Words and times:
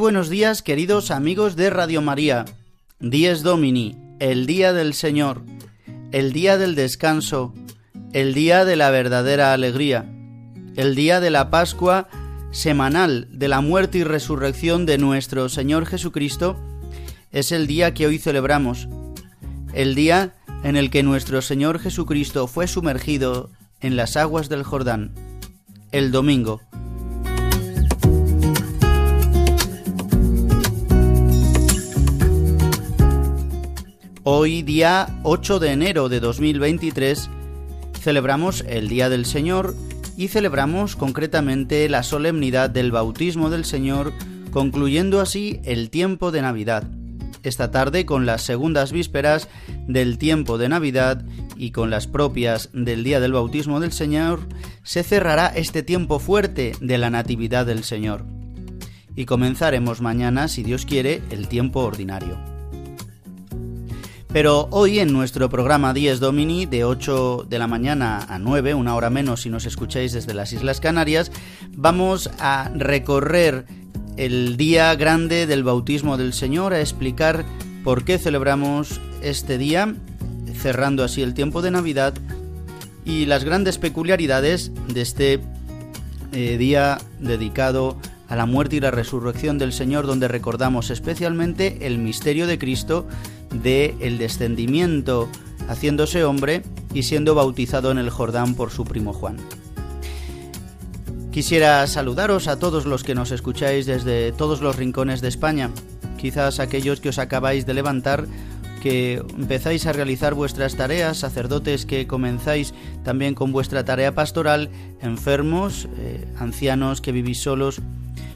Buenos 0.00 0.30
días, 0.30 0.62
queridos 0.62 1.10
amigos 1.10 1.56
de 1.56 1.68
Radio 1.68 2.00
María. 2.00 2.46
Dies 3.00 3.42
Domini, 3.42 3.98
el 4.18 4.46
día 4.46 4.72
del 4.72 4.94
Señor, 4.94 5.42
el 6.10 6.32
día 6.32 6.56
del 6.56 6.74
descanso, 6.74 7.52
el 8.14 8.32
día 8.32 8.64
de 8.64 8.76
la 8.76 8.88
verdadera 8.88 9.52
alegría, 9.52 10.10
el 10.76 10.94
día 10.94 11.20
de 11.20 11.28
la 11.28 11.50
Pascua 11.50 12.08
semanal 12.50 13.28
de 13.30 13.48
la 13.48 13.60
muerte 13.60 13.98
y 13.98 14.04
resurrección 14.04 14.86
de 14.86 14.96
nuestro 14.96 15.50
Señor 15.50 15.84
Jesucristo, 15.84 16.58
es 17.30 17.52
el 17.52 17.66
día 17.66 17.92
que 17.92 18.06
hoy 18.06 18.16
celebramos, 18.16 18.88
el 19.74 19.94
día 19.94 20.32
en 20.64 20.76
el 20.76 20.88
que 20.88 21.02
nuestro 21.02 21.42
Señor 21.42 21.78
Jesucristo 21.78 22.46
fue 22.46 22.68
sumergido 22.68 23.50
en 23.82 23.96
las 23.96 24.16
aguas 24.16 24.48
del 24.48 24.62
Jordán, 24.62 25.12
el 25.92 26.10
domingo. 26.10 26.62
Hoy, 34.32 34.62
día 34.62 35.18
8 35.24 35.58
de 35.58 35.72
enero 35.72 36.08
de 36.08 36.20
2023, 36.20 37.28
celebramos 38.00 38.64
el 38.68 38.88
Día 38.88 39.08
del 39.08 39.26
Señor 39.26 39.74
y 40.16 40.28
celebramos 40.28 40.94
concretamente 40.94 41.88
la 41.88 42.04
solemnidad 42.04 42.70
del 42.70 42.92
bautismo 42.92 43.50
del 43.50 43.64
Señor, 43.64 44.12
concluyendo 44.52 45.20
así 45.20 45.58
el 45.64 45.90
tiempo 45.90 46.30
de 46.30 46.42
Navidad. 46.42 46.84
Esta 47.42 47.72
tarde, 47.72 48.06
con 48.06 48.24
las 48.24 48.42
segundas 48.42 48.92
vísperas 48.92 49.48
del 49.88 50.16
tiempo 50.16 50.58
de 50.58 50.68
Navidad 50.68 51.24
y 51.56 51.72
con 51.72 51.90
las 51.90 52.06
propias 52.06 52.70
del 52.72 53.02
Día 53.02 53.18
del 53.18 53.32
Bautismo 53.32 53.80
del 53.80 53.90
Señor, 53.90 54.46
se 54.84 55.02
cerrará 55.02 55.48
este 55.48 55.82
tiempo 55.82 56.20
fuerte 56.20 56.70
de 56.80 56.98
la 56.98 57.10
Natividad 57.10 57.66
del 57.66 57.82
Señor. 57.82 58.24
Y 59.16 59.24
comenzaremos 59.24 60.00
mañana, 60.00 60.46
si 60.46 60.62
Dios 60.62 60.86
quiere, 60.86 61.20
el 61.32 61.48
tiempo 61.48 61.80
ordinario. 61.80 62.49
Pero 64.32 64.68
hoy 64.70 65.00
en 65.00 65.12
nuestro 65.12 65.50
programa 65.50 65.92
10 65.92 66.20
Domini 66.20 66.64
de 66.64 66.84
8 66.84 67.46
de 67.48 67.58
la 67.58 67.66
mañana 67.66 68.24
a 68.28 68.38
9, 68.38 68.74
una 68.74 68.94
hora 68.94 69.10
menos 69.10 69.42
si 69.42 69.50
nos 69.50 69.66
escucháis 69.66 70.12
desde 70.12 70.34
las 70.34 70.52
Islas 70.52 70.78
Canarias, 70.78 71.32
vamos 71.76 72.30
a 72.38 72.70
recorrer 72.72 73.66
el 74.16 74.56
día 74.56 74.94
grande 74.94 75.48
del 75.48 75.64
bautismo 75.64 76.16
del 76.16 76.32
Señor, 76.32 76.74
a 76.74 76.80
explicar 76.80 77.44
por 77.82 78.04
qué 78.04 78.18
celebramos 78.18 79.00
este 79.20 79.58
día, 79.58 79.96
cerrando 80.60 81.02
así 81.02 81.22
el 81.22 81.34
tiempo 81.34 81.60
de 81.60 81.72
Navidad 81.72 82.14
y 83.04 83.26
las 83.26 83.42
grandes 83.42 83.78
peculiaridades 83.78 84.70
de 84.86 85.00
este 85.00 85.40
eh, 86.32 86.56
día 86.56 86.98
dedicado 87.18 87.96
a 88.28 88.36
la 88.36 88.46
muerte 88.46 88.76
y 88.76 88.80
la 88.80 88.92
resurrección 88.92 89.58
del 89.58 89.72
Señor, 89.72 90.06
donde 90.06 90.28
recordamos 90.28 90.90
especialmente 90.90 91.78
el 91.80 91.98
misterio 91.98 92.46
de 92.46 92.60
Cristo 92.60 93.08
de 93.52 93.94
el 94.00 94.18
descendimiento 94.18 95.28
haciéndose 95.68 96.24
hombre 96.24 96.62
y 96.94 97.04
siendo 97.04 97.34
bautizado 97.34 97.90
en 97.90 97.98
el 97.98 98.10
Jordán 98.10 98.54
por 98.54 98.70
su 98.70 98.84
primo 98.84 99.12
Juan. 99.12 99.36
Quisiera 101.30 101.86
saludaros 101.86 102.48
a 102.48 102.58
todos 102.58 102.86
los 102.86 103.04
que 103.04 103.14
nos 103.14 103.30
escucháis 103.30 103.86
desde 103.86 104.32
todos 104.32 104.60
los 104.60 104.74
rincones 104.74 105.20
de 105.20 105.28
España, 105.28 105.70
quizás 106.18 106.58
aquellos 106.58 107.00
que 107.00 107.10
os 107.10 107.18
acabáis 107.18 107.66
de 107.66 107.74
levantar, 107.74 108.26
que 108.82 109.22
empezáis 109.38 109.86
a 109.86 109.92
realizar 109.92 110.34
vuestras 110.34 110.74
tareas, 110.74 111.18
sacerdotes 111.18 111.86
que 111.86 112.08
comenzáis 112.08 112.74
también 113.04 113.34
con 113.34 113.52
vuestra 113.52 113.84
tarea 113.84 114.14
pastoral, 114.14 114.70
enfermos, 115.00 115.86
eh, 115.98 116.26
ancianos 116.38 117.00
que 117.00 117.12
vivís 117.12 117.40
solos, 117.40 117.80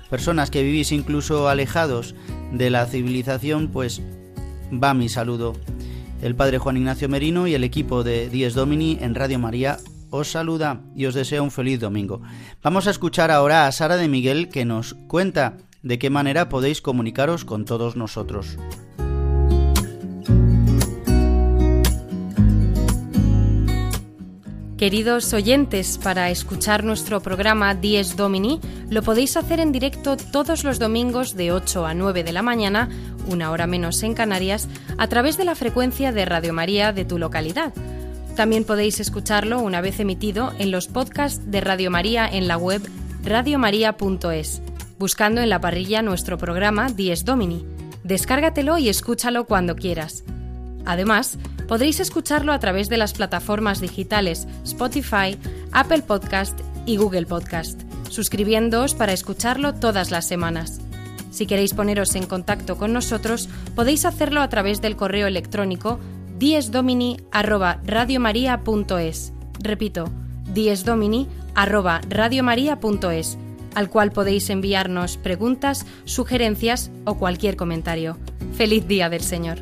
personas 0.08 0.50
que 0.50 0.62
vivís 0.62 0.92
incluso 0.92 1.48
alejados 1.48 2.14
de 2.52 2.70
la 2.70 2.86
civilización, 2.86 3.68
pues 3.68 4.02
va 4.82 4.94
mi 4.94 5.08
saludo. 5.08 5.54
El 6.22 6.34
Padre 6.34 6.58
Juan 6.58 6.76
Ignacio 6.76 7.08
Merino 7.08 7.46
y 7.46 7.54
el 7.54 7.64
equipo 7.64 8.02
de 8.02 8.28
Dies 8.30 8.54
Domini 8.54 8.98
en 9.00 9.14
Radio 9.14 9.38
María 9.38 9.78
os 10.10 10.30
saluda 10.30 10.80
y 10.94 11.06
os 11.06 11.14
desea 11.14 11.42
un 11.42 11.50
feliz 11.50 11.80
domingo. 11.80 12.22
Vamos 12.62 12.86
a 12.86 12.90
escuchar 12.90 13.30
ahora 13.30 13.66
a 13.66 13.72
Sara 13.72 13.96
de 13.96 14.08
Miguel 14.08 14.48
que 14.48 14.64
nos 14.64 14.94
cuenta 15.08 15.56
de 15.82 15.98
qué 15.98 16.08
manera 16.08 16.48
podéis 16.48 16.80
comunicaros 16.80 17.44
con 17.44 17.64
todos 17.64 17.96
nosotros. 17.96 18.56
Queridos 24.76 25.32
oyentes, 25.32 25.98
para 25.98 26.30
escuchar 26.30 26.84
nuestro 26.84 27.20
programa 27.20 27.74
Dies 27.74 28.16
Domini 28.16 28.60
lo 28.90 29.02
podéis 29.02 29.36
hacer 29.36 29.58
en 29.60 29.72
directo 29.72 30.16
todos 30.16 30.62
los 30.62 30.78
domingos 30.78 31.36
de 31.36 31.52
8 31.52 31.86
a 31.86 31.94
9 31.94 32.22
de 32.22 32.32
la 32.32 32.42
mañana, 32.42 32.88
una 33.28 33.50
hora 33.50 33.66
menos 33.66 34.02
en 34.02 34.14
Canarias, 34.14 34.68
a 34.98 35.06
través 35.08 35.36
de 35.36 35.44
la 35.44 35.54
frecuencia 35.54 36.12
de 36.12 36.24
Radio 36.24 36.52
María 36.52 36.92
de 36.92 37.04
tu 37.04 37.18
localidad. 37.18 37.72
También 38.36 38.64
podéis 38.64 39.00
escucharlo 39.00 39.60
una 39.60 39.80
vez 39.80 40.00
emitido 40.00 40.52
en 40.58 40.70
los 40.70 40.88
podcasts 40.88 41.50
de 41.50 41.60
Radio 41.60 41.90
María 41.90 42.28
en 42.28 42.48
la 42.48 42.56
web 42.56 42.82
radiomaria.es, 43.22 44.60
buscando 44.98 45.40
en 45.40 45.48
la 45.48 45.60
parrilla 45.60 46.02
nuestro 46.02 46.36
programa 46.36 46.88
Dies 46.88 47.24
Domini. 47.24 47.64
Descárgatelo 48.02 48.76
y 48.78 48.88
escúchalo 48.88 49.44
cuando 49.46 49.76
quieras. 49.76 50.24
Además, 50.84 51.38
podréis 51.68 52.00
escucharlo 52.00 52.52
a 52.52 52.58
través 52.58 52.88
de 52.88 52.98
las 52.98 53.14
plataformas 53.14 53.80
digitales 53.80 54.46
Spotify, 54.64 55.38
Apple 55.72 56.02
Podcast 56.02 56.58
y 56.86 56.96
Google 56.96 57.26
Podcast, 57.26 57.80
suscribiéndoos 58.10 58.94
para 58.94 59.12
escucharlo 59.12 59.74
todas 59.74 60.10
las 60.10 60.26
semanas. 60.26 60.83
Si 61.34 61.46
queréis 61.46 61.74
poneros 61.74 62.14
en 62.14 62.26
contacto 62.26 62.76
con 62.76 62.92
nosotros, 62.92 63.48
podéis 63.74 64.04
hacerlo 64.04 64.40
a 64.40 64.48
través 64.48 64.80
del 64.80 64.94
correo 64.94 65.26
electrónico 65.26 65.98
diesdomini@radiomaria.es. 66.38 69.32
Repito, 69.58 70.04
diesdomini@radiomaria.es, 70.54 73.38
al 73.74 73.90
cual 73.90 74.12
podéis 74.12 74.48
enviarnos 74.48 75.16
preguntas, 75.16 75.86
sugerencias 76.04 76.92
o 77.04 77.16
cualquier 77.16 77.56
comentario. 77.56 78.16
Feliz 78.56 78.86
día 78.86 79.08
del 79.08 79.22
Señor. 79.22 79.58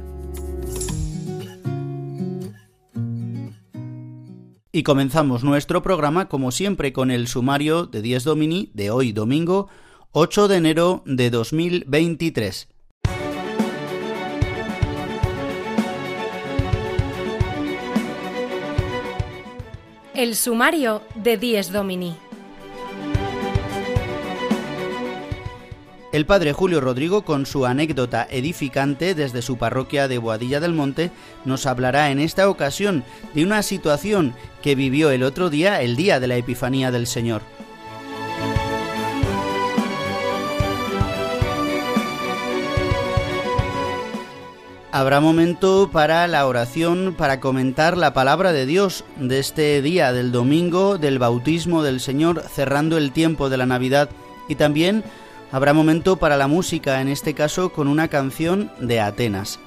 Y 4.73 4.83
comenzamos 4.83 5.43
nuestro 5.43 5.83
programa 5.83 6.29
como 6.29 6.51
siempre 6.51 6.93
con 6.93 7.11
el 7.11 7.29
sumario 7.29 7.87
de 7.87 8.03
Dies 8.03 8.25
Domini 8.25 8.71
de 8.75 8.91
hoy 8.91 9.13
domingo 9.13 9.71
8 10.15 10.47
de 10.47 10.57
enero 10.59 11.03
de 11.07 11.31
2023. 11.31 12.69
El 20.13 20.37
sumario 20.37 21.01
de 21.15 21.39
Dies 21.39 21.73
Domini. 21.73 22.15
El 26.13 26.27
padre 26.27 26.53
Julio 26.53 26.83
Rodrigo, 26.83 27.25
con 27.25 27.47
su 27.47 27.65
anécdota 27.65 28.29
edificante 28.31 29.15
desde 29.15 29.41
su 29.41 29.57
parroquia 29.57 30.09
de 30.09 30.19
Boadilla 30.19 30.61
del 30.61 30.75
Monte, 30.75 31.11
nos 31.47 31.65
hablará 31.65 32.11
en 32.11 32.21
esta 32.21 32.51
ocasión 32.51 33.03
de 33.33 33.45
una 33.45 33.63
situación 33.63 34.35
que 34.61 34.75
vivió 34.75 35.11
el 35.11 35.23
otro 35.23 35.49
día, 35.49 35.81
el 35.81 35.97
día 35.97 36.21
de 36.21 36.27
la 36.27 36.37
Epifanía 36.37 36.91
del 36.91 37.07
Señor. 37.07 37.41
Habrá 44.95 45.21
momento 45.21 45.89
para 45.91 46.29
la 46.29 46.47
oración, 46.47 47.15
para 47.17 47.41
comentar 47.41 47.97
la 47.97 48.13
palabra 48.13 48.53
de 48.53 48.67
Dios 48.67 49.07
de 49.17 49.39
este 49.39 49.81
día, 49.81 50.13
del 50.13 50.33
domingo, 50.33 50.99
del 50.99 51.19
bautismo 51.19 51.83
del 51.83 51.99
Señor, 51.99 52.43
cerrando 52.43 52.99
el 52.99 53.11
tiempo 53.11 53.49
de 53.49 53.57
la 53.57 53.65
Navidad. 53.65 54.11
Y 54.51 54.57
también 54.57 55.03
habrá 55.51 55.73
momento 55.73 56.17
para 56.17 56.37
la 56.37 56.47
música, 56.47 57.01
en 57.01 57.09
este 57.09 57.33
caso 57.33 57.73
con 57.73 57.89
una 57.89 58.09
canción 58.09 58.71
de 58.81 59.01
Atenas. 59.01 59.59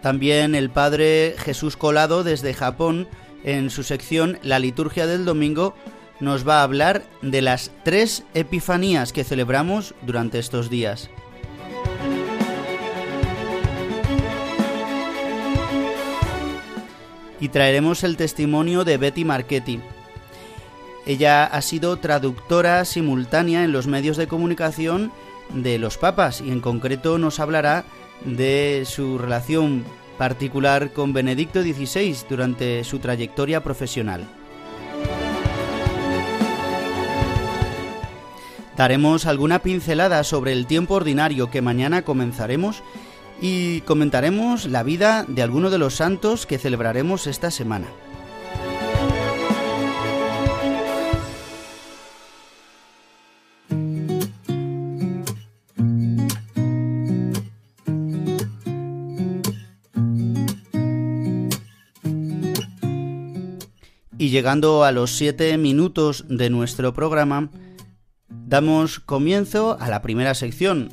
También 0.00 0.54
el 0.54 0.70
Padre 0.70 1.34
Jesús 1.36 1.76
Colado 1.76 2.24
desde 2.24 2.54
Japón, 2.54 3.08
en 3.44 3.68
su 3.68 3.82
sección 3.82 4.38
La 4.42 4.58
liturgia 4.58 5.06
del 5.06 5.26
domingo, 5.26 5.74
nos 6.22 6.48
va 6.48 6.60
a 6.60 6.62
hablar 6.62 7.02
de 7.20 7.42
las 7.42 7.72
tres 7.82 8.22
epifanías 8.32 9.12
que 9.12 9.24
celebramos 9.24 9.92
durante 10.02 10.38
estos 10.38 10.70
días. 10.70 11.10
Y 17.40 17.48
traeremos 17.48 18.04
el 18.04 18.16
testimonio 18.16 18.84
de 18.84 18.98
Betty 18.98 19.24
Marchetti. 19.24 19.80
Ella 21.06 21.44
ha 21.44 21.60
sido 21.60 21.96
traductora 21.96 22.84
simultánea 22.84 23.64
en 23.64 23.72
los 23.72 23.88
medios 23.88 24.16
de 24.16 24.28
comunicación 24.28 25.10
de 25.52 25.76
los 25.80 25.98
papas 25.98 26.40
y 26.40 26.52
en 26.52 26.60
concreto 26.60 27.18
nos 27.18 27.40
hablará 27.40 27.84
de 28.24 28.84
su 28.86 29.18
relación 29.18 29.84
particular 30.18 30.92
con 30.92 31.12
Benedicto 31.12 31.62
XVI 31.62 32.16
durante 32.28 32.84
su 32.84 33.00
trayectoria 33.00 33.64
profesional. 33.64 34.28
Daremos 38.76 39.26
alguna 39.26 39.58
pincelada 39.60 40.24
sobre 40.24 40.52
el 40.52 40.66
tiempo 40.66 40.94
ordinario 40.94 41.50
que 41.50 41.60
mañana 41.60 42.02
comenzaremos 42.02 42.82
y 43.40 43.80
comentaremos 43.82 44.66
la 44.66 44.82
vida 44.82 45.24
de 45.28 45.42
alguno 45.42 45.68
de 45.68 45.78
los 45.78 45.94
santos 45.94 46.46
que 46.46 46.58
celebraremos 46.58 47.26
esta 47.26 47.50
semana. 47.50 47.88
Y 64.16 64.30
llegando 64.30 64.84
a 64.84 64.92
los 64.92 65.10
siete 65.16 65.58
minutos 65.58 66.24
de 66.28 66.48
nuestro 66.48 66.94
programa, 66.94 67.50
Damos 68.52 69.00
comienzo 69.00 69.78
a 69.80 69.88
la 69.88 70.02
primera 70.02 70.34
sección, 70.34 70.90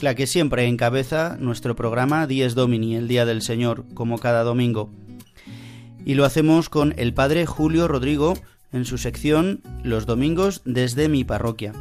la 0.00 0.14
que 0.14 0.26
siempre 0.26 0.66
encabeza 0.66 1.36
nuestro 1.38 1.76
programa 1.76 2.26
Dies 2.26 2.54
Domini, 2.54 2.96
el 2.96 3.08
Día 3.08 3.26
del 3.26 3.42
Señor, 3.42 3.84
como 3.92 4.16
cada 4.16 4.42
domingo. 4.42 4.90
Y 6.06 6.14
lo 6.14 6.24
hacemos 6.24 6.70
con 6.70 6.94
el 6.96 7.12
Padre 7.12 7.44
Julio 7.44 7.88
Rodrigo 7.88 8.38
en 8.72 8.86
su 8.86 8.96
sección 8.96 9.60
Los 9.82 10.06
Domingos 10.06 10.62
desde 10.64 11.10
mi 11.10 11.24
parroquia. 11.24 11.74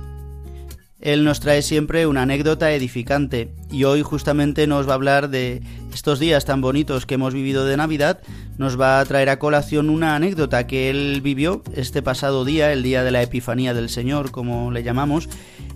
Él 1.05 1.23
nos 1.23 1.39
trae 1.39 1.61
siempre 1.61 2.07
una 2.07 2.23
anécdota 2.23 2.71
edificante 2.71 3.53
y 3.69 3.83
hoy 3.83 4.01
justamente 4.01 4.65
nos 4.65 4.87
va 4.87 4.93
a 4.93 4.95
hablar 4.95 5.29
de 5.29 5.61
estos 5.93 6.17
días 6.17 6.45
tan 6.45 6.61
bonitos 6.61 7.05
que 7.05 7.13
hemos 7.13 7.31
vivido 7.31 7.63
de 7.63 7.77
Navidad, 7.77 8.21
nos 8.57 8.81
va 8.81 8.99
a 8.99 9.05
traer 9.05 9.29
a 9.29 9.37
colación 9.37 9.91
una 9.91 10.15
anécdota 10.15 10.65
que 10.65 10.89
él 10.89 11.21
vivió 11.21 11.61
este 11.75 12.01
pasado 12.01 12.43
día, 12.43 12.73
el 12.73 12.81
día 12.81 13.03
de 13.03 13.11
la 13.11 13.21
Epifanía 13.21 13.75
del 13.75 13.89
Señor, 13.89 14.31
como 14.31 14.71
le 14.71 14.81
llamamos, 14.81 15.29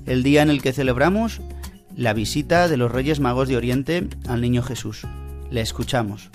el 0.08 0.24
día 0.24 0.42
en 0.42 0.50
el 0.50 0.64
que 0.64 0.74
celebramos 0.74 1.42
la 1.96 2.14
visita 2.14 2.68
de 2.68 2.78
los 2.78 2.92
Reyes 2.92 3.20
Magos 3.20 3.48
de 3.50 3.58
Oriente 3.58 4.08
al 4.28 4.42
Niño 4.42 4.64
Jesús. 4.64 5.06
Le 5.52 5.62
escuchamos. 5.62 6.32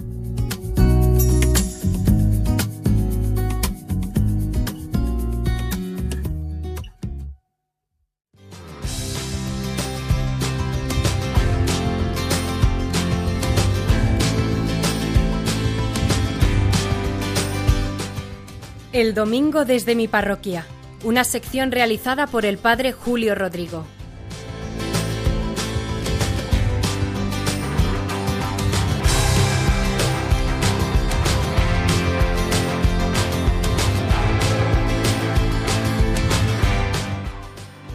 El 18.94 19.12
domingo 19.12 19.64
desde 19.64 19.96
mi 19.96 20.06
parroquia, 20.06 20.64
una 21.02 21.24
sección 21.24 21.72
realizada 21.72 22.28
por 22.28 22.46
el 22.46 22.58
padre 22.58 22.92
Julio 22.92 23.34
Rodrigo. 23.34 23.84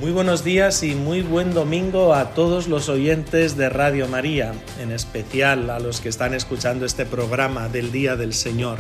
Muy 0.02 0.12
buenos 0.12 0.44
días 0.44 0.84
y 0.84 0.96
muy 0.96 1.22
buen 1.22 1.54
domingo 1.54 2.14
a 2.14 2.32
todos 2.32 2.68
los 2.68 2.90
oyentes 2.90 3.56
de 3.56 3.70
Radio 3.70 4.10
María, 4.10 4.52
en 4.82 4.92
especial 4.92 5.70
a 5.70 5.80
los 5.80 6.02
que 6.02 6.10
están 6.10 6.34
escuchando 6.34 6.86
este 6.86 7.06
programa 7.06 7.70
del 7.70 7.94
Día 7.94 8.18
del 8.18 8.34
Señor, 8.34 8.80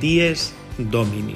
Dies 0.00 0.54
Domini. 0.78 1.34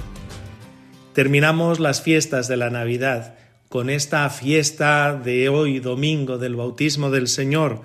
Terminamos 1.12 1.80
las 1.80 2.02
fiestas 2.02 2.46
de 2.46 2.56
la 2.56 2.70
Navidad 2.70 3.34
con 3.68 3.90
esta 3.90 4.30
fiesta 4.30 5.12
de 5.12 5.48
hoy, 5.48 5.80
domingo, 5.80 6.38
del 6.38 6.54
bautismo 6.54 7.10
del 7.10 7.26
Señor. 7.26 7.82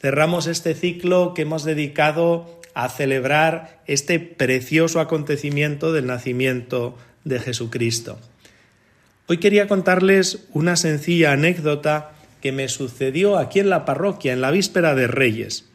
Cerramos 0.00 0.46
este 0.46 0.74
ciclo 0.74 1.34
que 1.34 1.42
hemos 1.42 1.64
dedicado 1.64 2.60
a 2.72 2.88
celebrar 2.88 3.82
este 3.86 4.18
precioso 4.20 5.00
acontecimiento 5.00 5.92
del 5.92 6.06
nacimiento 6.06 6.96
de 7.24 7.40
Jesucristo. 7.40 8.18
Hoy 9.28 9.36
quería 9.36 9.68
contarles 9.68 10.46
una 10.54 10.76
sencilla 10.76 11.32
anécdota 11.32 12.12
que 12.40 12.52
me 12.52 12.68
sucedió 12.68 13.36
aquí 13.36 13.60
en 13.60 13.68
la 13.68 13.84
parroquia, 13.84 14.32
en 14.32 14.40
la 14.40 14.50
víspera 14.50 14.94
de 14.94 15.08
Reyes. 15.08 15.68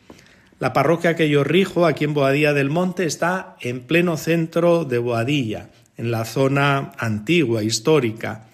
La 0.60 0.74
parroquia 0.74 1.16
que 1.16 1.30
yo 1.30 1.44
rijo 1.44 1.86
aquí 1.86 2.06
en 2.06 2.16
Boadilla 2.16 2.54
del 2.54 2.72
Monte 2.72 3.06
está 3.06 3.56
en 3.62 3.82
pleno 3.82 4.18
centro 4.18 4.84
de 4.84 4.98
Boadilla, 4.98 5.70
en 5.98 6.12
la 6.12 6.26
zona 6.26 6.92
antigua, 6.98 7.64
histórica, 7.64 8.46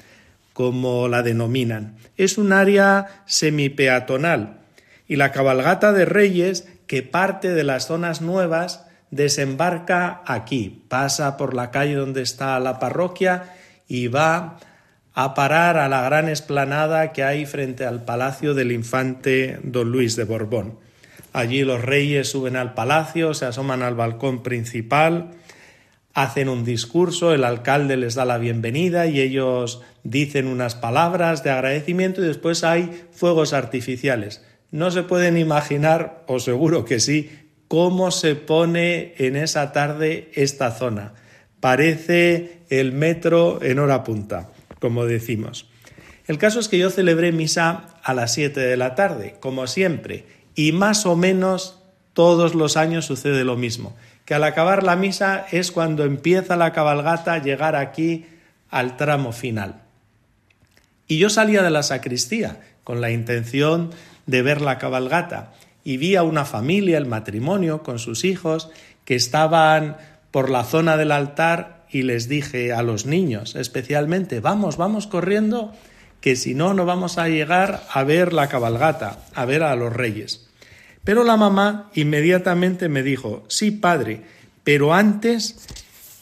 como 0.54 1.08
la 1.08 1.24
denominan. 1.24 1.98
Es 2.18 2.38
un 2.38 2.54
área 2.54 3.24
semipeatonal 3.26 4.60
y 5.08 5.18
la 5.18 5.32
cabalgata 5.32 5.94
de 5.94 6.06
Reyes, 6.06 6.68
que 6.88 7.04
parte 7.04 7.54
de 7.54 7.64
las 7.64 7.88
zonas 7.88 8.22
nuevas, 8.22 8.86
desembarca 9.12 10.22
aquí, 10.26 10.84
pasa 10.88 11.38
por 11.38 11.54
la 11.54 11.70
calle 11.70 11.96
donde 11.96 12.22
está 12.22 12.60
la 12.60 12.80
parroquia 12.80 13.54
y 13.88 14.08
va 14.08 14.58
a 15.14 15.36
parar 15.36 15.78
a 15.78 15.88
la 15.88 16.02
gran 16.02 16.30
esplanada 16.30 17.12
que 17.12 17.24
hay 17.24 17.46
frente 17.46 17.86
al 17.86 18.04
palacio 18.04 18.54
del 18.56 18.72
infante 18.72 19.60
don 19.62 19.92
Luis 19.92 20.16
de 20.16 20.24
Borbón. 20.24 20.80
Allí 21.32 21.64
los 21.64 21.82
reyes 21.82 22.30
suben 22.30 22.56
al 22.56 22.74
palacio, 22.74 23.34
se 23.34 23.46
asoman 23.46 23.84
al 23.84 23.96
balcón 23.96 24.42
principal, 24.42 25.32
hacen 26.14 26.48
un 26.48 26.64
discurso, 26.64 27.34
el 27.34 27.44
alcalde 27.44 27.98
les 27.98 28.16
da 28.16 28.26
la 28.26 28.38
bienvenida 28.38 29.08
y 29.08 29.20
ellos 29.20 29.82
dicen 30.04 30.48
unas 30.48 30.76
palabras 30.76 31.44
de 31.44 31.50
agradecimiento 31.50 32.22
y 32.22 32.28
después 32.28 32.64
hay 32.64 33.06
fuegos 33.12 33.54
artificiales. 33.54 34.46
No 34.72 34.92
se 34.92 35.04
pueden 35.04 35.38
imaginar, 35.38 36.24
o 36.28 36.40
seguro 36.40 36.86
que 36.86 37.00
sí, 37.00 37.32
cómo 37.68 38.12
se 38.12 38.36
pone 38.36 39.16
en 39.18 39.36
esa 39.36 39.72
tarde 39.72 40.30
esta 40.36 40.72
zona. 40.72 41.14
Parece 41.60 42.60
el 42.70 42.92
metro 42.92 43.60
en 43.64 43.80
hora 43.80 44.04
punta, 44.04 44.50
como 44.80 45.06
decimos. 45.06 45.70
El 46.28 46.38
caso 46.38 46.60
es 46.60 46.70
que 46.70 46.78
yo 46.78 46.90
celebré 46.90 47.32
misa 47.32 47.88
a 48.04 48.14
las 48.14 48.34
7 48.34 48.60
de 48.60 48.78
la 48.78 48.96
tarde, 48.96 49.36
como 49.40 49.66
siempre, 49.68 50.26
y 50.56 50.72
más 50.72 51.06
o 51.06 51.16
menos 51.16 51.80
todos 52.14 52.54
los 52.54 52.78
años 52.78 53.06
sucede 53.06 53.44
lo 53.44 53.58
mismo 53.58 53.96
que 54.26 54.34
al 54.34 54.44
acabar 54.44 54.84
la 54.84 54.96
misa 54.96 55.46
es 55.52 55.72
cuando 55.72 56.04
empieza 56.04 56.56
la 56.56 56.72
cabalgata 56.72 57.34
a 57.34 57.42
llegar 57.42 57.76
aquí 57.76 58.26
al 58.70 58.98
tramo 58.98 59.32
final. 59.32 59.82
Y 61.08 61.18
yo 61.18 61.30
salía 61.30 61.62
de 61.64 61.70
la 61.70 61.84
sacristía 61.84 62.62
con 62.84 63.02
la 63.02 63.12
intención 63.12 63.92
de 64.26 64.42
ver 64.42 64.62
la 64.62 64.78
cabalgata 64.78 65.54
y 65.84 65.98
vi 65.98 66.16
a 66.16 66.24
una 66.24 66.46
familia, 66.46 66.98
el 66.98 67.06
matrimonio, 67.06 67.84
con 67.84 68.00
sus 68.00 68.24
hijos, 68.24 68.70
que 69.06 69.16
estaban 69.16 69.98
por 70.32 70.50
la 70.50 70.64
zona 70.64 70.98
del 70.98 71.12
altar 71.12 71.86
y 71.90 72.04
les 72.04 72.28
dije 72.28 72.74
a 72.74 72.82
los 72.82 73.06
niños 73.06 73.56
especialmente, 73.56 74.40
vamos, 74.40 74.78
vamos 74.78 75.08
corriendo, 75.08 75.74
que 76.22 76.36
si 76.36 76.56
no, 76.56 76.74
no 76.74 76.86
vamos 76.86 77.18
a 77.18 77.28
llegar 77.28 77.84
a 77.92 78.04
ver 78.04 78.34
la 78.34 78.48
cabalgata, 78.48 79.20
a 79.36 79.46
ver 79.46 79.62
a 79.62 79.76
los 79.76 79.94
reyes. 79.94 80.50
Pero 81.04 81.24
la 81.24 81.38
mamá 81.38 81.90
inmediatamente 81.94 82.88
me 82.88 83.04
dijo, 83.04 83.44
sí, 83.50 83.72
padre, 83.72 84.22
pero 84.64 84.94
antes 84.94 85.68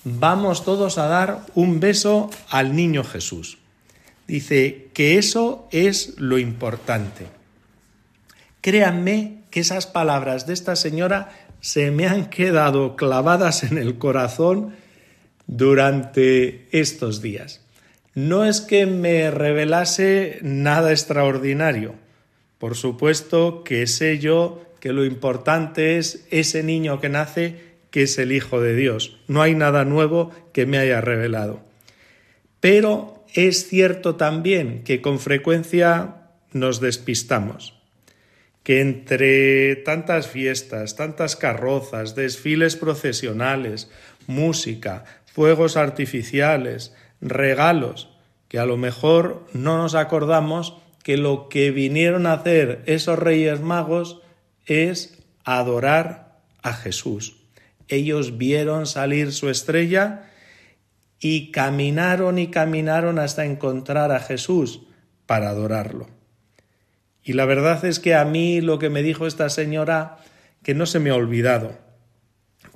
vamos 0.04 0.66
todos 0.66 0.98
a 0.98 1.08
dar 1.08 1.46
un 1.54 1.80
beso 1.80 2.30
al 2.50 2.76
niño 2.76 3.04
Jesús. 3.04 3.60
Dice 4.28 4.90
que 4.94 5.18
eso 5.18 5.68
es 5.72 6.20
lo 6.20 6.40
importante. 6.40 7.28
Créanme 8.62 9.42
que 9.52 9.60
esas 9.60 9.88
palabras 9.88 10.48
de 10.48 10.54
esta 10.54 10.76
señora 10.76 11.32
se 11.60 11.92
me 11.92 12.08
han 12.08 12.30
quedado 12.30 12.96
clavadas 12.96 13.64
en 13.64 13.78
el 13.78 13.98
corazón 13.98 14.76
durante 15.46 16.68
estos 16.72 17.22
días. 17.22 17.62
No 18.16 18.46
es 18.46 18.62
que 18.62 18.86
me 18.86 19.30
revelase 19.32 20.40
nada 20.42 20.92
extraordinario. 20.92 21.96
Por 22.58 22.76
supuesto 22.76 23.64
que 23.64 23.88
sé 23.88 24.20
yo 24.20 24.62
que 24.82 24.92
lo 24.92 25.06
importante 25.06 25.98
es 25.98 26.26
ese 26.32 26.64
niño 26.64 27.00
que 27.00 27.08
nace, 27.08 27.56
que 27.92 28.04
es 28.04 28.18
el 28.18 28.32
Hijo 28.34 28.60
de 28.60 28.76
Dios. 28.76 29.20
No 29.28 29.42
hay 29.42 29.56
nada 29.56 29.86
nuevo 29.86 30.32
que 30.52 30.66
me 30.66 30.80
haya 30.80 31.00
revelado. 31.00 31.62
Pero 32.60 33.24
es 33.34 33.70
cierto 33.70 34.16
también 34.16 34.84
que 34.84 35.02
con 35.02 35.20
frecuencia 35.20 36.16
nos 36.52 36.82
despistamos, 36.82 37.80
que 38.64 38.82
entre 38.82 39.76
tantas 39.78 40.28
fiestas, 40.28 40.96
tantas 40.96 41.36
carrozas, 41.36 42.16
desfiles 42.16 42.76
procesionales, 42.76 43.90
música, 44.26 45.06
fuegos 45.26 45.78
artificiales, 45.78 46.94
regalos, 47.22 48.10
que 48.48 48.58
a 48.58 48.66
lo 48.66 48.78
mejor 48.78 49.46
no 49.54 49.78
nos 49.78 49.94
acordamos 49.94 50.76
que 51.04 51.18
lo 51.18 51.50
que 51.50 51.70
vinieron 51.72 52.26
a 52.26 52.34
hacer 52.34 52.82
esos 52.86 53.18
reyes 53.18 53.62
magos 53.62 54.22
es 54.66 55.24
adorar 55.44 56.40
a 56.62 56.74
Jesús. 56.74 57.38
Ellos 57.88 58.38
vieron 58.38 58.88
salir 58.88 59.34
su 59.34 59.50
estrella 59.50 60.30
y 61.20 61.52
caminaron 61.52 62.40
y 62.40 62.48
caminaron 62.48 63.20
hasta 63.20 63.46
encontrar 63.46 64.12
a 64.12 64.20
Jesús 64.20 64.82
para 65.26 65.50
adorarlo. 65.50 66.08
Y 67.24 67.34
la 67.34 67.46
verdad 67.46 67.86
es 67.86 68.00
que 68.00 68.16
a 68.16 68.26
mí 68.26 68.62
lo 68.62 68.80
que 68.80 68.90
me 68.90 69.04
dijo 69.04 69.28
esta 69.28 69.50
señora, 69.50 70.18
que 70.64 70.74
no 70.74 70.86
se 70.86 71.00
me 71.00 71.12
ha 71.12 71.16
olvidado, 71.16 71.78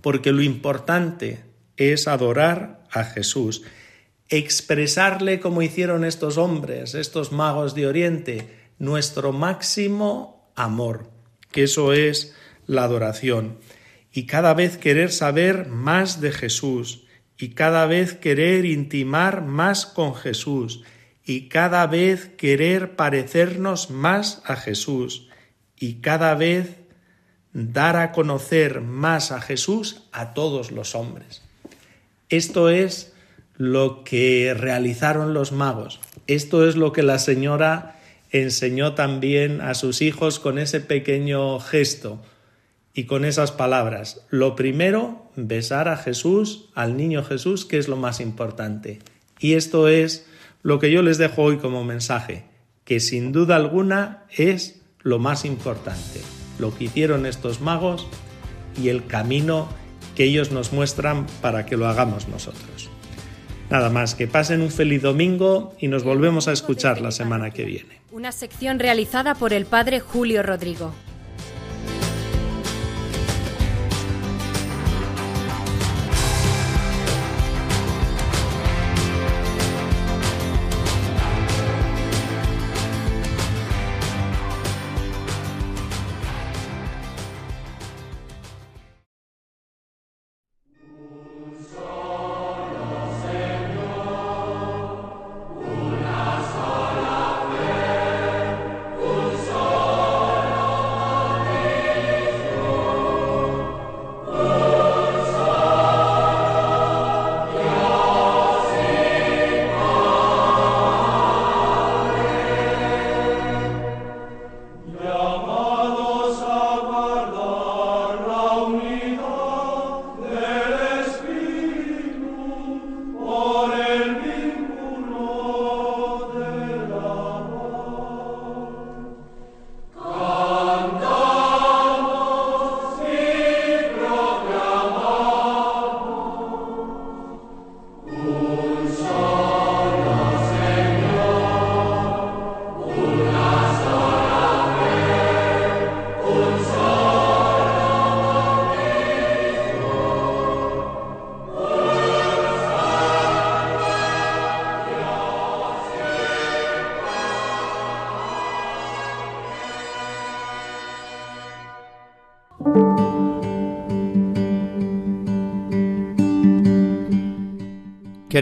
porque 0.02 0.32
lo 0.32 0.42
importante 0.42 1.44
es 1.78 2.08
adorar 2.08 2.84
a 2.92 3.04
Jesús, 3.04 3.64
expresarle 4.30 5.40
como 5.40 5.62
hicieron 5.62 6.06
estos 6.06 6.38
hombres, 6.38 6.94
estos 6.94 7.32
magos 7.32 7.74
de 7.74 7.88
Oriente, 7.88 8.50
nuestro 8.78 9.32
máximo 9.32 10.52
amor, 10.56 11.10
que 11.56 11.64
eso 11.64 11.94
es 11.94 12.36
la 12.68 12.84
adoración, 12.84 13.60
y 14.12 14.26
cada 14.26 14.54
vez 14.54 14.78
querer 14.78 15.10
saber 15.10 15.70
más 15.70 16.20
de 16.20 16.34
Jesús, 16.34 17.06
y 17.38 17.52
cada 17.52 17.86
vez 17.86 18.14
querer 18.14 18.66
intimar 18.66 19.42
más 19.42 19.86
con 19.86 20.16
Jesús, 20.16 20.84
y 21.24 21.48
cada 21.48 21.88
vez 21.88 22.28
querer 22.28 22.98
parecernos 22.98 23.90
más 23.90 24.42
a 24.44 24.58
Jesús, 24.58 25.30
y 25.80 26.02
cada 26.02 26.36
vez 26.36 26.76
dar 27.54 27.96
a 27.96 28.12
conocer 28.12 28.82
más 28.82 29.32
a 29.32 29.40
Jesús 29.40 30.10
a 30.12 30.34
todos 30.34 30.74
los 30.74 30.94
hombres. 30.94 31.42
Esto 32.28 32.70
es 32.70 33.14
lo 33.56 34.04
que 34.04 34.54
realizaron 34.54 35.34
los 35.34 35.54
magos. 35.54 36.02
Esto 36.28 36.68
es 36.68 36.76
lo 36.76 36.92
que 36.92 37.02
la 37.02 37.18
señora 37.18 37.96
enseñó 38.32 38.94
también 38.94 39.62
a 39.62 39.74
sus 39.74 40.02
hijos 40.02 40.40
con 40.40 40.60
ese 40.60 40.82
pequeño 40.82 41.60
gesto 41.60 42.22
y 42.94 43.06
con 43.06 43.26
esas 43.26 43.52
palabras. 43.52 44.26
Lo 44.30 44.56
primero, 44.56 45.32
besar 45.36 45.88
a 45.88 45.98
Jesús, 45.98 46.70
al 46.76 46.98
niño 46.98 47.24
Jesús, 47.24 47.66
que 47.66 47.78
es 47.78 47.88
lo 47.88 47.98
más 47.98 48.20
importante. 48.20 49.00
Y 49.40 49.54
esto 49.54 49.88
es 49.88 50.26
lo 50.64 50.80
que 50.80 50.92
yo 50.92 51.02
les 51.02 51.18
dejo 51.18 51.44
hoy 51.44 51.58
como 51.58 51.84
mensaje, 51.84 52.46
que 52.86 53.00
sin 53.00 53.32
duda 53.32 53.56
alguna 53.56 54.26
es 54.36 54.82
lo 55.02 55.20
más 55.20 55.46
importante, 55.46 56.22
lo 56.58 56.76
que 56.76 56.86
hicieron 56.86 57.26
estos 57.26 57.62
magos 57.62 58.08
y 58.82 58.90
el 58.90 59.06
camino 59.06 59.70
que 60.16 60.24
ellos 60.24 60.52
nos 60.52 60.74
muestran 60.74 61.28
para 61.42 61.66
que 61.66 61.78
lo 61.78 61.88
hagamos 61.88 62.28
nosotros. 62.28 62.90
Nada 63.76 63.90
más, 63.90 64.16
que 64.16 64.26
pasen 64.26 64.62
un 64.62 64.72
feliz 64.72 65.02
domingo 65.02 65.76
y 65.78 65.90
nos 65.90 66.06
volvemos 66.06 66.48
a 66.48 66.54
escuchar 66.54 67.02
la 67.02 67.12
semana 67.12 67.52
que 67.52 67.66
viene. 67.66 68.00
Una 68.10 68.32
sección 68.32 68.80
realizada 68.80 69.36
por 69.36 69.52
el 69.52 69.66
padre 69.66 70.00
Julio 70.00 70.44
Rodrigo. 70.44 70.94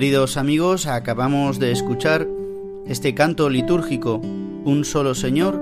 Queridos 0.04 0.36
amigos, 0.36 0.86
acabamos 0.86 1.60
de 1.60 1.72
escuchar 1.72 2.28
este 2.86 3.16
canto 3.16 3.50
litúrgico, 3.50 4.18
Un 4.18 4.84
solo 4.84 5.16
Señor, 5.16 5.62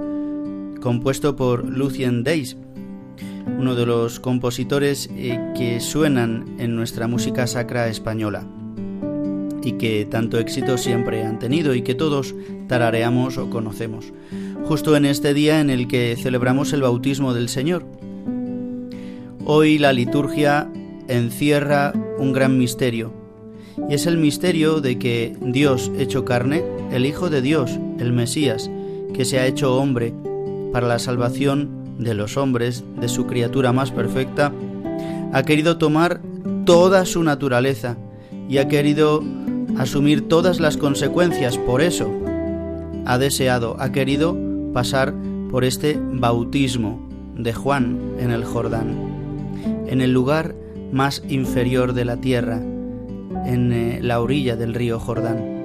compuesto 0.81 1.36
por 1.36 1.63
Lucien 1.63 2.24
Deis, 2.24 2.57
uno 3.60 3.75
de 3.75 3.86
los 3.86 4.19
compositores 4.19 5.12
eh, 5.15 5.39
que 5.55 5.79
suenan 5.79 6.55
en 6.57 6.75
nuestra 6.75 7.07
música 7.07 7.45
sacra 7.45 7.88
española 7.88 8.43
y 9.62 9.74
que 9.74 10.07
tanto 10.10 10.39
éxito 10.39 10.79
siempre 10.79 11.24
han 11.24 11.38
tenido 11.38 11.75
y 11.75 11.83
que 11.83 11.93
todos 11.93 12.33
tarareamos 12.67 13.38
o 13.38 13.51
conocemos, 13.51 14.12
justo 14.65 14.95
en 14.95 15.05
este 15.05 15.36
día 15.36 15.60
en 15.60 15.69
el 15.69 15.88
que 15.88 16.17
celebramos 16.19 16.74
el 16.74 16.81
bautismo 16.81 17.36
del 17.36 17.48
Señor. 17.48 17.86
Hoy 19.45 19.77
la 19.77 19.93
liturgia 19.93 20.67
encierra 21.07 21.93
un 22.17 22.33
gran 22.33 22.57
misterio, 22.57 23.21
y 23.90 23.94
es 23.94 24.06
el 24.06 24.18
misterio 24.18 24.82
de 24.82 24.98
que 25.00 25.36
Dios 25.42 25.92
hecho 25.98 26.25
carne, 26.25 26.63
el 26.92 27.06
Hijo 27.06 27.30
de 27.30 27.42
Dios, 27.42 27.80
el 28.00 28.13
Mesías, 28.13 28.70
que 29.13 29.25
se 29.25 29.40
ha 29.40 29.48
hecho 29.48 29.75
hombre 29.75 30.13
para 30.72 30.88
la 30.88 31.00
salvación 31.00 31.98
de 31.98 32.13
los 32.13 32.38
hombres, 32.38 32.84
de 33.00 33.08
su 33.08 33.28
criatura 33.28 33.74
más 33.74 33.92
perfecta, 33.92 34.51
ha 35.34 35.44
querido 35.44 35.78
tomar 35.78 36.22
toda 36.66 37.06
su 37.06 37.24
naturaleza 37.24 37.98
y 38.50 38.58
ha 38.58 38.68
querido 38.68 39.24
asumir 39.78 40.28
todas 40.28 40.60
las 40.60 40.78
consecuencias. 40.78 41.58
Por 41.58 41.82
eso 41.82 42.10
ha 43.06 43.18
deseado, 43.18 43.75
ha 43.80 43.92
querido 43.92 44.38
pasar 44.74 45.13
por 45.50 45.63
este 45.63 46.00
bautismo 46.00 47.08
de 47.36 47.54
Juan 47.54 48.00
en 48.20 48.32
el 48.32 48.44
Jordán, 48.46 49.86
en 49.88 50.01
el 50.01 50.12
lugar 50.12 50.56
más 50.92 51.24
inferior 51.28 51.94
de 51.94 52.06
la 52.06 52.18
tierra, 52.18 52.62
en 53.45 53.74
eh, 53.74 54.00
la 54.01 54.21
orilla 54.21 54.55
del 54.55 54.74
río 54.74 55.00
Jordán. 55.00 55.62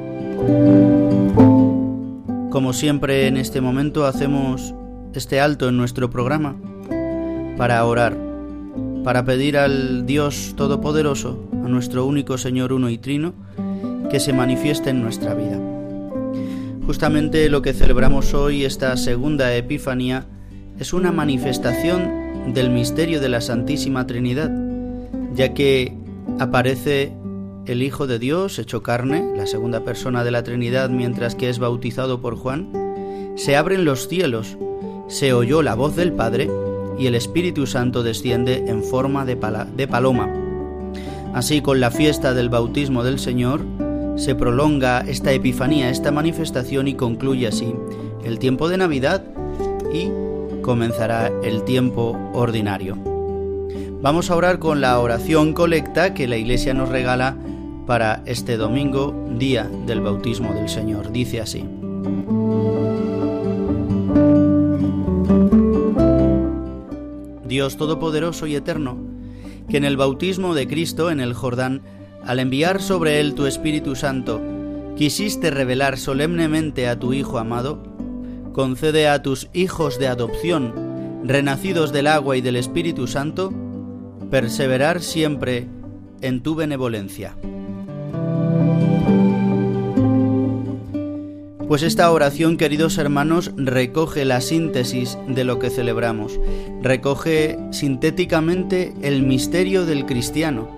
Como 2.50 2.72
siempre 2.72 3.26
en 3.26 3.36
este 3.36 3.60
momento 3.60 4.06
hacemos 4.06 4.74
este 5.14 5.40
alto 5.40 5.68
en 5.68 5.76
nuestro 5.76 6.10
programa 6.10 6.56
para 7.56 7.84
orar, 7.84 8.16
para 9.04 9.24
pedir 9.24 9.56
al 9.56 10.06
Dios 10.06 10.54
Todopoderoso, 10.56 11.48
a 11.64 11.68
nuestro 11.68 12.06
único 12.06 12.38
Señor 12.38 12.72
uno 12.72 12.90
y 12.90 12.98
trino, 12.98 13.34
que 14.10 14.20
se 14.20 14.32
manifieste 14.32 14.90
en 14.90 15.02
nuestra 15.02 15.34
vida. 15.34 15.58
Justamente 16.86 17.48
lo 17.50 17.62
que 17.62 17.72
celebramos 17.72 18.32
hoy, 18.34 18.64
esta 18.64 18.96
segunda 18.96 19.54
Epifanía, 19.54 20.26
es 20.78 20.92
una 20.92 21.10
manifestación 21.10 22.52
del 22.54 22.70
misterio 22.70 23.20
de 23.20 23.28
la 23.28 23.40
Santísima 23.40 24.06
Trinidad, 24.06 24.50
ya 25.34 25.52
que 25.52 25.92
aparece 26.38 27.12
el 27.66 27.82
Hijo 27.82 28.06
de 28.06 28.18
Dios 28.18 28.58
hecho 28.58 28.82
carne, 28.82 29.32
la 29.36 29.46
segunda 29.46 29.84
persona 29.84 30.24
de 30.24 30.30
la 30.30 30.42
Trinidad, 30.42 30.88
mientras 30.88 31.34
que 31.34 31.48
es 31.48 31.58
bautizado 31.58 32.20
por 32.20 32.36
Juan, 32.36 32.70
se 33.36 33.56
abren 33.56 33.84
los 33.84 34.08
cielos, 34.08 34.56
se 35.08 35.32
oyó 35.32 35.62
la 35.62 35.74
voz 35.74 35.96
del 35.96 36.12
Padre 36.12 36.48
y 36.98 37.06
el 37.06 37.14
Espíritu 37.14 37.66
Santo 37.66 38.02
desciende 38.02 38.64
en 38.68 38.82
forma 38.82 39.24
de, 39.24 39.36
de 39.76 39.88
paloma. 39.88 40.32
Así, 41.34 41.60
con 41.60 41.80
la 41.80 41.90
fiesta 41.90 42.34
del 42.34 42.48
bautismo 42.48 43.04
del 43.04 43.18
Señor, 43.18 43.62
se 44.16 44.34
prolonga 44.34 45.00
esta 45.00 45.32
Epifanía, 45.32 45.90
esta 45.90 46.10
manifestación 46.10 46.88
y 46.88 46.94
concluye 46.94 47.48
así 47.48 47.74
el 48.24 48.38
tiempo 48.38 48.68
de 48.68 48.78
Navidad 48.78 49.22
y 49.92 50.10
comenzará 50.62 51.30
el 51.42 51.62
tiempo 51.64 52.16
ordinario. 52.32 52.96
Vamos 54.00 54.30
a 54.30 54.36
orar 54.36 54.58
con 54.58 54.80
la 54.80 54.98
oración 54.98 55.52
colecta 55.52 56.14
que 56.14 56.28
la 56.28 56.36
Iglesia 56.36 56.74
nos 56.74 56.88
regala 56.88 57.36
para 57.86 58.22
este 58.26 58.56
domingo, 58.56 59.14
día 59.38 59.70
del 59.86 60.00
bautismo 60.00 60.52
del 60.52 60.68
Señor. 60.68 61.12
Dice 61.12 61.40
así. 61.40 61.64
Dios 67.46 67.76
Todopoderoso 67.76 68.46
y 68.46 68.56
Eterno, 68.56 68.98
que 69.68 69.76
en 69.76 69.84
el 69.84 69.96
bautismo 69.96 70.54
de 70.54 70.66
Cristo 70.66 71.10
en 71.10 71.20
el 71.20 71.32
Jordán, 71.32 71.82
al 72.24 72.40
enviar 72.40 72.82
sobre 72.82 73.20
él 73.20 73.34
tu 73.34 73.46
Espíritu 73.46 73.94
Santo, 73.94 74.40
quisiste 74.96 75.50
revelar 75.50 75.96
solemnemente 75.96 76.88
a 76.88 76.98
tu 76.98 77.12
Hijo 77.12 77.38
amado, 77.38 77.82
concede 78.52 79.08
a 79.08 79.22
tus 79.22 79.48
hijos 79.52 79.98
de 79.98 80.08
adopción, 80.08 81.22
renacidos 81.24 81.92
del 81.92 82.08
agua 82.08 82.36
y 82.36 82.40
del 82.40 82.56
Espíritu 82.56 83.06
Santo, 83.06 83.52
perseverar 84.30 85.00
siempre 85.02 85.68
en 86.20 86.42
tu 86.42 86.56
benevolencia. 86.56 87.36
Pues 91.68 91.82
esta 91.82 92.12
oración, 92.12 92.58
queridos 92.58 92.96
hermanos, 92.96 93.50
recoge 93.56 94.24
la 94.24 94.40
síntesis 94.40 95.18
de 95.26 95.42
lo 95.42 95.58
que 95.58 95.68
celebramos, 95.68 96.38
recoge 96.80 97.58
sintéticamente 97.72 98.94
el 99.02 99.24
misterio 99.24 99.84
del 99.84 100.06
cristiano, 100.06 100.68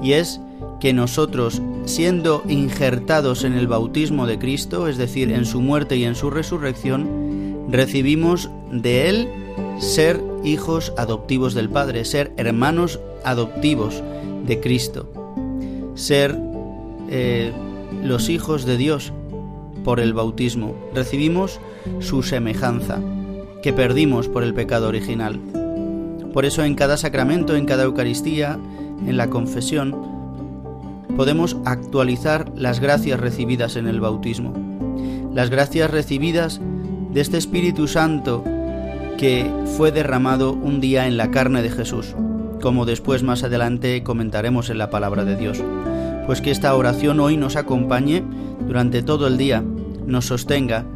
y 0.00 0.12
es 0.12 0.40
que 0.78 0.92
nosotros, 0.92 1.60
siendo 1.84 2.44
injertados 2.48 3.42
en 3.42 3.54
el 3.54 3.66
bautismo 3.66 4.28
de 4.28 4.38
Cristo, 4.38 4.86
es 4.86 4.98
decir, 4.98 5.32
en 5.32 5.44
su 5.44 5.60
muerte 5.60 5.96
y 5.96 6.04
en 6.04 6.14
su 6.14 6.30
resurrección, 6.30 7.66
recibimos 7.68 8.50
de 8.70 9.08
Él 9.08 9.28
ser 9.80 10.22
hijos 10.44 10.92
adoptivos 10.96 11.54
del 11.54 11.68
Padre, 11.70 12.04
ser 12.04 12.32
hermanos 12.36 13.00
adoptivos 13.24 14.00
de 14.46 14.60
Cristo, 14.60 15.10
ser 15.96 16.38
eh, 17.10 17.50
los 18.04 18.28
hijos 18.28 18.64
de 18.64 18.76
Dios 18.76 19.12
por 19.84 20.00
el 20.00 20.14
bautismo. 20.14 20.74
Recibimos 20.94 21.60
su 22.00 22.22
semejanza, 22.22 23.00
que 23.62 23.72
perdimos 23.72 24.28
por 24.28 24.42
el 24.42 24.54
pecado 24.54 24.88
original. 24.88 25.40
Por 26.32 26.44
eso 26.44 26.64
en 26.64 26.74
cada 26.74 26.96
sacramento, 26.96 27.56
en 27.56 27.66
cada 27.66 27.84
Eucaristía, 27.84 28.58
en 29.06 29.16
la 29.16 29.30
confesión, 29.30 29.96
podemos 31.16 31.56
actualizar 31.64 32.50
las 32.54 32.80
gracias 32.80 33.20
recibidas 33.20 33.76
en 33.76 33.88
el 33.88 34.00
bautismo. 34.00 34.54
Las 35.34 35.50
gracias 35.50 35.90
recibidas 35.90 36.60
de 37.12 37.20
este 37.20 37.38
Espíritu 37.38 37.88
Santo 37.88 38.44
que 39.18 39.50
fue 39.76 39.92
derramado 39.92 40.52
un 40.52 40.80
día 40.80 41.06
en 41.06 41.16
la 41.16 41.30
carne 41.30 41.62
de 41.62 41.70
Jesús, 41.70 42.14
como 42.62 42.86
después 42.86 43.22
más 43.22 43.42
adelante 43.42 44.02
comentaremos 44.02 44.70
en 44.70 44.78
la 44.78 44.90
palabra 44.90 45.24
de 45.24 45.36
Dios 45.36 45.62
pues 46.30 46.42
que 46.42 46.52
esta 46.52 46.76
oración 46.76 47.18
hoy 47.18 47.36
nos 47.36 47.56
acompañe 47.56 48.22
durante 48.64 49.02
todo 49.02 49.26
el 49.26 49.36
día, 49.36 49.64
nos 50.06 50.26
sostenga, 50.26 50.86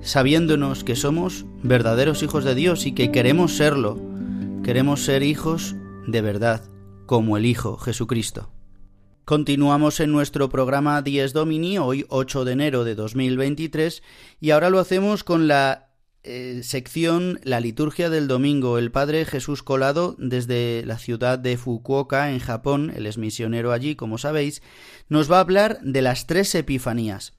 sabiéndonos 0.00 0.84
que 0.84 0.96
somos 0.96 1.44
verdaderos 1.62 2.22
hijos 2.22 2.44
de 2.44 2.54
Dios 2.54 2.86
y 2.86 2.92
que 2.92 3.12
queremos 3.12 3.58
serlo, 3.58 4.00
queremos 4.64 5.04
ser 5.04 5.22
hijos 5.22 5.76
de 6.06 6.22
verdad, 6.22 6.62
como 7.04 7.36
el 7.36 7.44
Hijo 7.44 7.76
Jesucristo. 7.76 8.50
Continuamos 9.26 10.00
en 10.00 10.12
nuestro 10.12 10.48
programa 10.48 11.02
Dies 11.02 11.34
Domini, 11.34 11.76
hoy 11.76 12.06
8 12.08 12.46
de 12.46 12.52
enero 12.52 12.84
de 12.84 12.94
2023, 12.94 14.02
y 14.40 14.52
ahora 14.52 14.70
lo 14.70 14.78
hacemos 14.78 15.24
con 15.24 15.46
la 15.46 15.87
eh, 16.22 16.60
sección 16.62 17.40
La 17.42 17.60
liturgia 17.60 18.10
del 18.10 18.28
domingo. 18.28 18.78
El 18.78 18.90
padre 18.90 19.24
Jesús 19.24 19.62
Colado, 19.62 20.16
desde 20.18 20.84
la 20.84 20.98
ciudad 20.98 21.38
de 21.38 21.56
Fukuoka, 21.56 22.30
en 22.32 22.38
Japón, 22.38 22.92
él 22.94 23.06
es 23.06 23.18
misionero 23.18 23.72
allí, 23.72 23.96
como 23.96 24.18
sabéis, 24.18 24.62
nos 25.08 25.30
va 25.30 25.36
a 25.36 25.40
hablar 25.40 25.80
de 25.82 26.02
las 26.02 26.26
tres 26.26 26.54
epifanías. 26.54 27.34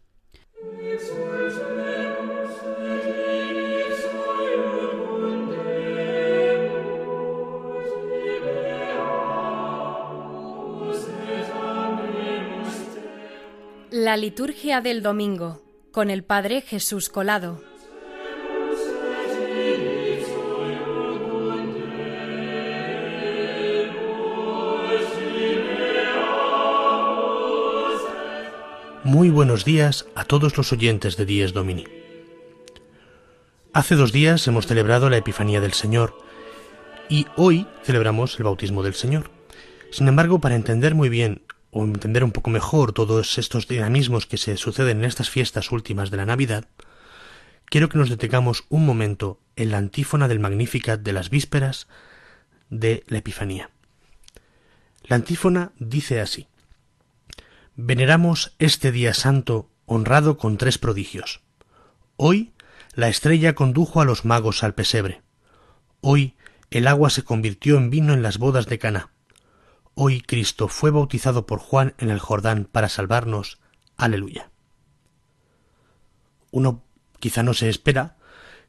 La 13.92 14.16
liturgia 14.18 14.82
del 14.82 15.02
domingo 15.02 15.62
con 15.92 16.10
el 16.10 16.24
Padre 16.24 16.62
Jesús 16.62 17.10
Colado. 17.10 17.69
Muy 29.10 29.32
buenos 29.32 29.66
días 29.66 30.06
a 30.14 30.24
todos 30.24 30.56
los 30.56 30.72
oyentes 30.72 31.18
de 31.18 31.26
Dies 31.26 31.52
Domini. 31.52 31.88
Hace 33.74 33.96
dos 33.96 34.12
días 34.12 34.48
hemos 34.48 34.68
celebrado 34.68 35.10
la 35.10 35.18
Epifanía 35.18 35.60
del 35.62 35.74
Señor 35.74 36.16
y 37.10 37.26
hoy 37.36 37.66
celebramos 37.82 38.38
el 38.38 38.44
bautismo 38.44 38.84
del 38.84 38.94
Señor. 38.94 39.32
Sin 39.90 40.08
embargo, 40.08 40.38
para 40.38 40.54
entender 40.54 40.94
muy 40.94 41.10
bien 41.10 41.42
o 41.72 41.86
entender 41.86 42.24
un 42.24 42.32
poco 42.32 42.52
mejor 42.52 42.94
todos 42.94 43.40
estos 43.40 43.68
dinamismos 43.68 44.28
que 44.28 44.38
se 44.38 44.58
suceden 44.58 45.00
en 45.00 45.06
estas 45.06 45.32
fiestas 45.32 45.72
últimas 45.72 46.12
de 46.12 46.18
la 46.18 46.28
Navidad, 46.28 46.68
quiero 47.66 47.90
que 47.90 47.98
nos 47.98 48.12
detengamos 48.12 48.66
un 48.70 48.86
momento 48.86 49.40
en 49.56 49.72
la 49.72 49.80
antífona 49.80 50.28
del 50.28 50.40
Magnificat 50.40 51.02
de 51.02 51.14
las 51.14 51.32
vísperas 51.32 51.88
de 52.70 53.04
la 53.08 53.18
Epifanía. 53.18 53.72
La 55.06 55.16
antífona 55.16 55.72
dice 55.80 56.22
así 56.22 56.48
veneramos 57.82 58.54
este 58.60 58.92
día 58.92 59.14
santo 59.14 59.70
honrado 59.86 60.38
con 60.38 60.58
tres 60.58 60.78
prodigios. 60.78 61.42
Hoy 62.18 62.52
la 62.94 63.08
estrella 63.08 63.56
condujo 63.56 64.02
a 64.02 64.06
los 64.06 64.26
magos 64.26 64.64
al 64.64 64.76
pesebre. 64.76 65.22
Hoy 66.02 66.36
el 66.72 66.88
agua 66.88 67.10
se 67.10 67.24
convirtió 67.24 67.78
en 67.78 67.90
vino 67.90 68.14
en 68.14 68.22
las 68.22 68.38
bodas 68.38 68.66
de 68.66 68.80
Caná. 68.80 69.12
Hoy 69.94 70.20
Cristo 70.20 70.68
fue 70.68 70.92
bautizado 70.92 71.46
por 71.46 71.60
Juan 71.60 71.96
en 71.98 72.10
el 72.10 72.20
Jordán 72.20 72.68
para 72.70 72.90
salvarnos. 72.90 73.60
Aleluya. 73.96 74.52
Uno 76.52 76.84
quizá 77.20 77.44
no 77.44 77.54
se 77.54 77.70
espera 77.70 78.18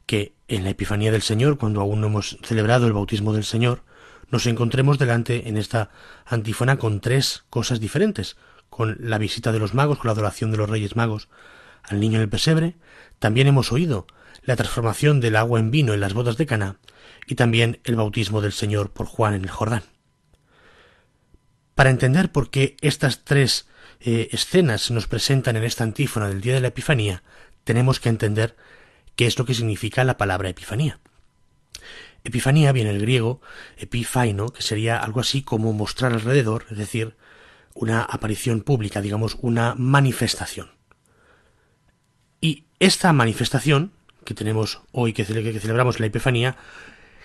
que 0.05 0.35
en 0.47 0.63
la 0.63 0.69
Epifanía 0.69 1.11
del 1.11 1.21
Señor, 1.21 1.57
cuando 1.57 1.81
aún 1.81 1.99
no 1.99 2.07
hemos 2.07 2.37
celebrado 2.43 2.87
el 2.87 2.93
bautismo 2.93 3.33
del 3.33 3.43
Señor, 3.43 3.83
nos 4.29 4.45
encontremos 4.45 4.97
delante 4.97 5.49
en 5.49 5.57
esta 5.57 5.89
antífona 6.25 6.77
con 6.77 7.01
tres 7.01 7.43
cosas 7.49 7.81
diferentes 7.81 8.37
con 8.71 8.95
la 9.01 9.17
visita 9.17 9.51
de 9.51 9.59
los 9.59 9.73
magos, 9.73 9.99
con 9.99 10.07
la 10.07 10.13
adoración 10.13 10.49
de 10.49 10.57
los 10.57 10.69
reyes 10.69 10.95
magos 10.95 11.27
al 11.83 11.99
niño 11.99 12.15
en 12.15 12.21
el 12.23 12.29
pesebre, 12.29 12.75
también 13.19 13.47
hemos 13.47 13.73
oído 13.73 14.07
la 14.43 14.55
transformación 14.55 15.19
del 15.19 15.35
agua 15.35 15.59
en 15.59 15.71
vino 15.71 15.93
en 15.93 15.99
las 15.99 16.13
bodas 16.13 16.37
de 16.37 16.45
Cana 16.45 16.77
y 17.27 17.35
también 17.35 17.81
el 17.83 17.97
bautismo 17.97 18.39
del 18.39 18.53
Señor 18.53 18.89
por 18.91 19.07
Juan 19.07 19.33
en 19.33 19.43
el 19.43 19.49
Jordán. 19.49 19.83
Para 21.75 21.89
entender 21.89 22.31
por 22.31 22.49
qué 22.49 22.77
estas 22.79 23.25
tres 23.25 23.67
eh, 23.99 24.29
escenas 24.31 24.83
se 24.83 24.93
nos 24.93 25.05
presentan 25.05 25.57
en 25.57 25.65
esta 25.65 25.83
antífona 25.83 26.29
del 26.29 26.39
día 26.39 26.53
de 26.53 26.61
la 26.61 26.69
Epifanía, 26.69 27.23
tenemos 27.65 27.99
que 27.99 28.07
entender 28.07 28.55
qué 29.17 29.27
es 29.27 29.37
lo 29.37 29.43
que 29.43 29.53
significa 29.53 30.05
la 30.05 30.17
palabra 30.17 30.47
Epifanía. 30.47 31.01
Epifanía 32.23 32.71
viene 32.71 32.93
del 32.93 33.01
griego 33.01 33.41
epifaino, 33.77 34.49
que 34.49 34.61
sería 34.61 34.97
algo 34.97 35.19
así 35.19 35.41
como 35.41 35.73
mostrar 35.73 36.13
alrededor, 36.13 36.65
es 36.71 36.77
decir, 36.77 37.15
una 37.73 38.01
aparición 38.01 38.61
pública, 38.61 39.01
digamos, 39.01 39.37
una 39.41 39.75
manifestación. 39.75 40.71
Y 42.39 42.65
esta 42.79 43.13
manifestación 43.13 43.91
que 44.25 44.33
tenemos 44.33 44.81
hoy, 44.91 45.13
que, 45.13 45.25
celebramos 45.25 45.99
la 45.99 46.05
Epifanía, 46.05 46.57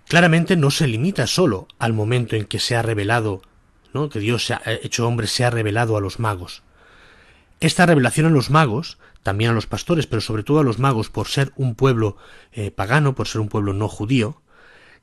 claramente 0.09 0.57
no 0.57 0.71
se 0.71 0.87
limita 0.87 1.27
solo 1.27 1.69
al 1.79 1.93
momento 1.93 2.37
en 2.37 2.47
que 2.47 2.59
se 2.59 2.77
ha 2.77 2.83
revelado, 2.83 3.43
¿no? 3.93 4.09
que 4.09 4.19
Dios 4.19 4.47
se 4.47 4.55
ha 4.55 4.63
hecho 4.83 5.07
hombre 5.07 5.27
se 5.27 5.45
ha 5.45 5.51
revelado 5.51 5.97
a 5.97 6.01
los 6.01 6.19
magos. 6.19 6.63
Esta 7.61 7.87
revelación 7.87 8.27
a 8.27 8.31
los 8.31 8.51
magos, 8.51 8.99
también 9.23 9.51
a 9.51 9.55
los 9.55 9.67
pastores, 9.67 10.07
pero 10.07 10.21
sobre 10.21 10.43
todo 10.43 10.61
a 10.61 10.65
los 10.65 10.79
magos, 10.79 11.11
por 11.11 11.29
ser 11.29 11.53
un 11.57 11.75
pueblo 11.75 12.17
eh, 12.53 12.71
pagano, 12.71 13.15
por 13.15 13.29
ser 13.29 13.41
un 13.41 13.49
pueblo 13.49 13.73
no 13.73 13.89
judío, 13.89 14.43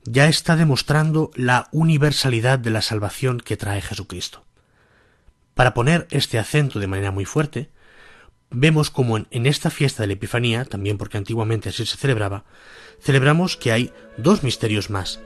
ya 0.04 0.28
está 0.28 0.54
demostrando 0.56 1.30
la 1.34 1.68
universalidad 1.72 2.58
de 2.58 2.70
la 2.70 2.82
salvación 2.82 3.40
que 3.40 3.56
trae 3.56 3.80
Jesucristo. 3.80 4.44
Para 5.54 5.74
poner 5.74 6.06
este 6.10 6.38
acento 6.38 6.80
de 6.80 6.86
manera 6.86 7.10
muy 7.10 7.24
fuerte, 7.24 7.70
vemos 8.50 8.90
como 8.90 9.18
en, 9.18 9.46
esta 9.46 9.70
fiesta 9.70 10.02
de 10.02 10.08
la 10.08 10.12
Epifanía, 10.14 10.64
también 10.64 10.98
porque 10.98 11.18
antiguamente 11.18 11.68
así 11.68 11.86
se 11.86 11.96
celebraba, 11.96 12.44
celebramos 13.00 13.56
que 13.56 13.72
hay 13.72 13.92
dos 14.16 14.42
misterios 14.42 14.90
más. 14.90 15.20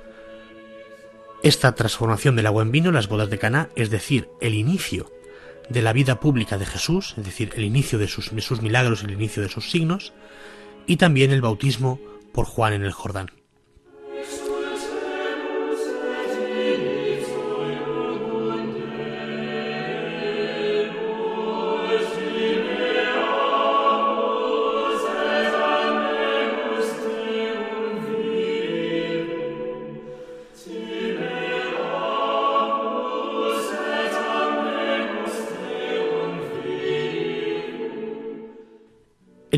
Esta 1.43 1.75
transformación 1.75 2.37
del 2.37 2.47
agua 2.47 2.63
en 2.63 2.73
vino, 2.73 2.91
las 2.91 3.09
bodas 3.09 3.31
de 3.31 3.39
Caná, 3.39 3.69
es 3.77 3.91
decir, 3.91 4.29
el 4.41 4.55
inicio 4.55 5.11
de 5.69 5.83
la 5.83 5.93
vida 5.93 6.21
pública 6.21 6.59
de 6.59 6.67
Jesús, 6.67 7.15
es 7.17 7.25
decir, 7.25 7.53
el 7.55 7.65
inicio 7.65 7.99
de 7.99 8.09
sus, 8.09 8.35
de 8.35 8.41
sus 8.41 8.61
milagros, 8.61 9.03
el 9.03 9.13
inicio 9.13 9.43
de 9.43 9.49
sus 9.49 9.71
signos, 9.71 10.13
y 10.87 10.97
también 10.97 11.31
el 11.31 11.43
bautismo 11.43 12.01
por 12.33 12.47
Juan 12.47 12.73
en 12.73 12.85
el 12.85 12.93
Jordán. 12.93 13.31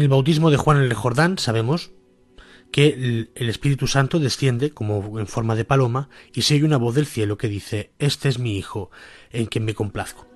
En 0.01 0.05
el 0.05 0.09
bautismo 0.09 0.51
de 0.51 0.57
Juan 0.57 0.79
en 0.79 0.85
el 0.85 0.95
Jordán 0.95 1.37
sabemos 1.37 1.91
que 2.73 3.29
el 3.35 3.49
Espíritu 3.51 3.87
Santo 3.87 4.19
desciende 4.19 4.71
como 4.71 5.19
en 5.19 5.27
forma 5.27 5.55
de 5.55 5.67
paloma 5.67 6.09
y 6.33 6.41
se 6.41 6.55
oye 6.55 6.65
una 6.65 6.79
voz 6.79 6.95
del 6.95 7.05
cielo 7.05 7.37
que 7.37 7.49
dice 7.49 7.93
Este 7.99 8.31
es 8.31 8.39
mi 8.39 8.57
Hijo, 8.57 8.91
en 9.31 9.45
quien 9.45 9.67
me 9.67 9.75
complazco. 9.75 10.27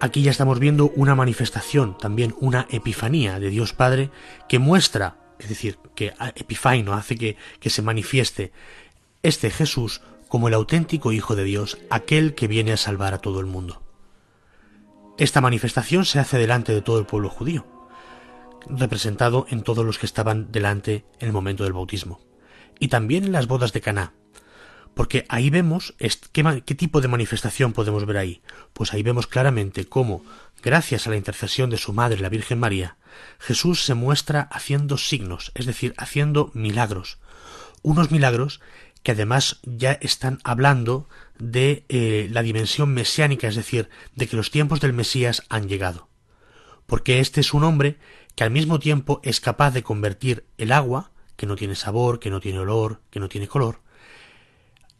Aquí 0.00 0.22
ya 0.22 0.30
estamos 0.30 0.60
viendo 0.60 0.90
una 0.96 1.14
manifestación, 1.14 1.98
también 1.98 2.34
una 2.40 2.66
epifanía 2.70 3.38
de 3.38 3.50
Dios 3.50 3.74
Padre 3.74 4.10
que 4.48 4.58
muestra, 4.58 5.18
es 5.38 5.50
decir, 5.50 5.78
que 5.94 6.14
epifaino 6.34 6.94
hace 6.94 7.16
que, 7.16 7.36
que 7.60 7.68
se 7.68 7.82
manifieste 7.82 8.52
este 9.22 9.50
Jesús 9.50 10.00
como 10.26 10.48
el 10.48 10.54
auténtico 10.54 11.12
Hijo 11.12 11.36
de 11.36 11.44
Dios, 11.44 11.76
aquel 11.90 12.34
que 12.34 12.48
viene 12.48 12.72
a 12.72 12.78
salvar 12.78 13.12
a 13.12 13.18
todo 13.18 13.40
el 13.40 13.46
mundo. 13.46 13.82
Esta 15.18 15.42
manifestación 15.42 16.06
se 16.06 16.18
hace 16.18 16.38
delante 16.38 16.72
de 16.72 16.80
todo 16.80 16.98
el 16.98 17.04
pueblo 17.04 17.28
judío 17.28 17.66
representado 18.70 19.46
en 19.50 19.62
todos 19.62 19.84
los 19.84 19.98
que 19.98 20.06
estaban 20.06 20.50
delante 20.50 21.04
en 21.18 21.28
el 21.28 21.32
momento 21.32 21.64
del 21.64 21.72
bautismo. 21.72 22.20
Y 22.78 22.88
también 22.88 23.24
en 23.24 23.32
las 23.32 23.46
bodas 23.46 23.72
de 23.72 23.80
Caná. 23.80 24.12
Porque 24.94 25.24
ahí 25.28 25.50
vemos 25.50 25.94
¿qué, 26.32 26.74
tipo 26.74 27.00
de 27.00 27.08
manifestación 27.08 27.72
podemos 27.72 28.04
ver 28.04 28.16
ahí. 28.16 28.42
Pues 28.72 28.92
ahí 28.92 29.02
vemos 29.02 29.26
claramente 29.26 29.86
cómo, 29.86 30.24
gracias 30.62 31.06
a 31.06 31.10
la 31.10 31.16
intercesión 31.16 31.70
de 31.70 31.76
su 31.76 31.92
madre, 31.92 32.20
la 32.20 32.28
Virgen 32.28 32.58
María, 32.58 32.96
Jesús 33.38 33.84
se 33.84 33.94
muestra 33.94 34.42
haciendo 34.50 34.98
signos, 34.98 35.52
es 35.54 35.66
decir, 35.66 35.94
haciendo 35.98 36.50
milagros. 36.54 37.18
Unos 37.82 38.10
milagros 38.10 38.60
que 39.02 39.12
además 39.12 39.60
ya 39.62 39.92
están 39.92 40.40
hablando 40.44 41.08
de 41.38 41.84
eh, 41.88 42.28
la 42.32 42.42
dimensión 42.42 42.92
mesiánica, 42.92 43.48
es 43.48 43.56
decir, 43.56 43.88
de 44.14 44.26
que 44.26 44.36
los 44.36 44.50
tiempos 44.50 44.80
del 44.80 44.92
Mesías 44.92 45.44
han 45.48 45.68
llegado. 45.68 46.08
Porque 46.86 47.20
este 47.20 47.40
es 47.40 47.54
un 47.54 47.64
hombre 47.64 47.98
que 48.38 48.44
al 48.44 48.52
mismo 48.52 48.78
tiempo 48.78 49.20
es 49.24 49.40
capaz 49.40 49.72
de 49.72 49.82
convertir 49.82 50.44
el 50.58 50.70
agua, 50.70 51.10
que 51.34 51.44
no 51.44 51.56
tiene 51.56 51.74
sabor, 51.74 52.20
que 52.20 52.30
no 52.30 52.38
tiene 52.38 52.60
olor, 52.60 53.00
que 53.10 53.18
no 53.18 53.28
tiene 53.28 53.48
color, 53.48 53.80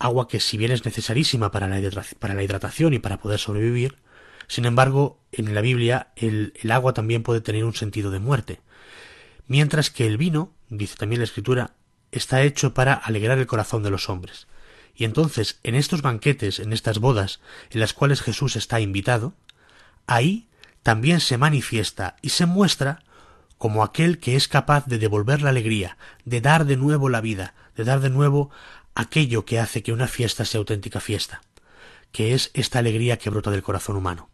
agua 0.00 0.26
que 0.26 0.40
si 0.40 0.56
bien 0.56 0.72
es 0.72 0.84
necesarísima 0.84 1.52
para 1.52 1.68
la, 1.68 1.78
hidratación 1.78 2.94
y 2.94 2.98
para 2.98 3.20
poder 3.20 3.38
sobrevivir, 3.38 3.98
sin 4.48 4.64
embargo, 4.64 5.20
en 5.30 5.54
la 5.54 5.60
Biblia 5.60 6.08
el, 6.16 6.52
el 6.60 6.72
agua 6.72 6.94
también 6.94 7.22
puede 7.22 7.40
tener 7.40 7.64
un 7.64 7.74
sentido 7.74 8.10
de 8.10 8.18
muerte. 8.18 8.60
Mientras 9.46 9.90
que 9.90 10.08
el 10.08 10.18
vino, 10.18 10.52
dice 10.68 10.96
también 10.96 11.20
la 11.20 11.26
Escritura, 11.26 11.74
está 12.10 12.42
hecho 12.42 12.74
para 12.74 12.92
alegrar 12.94 13.38
el 13.38 13.46
corazón 13.46 13.84
de 13.84 13.90
los 13.90 14.08
hombres. 14.08 14.48
Y 14.96 15.04
entonces, 15.04 15.60
en 15.62 15.76
estos 15.76 16.02
banquetes, 16.02 16.58
en 16.58 16.72
estas 16.72 16.98
bodas, 16.98 17.38
en 17.70 17.78
las 17.78 17.92
cuales 17.92 18.20
Jesús 18.20 18.56
está 18.56 18.80
invitado, 18.80 19.34
ahí 20.08 20.48
también 20.82 21.20
se 21.20 21.38
manifiesta 21.38 22.16
y 22.20 22.30
se 22.30 22.44
muestra 22.44 23.04
como 23.58 23.82
aquel 23.82 24.18
que 24.18 24.36
es 24.36 24.48
capaz 24.48 24.86
de 24.86 24.98
devolver 24.98 25.42
la 25.42 25.50
alegría, 25.50 25.98
de 26.24 26.40
dar 26.40 26.64
de 26.64 26.76
nuevo 26.76 27.08
la 27.08 27.20
vida, 27.20 27.54
de 27.76 27.84
dar 27.84 28.00
de 28.00 28.10
nuevo 28.10 28.50
aquello 28.94 29.44
que 29.44 29.58
hace 29.58 29.82
que 29.82 29.92
una 29.92 30.08
fiesta 30.08 30.44
sea 30.44 30.58
auténtica 30.58 31.00
fiesta, 31.00 31.42
que 32.12 32.34
es 32.34 32.50
esta 32.54 32.78
alegría 32.78 33.18
que 33.18 33.30
brota 33.30 33.50
del 33.50 33.62
corazón 33.62 33.96
humano. 33.96 34.30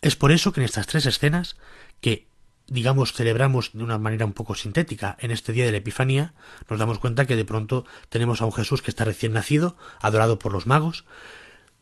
Es 0.00 0.16
por 0.16 0.32
eso 0.32 0.52
que 0.52 0.60
en 0.60 0.66
estas 0.66 0.86
tres 0.86 1.06
escenas, 1.06 1.56
que 2.00 2.26
digamos 2.66 3.12
celebramos 3.12 3.72
de 3.72 3.84
una 3.84 3.98
manera 3.98 4.24
un 4.24 4.32
poco 4.32 4.54
sintética 4.54 5.16
en 5.20 5.30
este 5.30 5.52
día 5.52 5.66
de 5.66 5.72
la 5.72 5.78
Epifanía, 5.78 6.34
nos 6.68 6.78
damos 6.78 6.98
cuenta 6.98 7.26
que 7.26 7.36
de 7.36 7.44
pronto 7.44 7.84
tenemos 8.08 8.40
a 8.40 8.46
un 8.46 8.52
Jesús 8.52 8.80
que 8.80 8.90
está 8.90 9.04
recién 9.04 9.32
nacido, 9.32 9.76
adorado 10.00 10.38
por 10.38 10.52
los 10.52 10.66
magos, 10.66 11.04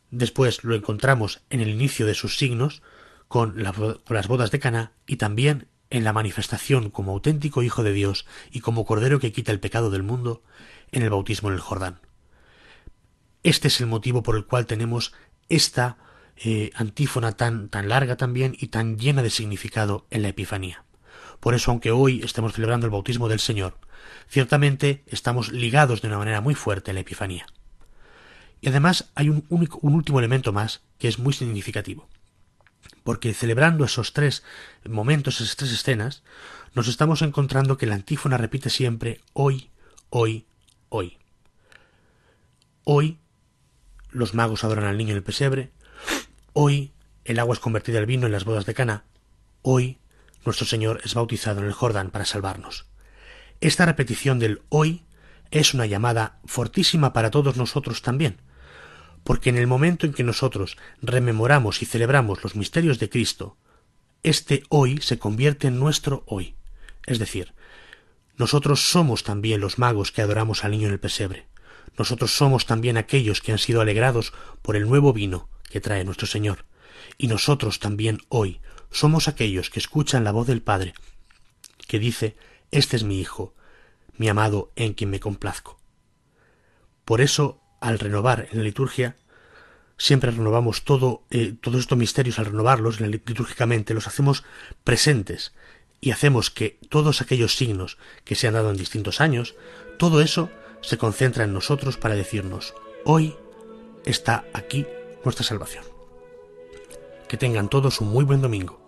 después 0.09 0.63
lo 0.63 0.75
encontramos 0.75 1.41
en 1.49 1.61
el 1.61 1.69
inicio 1.69 2.05
de 2.05 2.15
sus 2.15 2.37
signos, 2.37 2.81
con, 3.27 3.63
las 3.63 4.27
bodas 4.27 4.51
de 4.51 4.59
Cana 4.59 4.91
y 5.07 5.15
también 5.15 5.67
en 5.93 6.03
la 6.03 6.11
manifestación 6.11 6.89
como 6.89 7.11
auténtico 7.11 7.61
Hijo 7.61 7.83
de 7.83 7.93
Dios 7.93 8.25
y 8.51 8.61
como 8.61 8.83
Cordero 8.83 9.19
que 9.19 9.31
quita 9.31 9.51
el 9.51 9.59
pecado 9.59 9.91
del 9.91 10.01
mundo 10.01 10.41
en 10.91 11.03
el 11.03 11.11
bautismo 11.11 11.49
en 11.49 11.55
el 11.55 11.61
Jordán. 11.61 11.99
Este 13.43 13.67
es 13.67 13.79
el 13.79 13.85
motivo 13.85 14.23
por 14.23 14.35
el 14.35 14.45
cual 14.45 14.65
tenemos 14.65 15.13
esta 15.49 15.97
eh, 16.35 16.71
antífona 16.73 17.33
tan, 17.33 17.69
tan 17.69 17.89
larga 17.89 18.17
también 18.17 18.57
y 18.59 18.67
tan 18.67 18.97
llena 18.97 19.21
de 19.21 19.29
significado 19.29 20.07
en 20.09 20.23
la 20.23 20.29
Epifanía. 20.29 20.83
Por 21.39 21.53
eso, 21.53 21.69
aunque 21.69 21.91
hoy 21.91 22.23
estemos 22.23 22.53
celebrando 22.53 22.87
el 22.87 22.91
bautismo 22.91 23.29
del 23.29 23.39
Señor, 23.39 23.77
ciertamente 24.27 25.03
estamos 25.05 25.51
ligados 25.51 26.01
de 26.01 26.07
una 26.07 26.17
manera 26.17 26.41
muy 26.41 26.55
fuerte 26.55 26.89
a 26.89 26.95
la 26.95 27.01
Epifanía. 27.01 27.45
Y 28.61 28.69
además 28.69 29.11
hay 29.13 29.29
un, 29.29 29.45
único, 29.49 29.77
un 29.83 29.93
último 29.93 30.17
elemento 30.17 30.53
más 30.53 30.81
que 30.97 31.07
es 31.07 31.19
muy 31.19 31.33
significativo 31.33 32.09
porque 33.03 33.33
celebrando 33.33 33.85
esos 33.85 34.13
tres 34.13 34.43
momentos, 34.87 35.41
esas 35.41 35.55
tres 35.55 35.71
escenas, 35.71 36.23
nos 36.73 36.87
estamos 36.87 37.21
encontrando 37.21 37.77
que 37.77 37.85
la 37.85 37.95
antífona 37.95 38.37
repite 38.37 38.69
siempre 38.69 39.21
hoy, 39.33 39.69
hoy, 40.09 40.45
hoy. 40.89 41.17
Hoy 42.83 43.19
los 44.09 44.33
magos 44.33 44.63
adoran 44.63 44.85
al 44.85 44.97
niño 44.97 45.11
en 45.11 45.17
el 45.17 45.23
pesebre, 45.23 45.71
hoy 46.53 46.93
el 47.25 47.39
agua 47.39 47.53
es 47.53 47.59
convertida 47.59 47.99
en 47.99 48.05
vino 48.05 48.25
en 48.25 48.31
las 48.31 48.45
bodas 48.45 48.65
de 48.65 48.73
Cana, 48.73 49.05
hoy 49.61 49.99
nuestro 50.45 50.65
Señor 50.65 51.01
es 51.03 51.13
bautizado 51.13 51.61
en 51.61 51.67
el 51.67 51.73
Jordán 51.73 52.11
para 52.11 52.25
salvarnos. 52.25 52.85
Esta 53.61 53.85
repetición 53.85 54.39
del 54.39 54.61
hoy 54.69 55.03
es 55.51 55.73
una 55.73 55.85
llamada 55.85 56.39
fortísima 56.45 57.13
para 57.13 57.31
todos 57.31 57.55
nosotros 57.55 58.01
también, 58.01 58.41
porque 59.23 59.49
en 59.49 59.57
el 59.57 59.67
momento 59.67 60.05
en 60.05 60.13
que 60.13 60.23
nosotros 60.23 60.77
rememoramos 61.01 61.81
y 61.81 61.85
celebramos 61.85 62.43
los 62.43 62.55
misterios 62.55 62.99
de 62.99 63.09
Cristo, 63.09 63.57
este 64.21 64.63
hoy 64.69 64.99
se 65.01 65.19
convierte 65.19 65.67
en 65.67 65.79
nuestro 65.79 66.23
hoy. 66.27 66.55
Es 67.05 67.19
decir, 67.19 67.53
nosotros 68.37 68.89
somos 68.89 69.23
también 69.23 69.61
los 69.61 69.79
magos 69.79 70.11
que 70.11 70.21
adoramos 70.21 70.63
al 70.63 70.71
niño 70.71 70.87
en 70.87 70.93
el 70.93 70.99
pesebre. 70.99 71.47
Nosotros 71.97 72.35
somos 72.35 72.65
también 72.65 72.97
aquellos 72.97 73.41
que 73.41 73.51
han 73.51 73.59
sido 73.59 73.81
alegrados 73.81 74.33
por 74.61 74.75
el 74.75 74.87
nuevo 74.87 75.13
vino 75.13 75.49
que 75.69 75.81
trae 75.81 76.03
nuestro 76.03 76.27
Señor. 76.27 76.65
Y 77.17 77.27
nosotros 77.27 77.79
también 77.79 78.19
hoy 78.29 78.61
somos 78.91 79.27
aquellos 79.27 79.69
que 79.69 79.79
escuchan 79.79 80.23
la 80.23 80.31
voz 80.31 80.47
del 80.47 80.61
Padre, 80.61 80.93
que 81.87 81.99
dice, 81.99 82.35
Este 82.71 82.95
es 82.95 83.03
mi 83.03 83.19
Hijo, 83.19 83.53
mi 84.17 84.29
amado 84.29 84.71
en 84.75 84.93
quien 84.93 85.09
me 85.09 85.19
complazco. 85.19 85.79
Por 87.05 87.21
eso 87.21 87.62
al 87.83 87.99
renovar 87.99 88.47
en 88.51 88.59
la 88.59 88.63
liturgia, 88.63 89.17
siempre 89.97 90.31
renovamos 90.31 90.85
todo, 90.85 91.23
eh, 91.29 91.53
todos 91.59 91.81
estos 91.81 91.97
misterios 91.97 92.39
al 92.39 92.45
renovarlos 92.45 93.01
litúrgicamente, 93.01 93.93
los 93.93 94.07
hacemos 94.07 94.45
presentes 94.85 95.53
y 95.99 96.11
hacemos 96.11 96.49
que 96.49 96.79
todos 96.87 97.21
aquellos 97.21 97.57
signos 97.57 97.97
que 98.23 98.35
se 98.35 98.47
han 98.47 98.53
dado 98.53 98.71
en 98.71 98.77
distintos 98.77 99.19
años, 99.19 99.55
todo 99.99 100.21
eso 100.21 100.49
se 100.81 100.97
concentra 100.97 101.43
en 101.43 101.53
nosotros 101.53 101.97
para 101.97 102.15
decirnos, 102.15 102.73
hoy 103.03 103.35
está 104.05 104.45
aquí 104.53 104.85
nuestra 105.25 105.43
salvación. 105.43 105.83
Que 107.27 107.35
tengan 107.35 107.67
todos 107.67 107.99
un 107.99 108.09
muy 108.09 108.23
buen 108.23 108.41
domingo. 108.41 108.79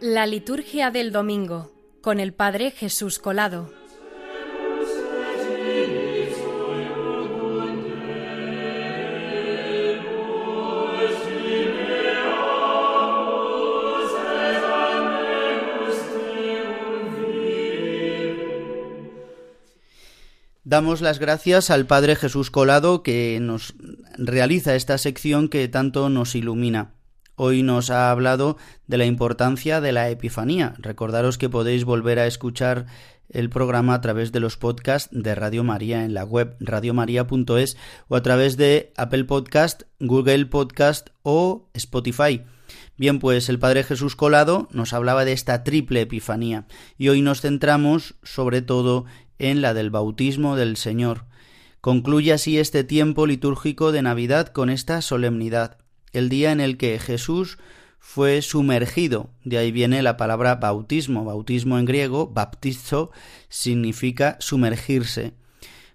La 0.00 0.26
liturgia 0.26 0.90
del 0.90 1.12
domingo 1.12 1.70
con 2.00 2.18
el 2.18 2.32
Padre 2.32 2.72
Jesús 2.72 3.20
Colado. 3.20 3.85
Damos 20.68 21.00
las 21.00 21.20
gracias 21.20 21.70
al 21.70 21.86
Padre 21.86 22.16
Jesús 22.16 22.50
Colado 22.50 23.04
que 23.04 23.38
nos 23.40 23.74
realiza 24.18 24.74
esta 24.74 24.98
sección 24.98 25.48
que 25.48 25.68
tanto 25.68 26.08
nos 26.08 26.34
ilumina. 26.34 26.94
Hoy 27.36 27.62
nos 27.62 27.88
ha 27.90 28.10
hablado 28.10 28.56
de 28.88 28.98
la 28.98 29.04
importancia 29.04 29.80
de 29.80 29.92
la 29.92 30.10
Epifanía. 30.10 30.74
Recordaros 30.78 31.38
que 31.38 31.48
podéis 31.48 31.84
volver 31.84 32.18
a 32.18 32.26
escuchar 32.26 32.86
el 33.28 33.48
programa 33.48 33.94
a 33.94 34.00
través 34.00 34.32
de 34.32 34.40
los 34.40 34.56
podcasts 34.56 35.08
de 35.12 35.36
Radio 35.36 35.62
María 35.62 36.04
en 36.04 36.14
la 36.14 36.24
web 36.24 36.56
radiomaria.es 36.58 37.76
o 38.08 38.16
a 38.16 38.22
través 38.22 38.56
de 38.56 38.92
Apple 38.96 39.22
Podcast, 39.22 39.84
Google 40.00 40.46
Podcast 40.46 41.10
o 41.22 41.68
Spotify. 41.74 42.42
Bien, 42.96 43.18
pues 43.18 43.48
el 43.48 43.58
Padre 43.58 43.84
Jesús 43.84 44.16
Colado 44.16 44.68
nos 44.72 44.92
hablaba 44.92 45.24
de 45.24 45.32
esta 45.32 45.62
triple 45.62 46.00
Epifanía 46.00 46.66
y 46.98 47.08
hoy 47.08 47.22
nos 47.22 47.40
centramos 47.40 48.14
sobre 48.22 48.62
todo 48.62 49.04
en 49.38 49.62
la 49.62 49.74
del 49.74 49.90
bautismo 49.90 50.56
del 50.56 50.76
Señor. 50.76 51.24
Concluye 51.80 52.32
así 52.32 52.58
este 52.58 52.84
tiempo 52.84 53.26
litúrgico 53.26 53.92
de 53.92 54.02
Navidad 54.02 54.48
con 54.48 54.70
esta 54.70 55.02
solemnidad 55.02 55.78
el 56.16 56.28
día 56.30 56.50
en 56.52 56.60
el 56.60 56.78
que 56.78 56.98
Jesús 56.98 57.58
fue 57.98 58.40
sumergido. 58.40 59.30
De 59.44 59.58
ahí 59.58 59.70
viene 59.70 60.02
la 60.02 60.16
palabra 60.16 60.56
bautismo. 60.56 61.24
Bautismo 61.24 61.78
en 61.78 61.84
griego, 61.84 62.28
baptizo, 62.28 63.10
significa 63.48 64.36
sumergirse. 64.40 65.34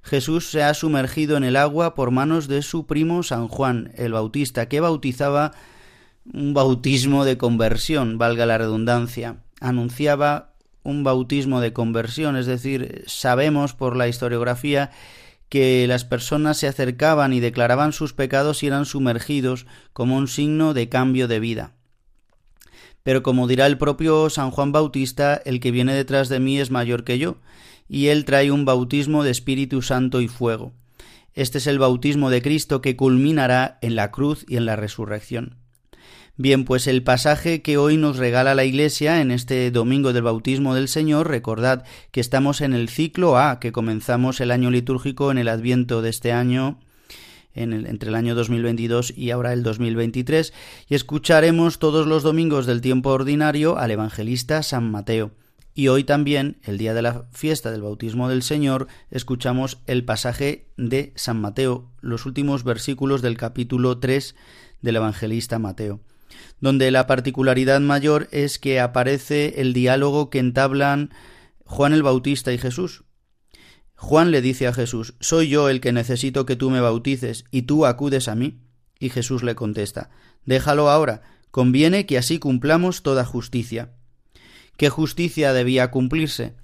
Jesús 0.04 0.50
se 0.50 0.64
ha 0.64 0.74
sumergido 0.74 1.38
en 1.38 1.44
el 1.44 1.56
agua 1.56 1.96
por 1.96 2.12
manos 2.12 2.48
de 2.48 2.62
su 2.62 2.86
primo 2.86 3.24
San 3.24 3.48
Juan, 3.48 3.92
el 3.96 4.14
Bautista, 4.14 4.68
que 4.68 4.80
bautizaba 4.80 5.54
un 6.32 6.54
bautismo 6.54 7.26
de 7.26 7.38
conversión, 7.38 8.18
valga 8.18 8.46
la 8.46 8.58
redundancia. 8.58 9.38
Anunciaba 9.60 10.51
un 10.84 11.04
bautismo 11.04 11.62
de 11.62 11.74
conversión, 11.74 12.36
es 12.36 12.46
decir, 12.46 13.04
sabemos 13.08 13.74
por 13.74 13.96
la 13.96 14.08
historiografía 14.08 14.91
que 15.50 15.86
las 15.88 16.06
personas 16.06 16.58
se 16.58 16.67
acercaban 16.67 17.34
y 17.34 17.39
declaraban 17.41 17.91
sus 17.91 18.13
pecados 18.13 18.63
y 18.63 18.67
eran 18.67 18.86
sumergidos 18.86 19.65
como 19.91 20.15
un 20.15 20.28
signo 20.28 20.74
de 20.74 20.88
cambio 20.88 21.28
de 21.28 21.41
vida. 21.41 21.74
Pero 23.04 23.24
como 23.24 23.48
dirá 23.48 23.67
el 23.67 23.78
propio 23.78 24.30
San 24.30 24.52
Juan 24.52 24.72
Bautista, 24.72 25.41
el 25.44 25.60
que 25.60 25.72
viene 25.72 25.94
detrás 25.94 26.30
de 26.30 26.39
mí 26.39 26.60
es 26.60 26.72
mayor 26.72 27.04
que 27.04 27.20
yo, 27.20 27.38
y 27.89 28.08
él 28.08 28.24
trae 28.24 28.52
un 28.52 28.63
bautismo 28.63 29.24
de 29.24 29.32
Espíritu 29.32 29.82
Santo 29.82 30.22
y 30.22 30.28
fuego. 30.28 30.72
Este 31.34 31.58
es 31.58 31.67
el 31.67 31.80
bautismo 31.80 32.30
de 32.30 32.41
Cristo 32.41 32.82
que 32.82 32.96
culminará 32.96 33.78
en 33.82 33.96
la 33.96 34.12
cruz 34.12 34.46
y 34.48 34.58
en 34.58 34.65
la 34.65 34.76
resurrección. 34.76 35.61
Bien, 36.38 36.63
pues 36.63 36.88
el 36.88 37.04
pasaje 37.04 37.62
que 37.62 37.78
hoy 37.78 37.98
nos 37.98 38.17
regala 38.17 38.56
la 38.56 38.63
Iglesia 38.63 39.20
en 39.20 39.32
este 39.32 39.70
domingo 39.70 40.13
del 40.13 40.24
bautismo 40.24 40.74
del 40.74 40.88
Señor, 40.88 41.28
recordad 41.28 41.84
que 42.12 42.22
estamos 42.22 42.62
en 42.62 42.74
el 42.74 42.88
ciclo 42.88 43.38
A, 43.38 43.60
que 43.60 43.74
comenzamos 43.74 44.39
el 44.39 44.52
año 44.52 44.72
litúrgico 44.72 45.30
en 45.32 45.38
el 45.38 45.50
adviento 45.50 46.02
de 46.02 46.10
este 46.10 46.32
año, 46.32 46.80
en 47.54 47.74
el, 47.74 47.86
entre 47.86 48.10
el 48.10 48.15
año 48.15 48.34
2022 48.34 49.13
y 49.15 49.32
ahora 49.32 49.52
el 49.52 49.62
2023, 49.62 50.54
y 50.88 50.96
escucharemos 50.96 51.80
todos 51.80 52.08
los 52.08 52.24
domingos 52.24 52.65
del 52.65 52.80
tiempo 52.80 53.10
ordinario 53.10 53.78
al 53.78 53.91
evangelista 53.91 54.63
San 54.63 54.89
Mateo. 54.89 55.32
Y 55.74 55.89
hoy 55.89 56.06
también, 56.06 56.60
el 56.63 56.78
día 56.78 56.94
de 56.94 57.02
la 57.02 57.26
fiesta 57.32 57.72
del 57.72 57.82
bautismo 57.82 58.30
del 58.30 58.41
Señor, 58.41 58.88
escuchamos 59.10 59.80
el 59.86 60.06
pasaje 60.06 60.70
de 60.78 61.12
San 61.15 61.41
Mateo, 61.41 61.91
los 62.00 62.26
últimos 62.26 62.63
versículos 62.63 63.22
del 63.22 63.38
capítulo 63.38 64.00
3 64.00 64.34
del 64.82 64.96
evangelista 64.96 65.60
Mateo 65.60 66.00
donde 66.60 66.91
la 66.91 67.08
particularidad 67.08 67.80
mayor 67.82 68.28
es 68.32 68.60
que 68.60 68.80
aparece 68.80 69.62
el 69.62 69.74
diálogo 69.74 70.30
que 70.30 70.39
entablan 70.39 71.13
Juan 71.65 71.94
el 71.94 72.04
Bautista 72.04 72.52
y 72.54 72.58
Jesús. 72.58 73.04
Juan 73.96 74.32
le 74.32 74.41
dice 74.41 74.67
a 74.67 74.74
Jesús, 74.74 75.13
Soy 75.20 75.48
yo 75.48 75.70
el 75.70 75.80
que 75.80 75.91
necesito 75.91 76.46
que 76.46 76.56
tú 76.56 76.70
me 76.70 76.82
bautices, 76.82 77.46
y 77.52 77.63
tú 77.63 77.86
acudes 77.86 78.28
a 78.28 78.36
mí. 78.36 78.60
Y 79.00 79.10
Jesús 79.10 79.44
le 79.44 79.56
contesta, 79.56 80.10
Déjalo 80.46 80.89
ahora, 80.89 81.22
conviene 81.52 82.06
que 82.06 82.17
así 82.17 82.39
cumplamos 82.39 83.04
toda 83.04 83.26
justicia. 83.26 83.94
¿Qué 84.76 84.89
justicia 84.89 85.54
debía 85.54 85.91
cumplirse? 85.91 86.56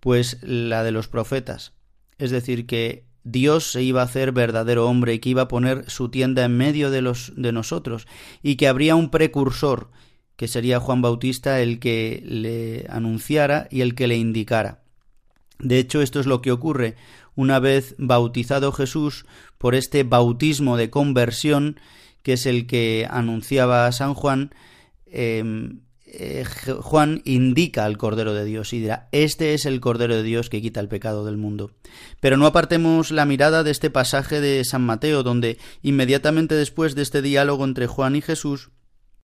Pues 0.00 0.38
la 0.42 0.82
de 0.82 0.90
los 0.90 1.06
profetas. 1.06 1.72
Es 2.18 2.30
decir, 2.30 2.66
que 2.66 3.06
Dios 3.24 3.70
se 3.70 3.82
iba 3.82 4.00
a 4.00 4.04
hacer 4.04 4.32
verdadero 4.32 4.88
hombre 4.88 5.14
y 5.14 5.18
que 5.18 5.30
iba 5.30 5.42
a 5.42 5.48
poner 5.48 5.88
su 5.90 6.08
tienda 6.08 6.44
en 6.44 6.56
medio 6.56 6.90
de 6.90 7.02
los 7.02 7.32
de 7.36 7.52
nosotros 7.52 8.06
y 8.42 8.56
que 8.56 8.68
habría 8.68 8.96
un 8.96 9.10
precursor 9.10 9.90
que 10.36 10.48
sería 10.48 10.80
Juan 10.80 11.02
Bautista 11.02 11.60
el 11.60 11.78
que 11.78 12.22
le 12.24 12.86
anunciara 12.88 13.68
y 13.70 13.82
el 13.82 13.94
que 13.94 14.08
le 14.08 14.16
indicara. 14.16 14.82
De 15.58 15.78
hecho, 15.78 16.02
esto 16.02 16.18
es 16.18 16.26
lo 16.26 16.42
que 16.42 16.50
ocurre 16.50 16.96
una 17.36 17.60
vez 17.60 17.94
bautizado 17.98 18.72
Jesús 18.72 19.26
por 19.58 19.74
este 19.74 20.02
bautismo 20.02 20.76
de 20.76 20.90
conversión 20.90 21.76
que 22.22 22.34
es 22.34 22.46
el 22.46 22.66
que 22.66 23.06
anunciaba 23.10 23.90
San 23.92 24.14
Juan, 24.14 24.54
em, 25.06 25.80
eh, 26.14 26.44
Juan 26.80 27.22
indica 27.24 27.86
al 27.86 27.96
Cordero 27.96 28.34
de 28.34 28.44
Dios 28.44 28.72
y 28.74 28.80
dirá, 28.80 29.08
este 29.12 29.54
es 29.54 29.64
el 29.64 29.80
Cordero 29.80 30.14
de 30.14 30.22
Dios 30.22 30.50
que 30.50 30.60
quita 30.60 30.80
el 30.80 30.88
pecado 30.88 31.24
del 31.24 31.38
mundo. 31.38 31.70
Pero 32.20 32.36
no 32.36 32.46
apartemos 32.46 33.10
la 33.10 33.24
mirada 33.24 33.62
de 33.62 33.70
este 33.70 33.88
pasaje 33.88 34.40
de 34.40 34.62
San 34.64 34.82
Mateo, 34.82 35.22
donde 35.22 35.58
inmediatamente 35.80 36.54
después 36.54 36.94
de 36.94 37.02
este 37.02 37.22
diálogo 37.22 37.64
entre 37.64 37.86
Juan 37.86 38.14
y 38.14 38.20
Jesús, 38.20 38.70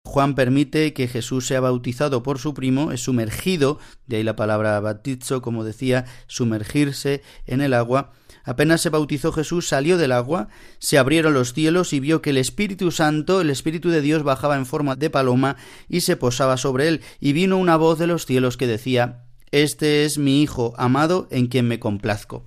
Juan 0.05 0.35
permite 0.35 0.95
que 0.95 1.07
Jesús 1.07 1.47
sea 1.47 1.61
bautizado 1.61 2.23
por 2.23 2.39
su 2.39 2.55
primo, 2.55 2.93
es 2.93 3.03
sumergido, 3.03 3.79
de 4.07 4.17
ahí 4.17 4.23
la 4.23 4.35
palabra 4.35 4.81
bautizo, 4.81 5.43
como 5.43 5.65
decía, 5.65 6.07
sumergirse 6.27 7.23
en 7.47 7.61
el 7.61 7.75
agua, 7.75 8.13
Apenas 8.51 8.81
se 8.81 8.91
bautizó 8.91 9.31
Jesús, 9.31 9.69
salió 9.69 9.97
del 9.97 10.11
agua, 10.11 10.49
se 10.81 10.99
abrieron 10.99 11.35
los 11.35 11.53
cielos 11.55 11.93
y 11.93 12.01
vio 12.01 12.21
que 12.21 12.31
el 12.31 12.37
Espíritu 12.37 12.91
Santo, 12.91 13.41
el 13.41 13.49
Espíritu 13.49 13.91
de 13.91 14.01
Dios, 14.01 14.25
bajaba 14.25 14.57
en 14.57 14.67
forma 14.67 14.97
de 14.97 15.09
paloma 15.09 15.55
y 15.89 16.01
se 16.01 16.17
posaba 16.17 16.57
sobre 16.57 16.89
él, 16.89 17.01
y 17.21 17.33
vino 17.33 17.59
una 17.59 17.77
voz 17.77 18.01
de 18.01 18.09
los 18.09 18.27
cielos 18.27 18.57
que 18.57 18.67
decía 18.67 19.23
Este 19.53 20.05
es 20.05 20.19
mi 20.19 20.43
Hijo 20.43 20.75
amado 20.79 21.29
en 21.31 21.47
quien 21.47 21.69
me 21.69 21.79
complazco. 21.79 22.45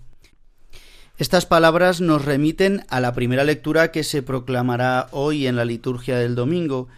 Estas 1.17 1.45
palabras 1.45 2.01
nos 2.01 2.25
remiten 2.25 2.83
a 2.89 2.99
la 2.99 3.13
primera 3.13 3.45
lectura 3.45 3.91
que 3.91 4.03
se 4.03 4.21
proclamará 4.21 5.07
hoy 5.11 5.47
en 5.47 5.55
la 5.55 5.63
liturgia 5.63 6.17
del 6.17 6.35
domingo, 6.35 6.89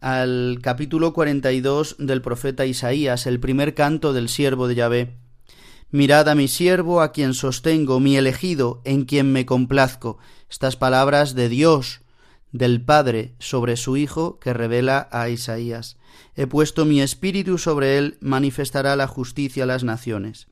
al 0.00 0.60
capítulo 0.62 1.12
42 1.12 1.96
del 1.98 2.22
profeta 2.22 2.64
Isaías, 2.64 3.26
el 3.26 3.38
primer 3.38 3.74
canto 3.74 4.14
del 4.14 4.30
siervo 4.30 4.66
de 4.66 4.76
Yahvé. 4.76 5.25
Mirad 5.96 6.28
a 6.28 6.34
mi 6.34 6.46
siervo, 6.46 7.00
a 7.00 7.10
quien 7.10 7.32
sostengo, 7.32 8.00
mi 8.00 8.18
elegido, 8.18 8.82
en 8.84 9.06
quien 9.06 9.32
me 9.32 9.46
complazco. 9.46 10.18
Estas 10.50 10.76
palabras 10.76 11.34
de 11.34 11.48
Dios, 11.48 12.02
del 12.52 12.84
Padre, 12.84 13.34
sobre 13.38 13.78
su 13.78 13.96
Hijo, 13.96 14.38
que 14.38 14.52
revela 14.52 15.08
a 15.10 15.30
Isaías. 15.30 15.96
He 16.34 16.46
puesto 16.46 16.84
mi 16.84 17.00
espíritu 17.00 17.56
sobre 17.56 17.96
él, 17.96 18.18
manifestará 18.20 18.94
la 18.94 19.06
justicia 19.06 19.62
a 19.62 19.66
las 19.66 19.84
naciones. 19.84 20.48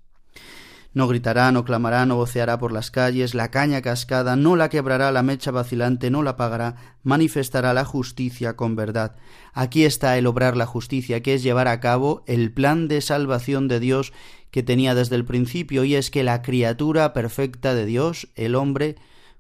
No 0.95 1.09
gritará, 1.09 1.51
no 1.51 1.65
clamará, 1.65 2.07
no 2.07 2.15
voceará 2.15 2.57
por 2.59 2.73
las 2.73 2.93
calles, 2.93 3.35
la 3.35 3.51
caña 3.51 3.83
cascada 3.83 4.37
no 4.37 4.55
la 4.55 4.69
quebrará, 4.69 5.11
la 5.11 5.25
mecha 5.25 5.51
vacilante 5.51 6.09
no 6.09 6.23
la 6.23 6.31
apagará, 6.31 6.77
manifestará 7.03 7.75
la 7.75 7.85
justicia 7.85 8.55
con 8.55 8.77
verdad. 8.77 9.17
Aquí 9.53 9.85
está 9.85 10.17
el 10.17 10.29
obrar 10.29 10.57
la 10.57 10.67
justicia, 10.67 11.21
que 11.21 11.35
es 11.35 11.43
llevar 11.43 11.67
a 11.67 11.81
cabo 11.81 12.23
el 12.29 12.53
plan 12.53 12.87
de 12.87 13.01
salvación 13.01 13.67
de 13.67 13.81
Dios 13.81 14.13
que 14.55 14.63
tenía 14.63 14.95
desde 14.95 15.17
el 15.17 15.25
principio, 15.25 15.83
y 15.83 15.97
es 15.97 16.13
que 16.13 16.23
la 16.23 16.41
criatura 16.41 17.13
perfecta 17.13 17.75
de 17.75 17.87
Dios, 17.87 18.29
el 18.37 18.55
hombre, 18.55 18.95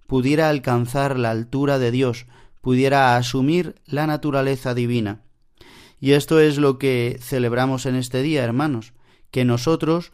pudiera 0.08 0.48
alcanzar 0.48 1.20
la 1.20 1.30
altura 1.30 1.78
de 1.78 1.92
Dios, 1.92 2.26
pudiera 2.60 3.16
asumir 3.16 3.76
la 3.86 4.08
naturaleza 4.08 4.74
divina. 4.74 5.22
Y 6.00 6.14
esto 6.14 6.40
es 6.40 6.58
lo 6.58 6.80
que 6.80 7.20
celebramos 7.20 7.86
en 7.86 7.94
este 7.94 8.22
día, 8.22 8.42
hermanos, 8.42 8.92
que 9.30 9.44
nosotros 9.44 10.10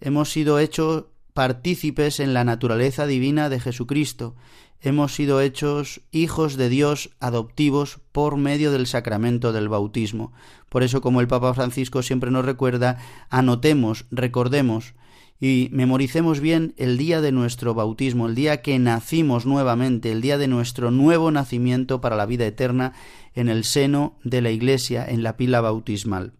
hemos 0.00 0.30
sido 0.30 0.60
hechos 0.60 1.06
partícipes 1.34 2.20
en 2.20 2.32
la 2.32 2.44
naturaleza 2.44 3.04
divina 3.04 3.48
de 3.48 3.58
Jesucristo, 3.58 4.36
hemos 4.80 5.14
sido 5.14 5.40
hechos 5.40 6.00
hijos 6.12 6.56
de 6.56 6.68
Dios 6.68 7.10
adoptivos 7.20 8.00
por 8.12 8.36
medio 8.36 8.70
del 8.72 8.86
sacramento 8.86 9.52
del 9.52 9.68
bautismo. 9.68 10.32
Por 10.68 10.82
eso, 10.82 11.00
como 11.00 11.20
el 11.20 11.28
Papa 11.28 11.54
Francisco 11.54 12.02
siempre 12.02 12.30
nos 12.30 12.44
recuerda, 12.44 12.98
anotemos, 13.30 14.06
recordemos 14.10 14.94
y 15.40 15.68
memoricemos 15.72 16.40
bien 16.40 16.74
el 16.76 16.96
día 16.96 17.20
de 17.20 17.32
nuestro 17.32 17.74
bautismo, 17.74 18.26
el 18.26 18.34
día 18.34 18.62
que 18.62 18.78
nacimos 18.78 19.44
nuevamente, 19.44 20.12
el 20.12 20.22
día 20.22 20.38
de 20.38 20.48
nuestro 20.48 20.90
nuevo 20.90 21.30
nacimiento 21.30 22.00
para 22.00 22.16
la 22.16 22.26
vida 22.26 22.46
eterna 22.46 22.94
en 23.34 23.48
el 23.48 23.64
seno 23.64 24.16
de 24.24 24.40
la 24.40 24.50
Iglesia, 24.50 25.04
en 25.06 25.22
la 25.22 25.36
pila 25.36 25.60
bautismal. 25.60 26.32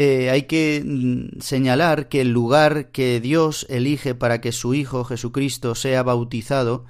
Eh, 0.00 0.30
hay 0.30 0.42
que 0.42 0.80
mm, 0.84 1.40
señalar 1.40 2.08
que 2.08 2.20
el 2.20 2.30
lugar 2.30 2.92
que 2.92 3.20
Dios 3.20 3.66
elige 3.68 4.14
para 4.14 4.40
que 4.40 4.52
su 4.52 4.72
Hijo 4.72 5.02
Jesucristo 5.02 5.74
sea 5.74 6.04
bautizado 6.04 6.84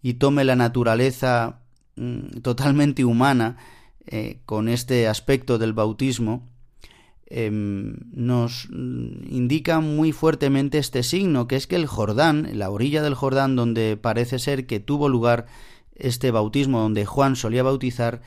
y 0.00 0.14
tome 0.14 0.44
la 0.44 0.56
naturaleza 0.56 1.60
mm, 1.96 2.40
totalmente 2.40 3.04
humana 3.04 3.58
eh, 4.06 4.40
con 4.46 4.70
este 4.70 5.08
aspecto 5.08 5.58
del 5.58 5.74
bautismo, 5.74 6.48
em, 7.26 7.96
nos 8.12 8.68
mm, 8.70 9.28
indica 9.30 9.80
muy 9.80 10.12
fuertemente 10.12 10.78
este 10.78 11.02
signo, 11.02 11.46
que 11.46 11.56
es 11.56 11.66
que 11.66 11.76
el 11.76 11.86
Jordán, 11.86 12.48
la 12.54 12.70
orilla 12.70 13.02
del 13.02 13.14
Jordán 13.14 13.56
donde 13.56 13.98
parece 13.98 14.38
ser 14.38 14.66
que 14.66 14.80
tuvo 14.80 15.10
lugar 15.10 15.44
este 15.96 16.30
bautismo, 16.30 16.80
donde 16.80 17.04
Juan 17.04 17.36
solía 17.36 17.62
bautizar, 17.62 18.22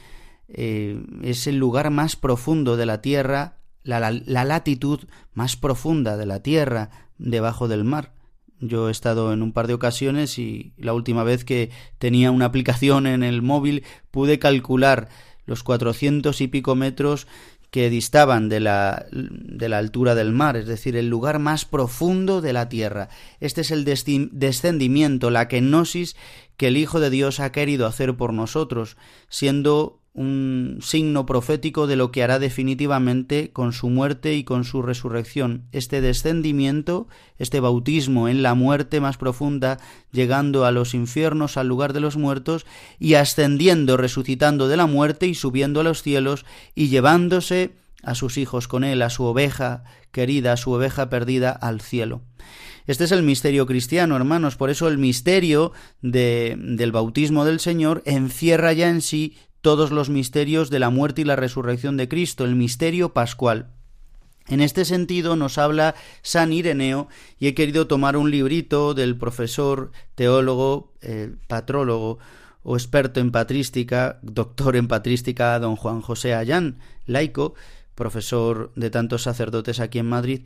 eh, 0.48 1.04
es 1.24 1.48
el 1.48 1.58
lugar 1.58 1.90
más 1.90 2.16
profundo 2.16 2.78
de 2.78 2.86
la 2.86 3.02
tierra 3.02 3.58
la, 3.88 4.12
latitud 4.12 5.00
más 5.34 5.56
profunda 5.56 6.18
de 6.18 6.26
la 6.26 6.42
Tierra 6.42 6.90
debajo 7.18 7.68
del 7.68 7.84
mar. 7.84 8.14
Yo 8.60 8.90
he 8.90 8.92
estado 8.92 9.34
en 9.34 9.42
un 9.42 9.54
par 9.54 9.68
de 9.68 9.76
ocasiones 9.76 10.38
y 10.40 10.74
la 10.78 10.94
última 10.94 11.24
vez 11.24 11.46
que 11.46 11.70
tenía 12.00 12.32
una 12.32 12.46
aplicación 12.46 13.08
en 13.08 13.24
el 13.24 13.42
móvil 13.42 13.84
pude 14.12 14.40
calcular 14.40 15.10
los 15.46 15.64
cuatrocientos 15.64 16.42
y 16.42 16.48
pico 16.48 16.76
metros 16.76 17.28
que 17.72 17.90
distaban 17.90 18.50
de 18.50 18.60
la, 18.60 19.06
de 19.12 19.70
la 19.70 19.78
altura 19.78 20.16
del 20.16 20.32
mar, 20.32 20.56
es 20.58 20.68
decir, 20.68 20.96
el 20.96 21.10
lugar 21.10 21.38
más 21.40 21.66
profundo 21.66 22.42
de 22.42 22.54
la 22.54 22.70
tierra. 22.70 23.10
Este 23.40 23.62
es 23.62 23.72
el 23.72 23.84
descendimiento, 23.84 25.30
la 25.30 25.48
kenosis 25.48 26.16
que 26.56 26.70
el 26.70 26.78
Hijo 26.78 27.00
de 27.00 27.10
Dios 27.10 27.40
ha 27.40 27.52
querido 27.52 27.86
hacer 27.86 28.16
por 28.16 28.34
nosotros, 28.34 28.98
siendo 29.28 30.02
un 30.18 30.80
signo 30.82 31.28
profético 31.28 31.86
de 31.86 31.96
lo 31.96 32.12
que 32.12 32.24
hará 32.24 32.40
definitivamente 32.40 33.52
con 33.52 33.72
su 33.72 33.90
muerte 33.90 34.34
y 34.34 34.44
con 34.44 34.64
su 34.64 34.82
resurrección. 34.82 35.68
Este 35.72 36.02
descendimiento, 36.02 37.08
este 37.38 37.60
bautismo 37.60 38.28
en 38.28 38.42
la 38.42 38.56
muerte 38.56 39.00
más 39.00 39.18
profunda, 39.18 39.78
llegando 40.12 40.66
a 40.66 40.72
los 40.72 40.96
infiernos, 40.96 41.56
al 41.56 41.68
lugar 41.68 41.94
de 41.94 42.00
los 42.00 42.18
muertos, 42.18 42.66
y 42.98 43.14
ascendiendo, 43.14 43.96
resucitando 43.96 44.68
de 44.68 44.78
la 44.78 44.88
muerte 44.88 45.28
y 45.28 45.36
subiendo 45.36 45.82
a 45.82 45.84
los 45.84 46.02
cielos 46.02 46.46
y 46.74 46.90
llevándose 46.90 47.76
a 48.02 48.16
sus 48.16 48.40
hijos 48.40 48.68
con 48.68 48.84
él, 48.84 49.04
a 49.04 49.12
su 49.12 49.24
oveja 49.24 49.84
querida, 50.12 50.54
a 50.54 50.58
su 50.58 50.72
oveja 50.72 51.12
perdida 51.12 51.52
al 51.52 51.80
cielo. 51.80 52.24
Este 52.88 53.04
es 53.04 53.12
el 53.12 53.22
misterio 53.22 53.66
cristiano, 53.66 54.16
hermanos. 54.16 54.56
Por 54.56 54.70
eso 54.70 54.88
el 54.88 54.98
misterio 54.98 55.74
de, 56.02 56.56
del 56.58 56.94
bautismo 56.94 57.44
del 57.44 57.60
Señor 57.60 58.02
encierra 58.06 58.72
ya 58.72 58.90
en 58.90 59.02
sí 59.02 59.36
todos 59.68 59.92
los 59.92 60.10
misterios 60.10 60.70
de 60.70 60.80
la 60.80 60.90
muerte 60.90 61.24
y 61.24 61.26
la 61.26 61.36
resurrección 61.36 61.98
de 61.98 62.08
Cristo, 62.08 62.46
el 62.46 62.56
misterio 62.56 63.12
pascual. 63.12 63.68
En 64.48 64.62
este 64.62 64.86
sentido 64.86 65.36
nos 65.36 65.58
habla 65.58 65.94
San 66.22 66.54
Ireneo 66.54 67.10
y 67.38 67.48
he 67.48 67.54
querido 67.54 67.86
tomar 67.86 68.16
un 68.16 68.32
librito 68.32 68.94
del 68.94 69.18
profesor, 69.18 69.92
teólogo, 70.16 70.94
eh, 71.02 71.36
patrólogo 71.48 72.18
o 72.64 72.78
experto 72.78 73.20
en 73.20 73.34
patrística, 73.34 74.20
doctor 74.22 74.78
en 74.78 74.88
patrística, 74.88 75.60
don 75.60 75.76
Juan 75.76 76.00
José 76.00 76.34
Ayán, 76.34 76.80
laico, 77.06 77.54
profesor 77.94 78.72
de 78.78 78.90
tantos 78.90 79.24
sacerdotes 79.24 79.82
aquí 79.82 80.00
en 80.00 80.08
Madrid, 80.08 80.44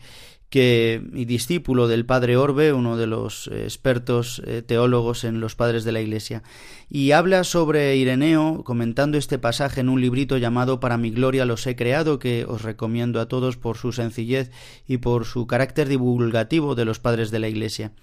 que, 0.51 1.01
y 1.13 1.23
discípulo 1.23 1.87
del 1.87 2.05
padre 2.05 2.35
Orbe, 2.35 2.73
uno 2.73 2.97
de 2.97 3.07
los 3.07 3.47
expertos 3.47 4.41
eh, 4.45 4.61
teólogos 4.61 5.23
en 5.23 5.39
los 5.39 5.55
padres 5.55 5.85
de 5.85 5.93
la 5.93 6.01
Iglesia, 6.01 6.43
y 6.89 7.13
habla 7.13 7.45
sobre 7.45 7.95
Ireneo 7.95 8.63
comentando 8.65 9.17
este 9.17 9.39
pasaje 9.39 9.79
en 9.79 9.87
un 9.87 10.01
librito 10.01 10.37
llamado 10.37 10.81
Para 10.81 10.97
mi 10.97 11.09
gloria 11.09 11.45
los 11.45 11.65
he 11.65 11.77
creado, 11.77 12.19
que 12.19 12.45
os 12.45 12.63
recomiendo 12.63 13.21
a 13.21 13.29
todos 13.29 13.55
por 13.55 13.77
su 13.77 13.93
sencillez 13.93 14.51
y 14.85 14.97
por 14.97 15.23
su 15.23 15.47
carácter 15.47 15.87
divulgativo 15.87 16.75
de 16.75 16.83
los 16.83 16.99
padres 16.99 17.31
de 17.31 17.39
la 17.39 17.47
Iglesia. 17.47 17.93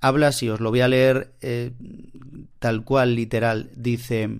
Habla, 0.00 0.30
si 0.30 0.48
os 0.48 0.60
lo 0.60 0.70
voy 0.70 0.82
a 0.82 0.88
leer 0.88 1.34
eh, 1.40 1.72
tal 2.60 2.84
cual, 2.84 3.16
literal, 3.16 3.68
dice 3.74 4.38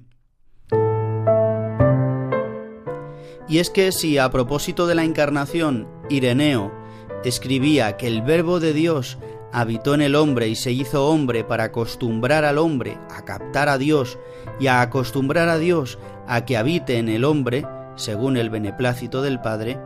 Y 3.48 3.58
es 3.58 3.70
que 3.70 3.90
si 3.90 4.18
a 4.18 4.30
propósito 4.30 4.86
de 4.86 4.94
la 4.94 5.02
encarnación, 5.02 5.88
Ireneo 6.08 6.79
escribía 7.24 7.96
que 7.96 8.06
el 8.06 8.22
verbo 8.22 8.61
de 8.61 8.72
Dios 8.72 9.18
habitó 9.52 9.94
en 9.94 10.02
el 10.02 10.14
hombre 10.14 10.48
y 10.48 10.54
se 10.54 10.72
hizo 10.72 11.09
hombre 11.09 11.44
para 11.44 11.64
acostumbrar 11.64 12.44
al 12.44 12.59
hombre 12.59 12.98
a 13.11 13.24
captar 13.24 13.68
a 13.68 13.78
Dios 13.78 14.18
y 14.59 14.68
a 14.68 14.80
acostumbrar 14.80 15.48
a 15.48 15.59
Dios 15.59 15.98
a 16.26 16.44
que 16.44 16.56
habite 16.56 16.98
en 16.98 17.09
el 17.09 17.24
hombre, 17.24 17.66
según 17.96 18.37
el 18.37 18.50
beneplácito 18.50 19.22
del 19.22 19.40
Padre, 19.40 19.78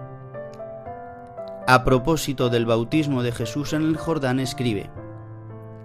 a 1.67 1.83
propósito 1.85 2.51
del 2.51 2.67
bautismo 2.67 3.23
de 3.23 3.33
Jesús 3.33 3.73
en 3.73 3.83
el 3.83 3.97
Jordán 3.97 4.39
escribe, 4.39 4.91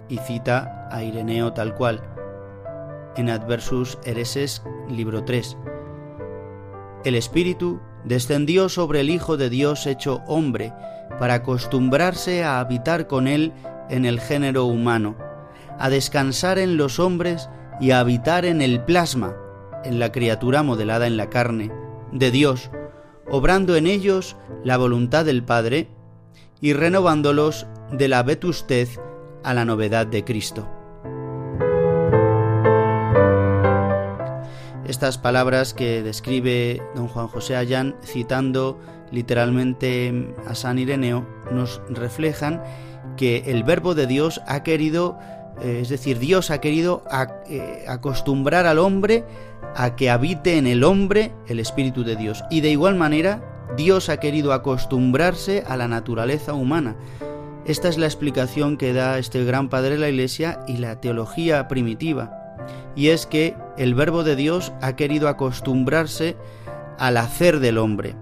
y 0.08 0.18
cita 0.18 0.88
a 0.90 1.02
Ireneo 1.02 1.54
tal 1.54 1.74
cual, 1.74 2.02
en 3.16 3.30
Adversus 3.30 3.98
Hereses, 4.04 4.62
libro 4.90 5.24
3. 5.24 5.56
El 7.04 7.14
Espíritu 7.14 7.80
descendió 8.04 8.68
sobre 8.68 9.00
el 9.00 9.08
Hijo 9.08 9.38
de 9.38 9.48
Dios 9.48 9.86
hecho 9.86 10.22
hombre, 10.26 10.74
para 11.20 11.34
acostumbrarse 11.34 12.44
a 12.44 12.60
habitar 12.60 13.06
con 13.06 13.28
Él 13.28 13.52
en 13.90 14.06
el 14.06 14.20
género 14.20 14.64
humano, 14.64 15.16
a 15.78 15.90
descansar 15.90 16.58
en 16.58 16.78
los 16.78 16.98
hombres 16.98 17.50
y 17.78 17.90
a 17.90 18.00
habitar 18.00 18.46
en 18.46 18.62
el 18.62 18.82
plasma, 18.82 19.36
en 19.84 19.98
la 19.98 20.12
criatura 20.12 20.62
modelada 20.62 21.06
en 21.06 21.18
la 21.18 21.28
carne, 21.28 21.70
de 22.10 22.30
Dios, 22.30 22.70
obrando 23.30 23.76
en 23.76 23.86
ellos 23.86 24.34
la 24.64 24.78
voluntad 24.78 25.26
del 25.26 25.44
Padre 25.44 25.88
y 26.62 26.72
renovándolos 26.72 27.66
de 27.92 28.08
la 28.08 28.22
vetustez 28.22 28.98
a 29.44 29.52
la 29.52 29.66
novedad 29.66 30.06
de 30.06 30.24
Cristo. 30.24 30.79
Estas 34.90 35.18
palabras 35.18 35.72
que 35.72 36.02
describe 36.02 36.82
don 36.96 37.06
Juan 37.06 37.28
José 37.28 37.54
Ayán 37.54 37.94
citando 38.02 38.76
literalmente 39.12 40.34
a 40.48 40.56
San 40.56 40.80
Ireneo, 40.80 41.24
nos 41.52 41.80
reflejan 41.90 42.60
que 43.16 43.44
el 43.46 43.62
verbo 43.62 43.94
de 43.94 44.08
Dios 44.08 44.40
ha 44.48 44.64
querido, 44.64 45.16
eh, 45.62 45.78
es 45.80 45.90
decir, 45.90 46.18
Dios 46.18 46.50
ha 46.50 46.60
querido 46.60 47.04
eh, 47.48 47.84
acostumbrar 47.86 48.66
al 48.66 48.80
hombre 48.80 49.24
a 49.76 49.94
que 49.94 50.10
habite 50.10 50.58
en 50.58 50.66
el 50.66 50.82
hombre 50.82 51.30
el 51.46 51.60
Espíritu 51.60 52.02
de 52.02 52.16
Dios. 52.16 52.42
Y 52.50 52.60
de 52.60 52.70
igual 52.70 52.96
manera, 52.96 53.68
Dios 53.76 54.08
ha 54.08 54.18
querido 54.18 54.52
acostumbrarse 54.52 55.62
a 55.68 55.76
la 55.76 55.86
naturaleza 55.86 56.52
humana. 56.52 56.96
Esta 57.64 57.88
es 57.88 57.96
la 57.96 58.06
explicación 58.06 58.76
que 58.76 58.92
da 58.92 59.20
este 59.20 59.44
gran 59.44 59.68
padre 59.68 59.90
de 59.90 59.98
la 59.98 60.08
Iglesia 60.08 60.64
y 60.66 60.78
la 60.78 61.00
teología 61.00 61.68
primitiva. 61.68 62.39
Y 62.96 63.08
es 63.08 63.26
que 63.26 63.56
el 63.76 63.94
verbo 63.94 64.24
de 64.24 64.36
Dios 64.36 64.72
ha 64.80 64.96
querido 64.96 65.28
acostumbrarse 65.28 66.36
al 66.98 67.16
hacer 67.16 67.60
del 67.60 67.78
hombre 67.78 68.14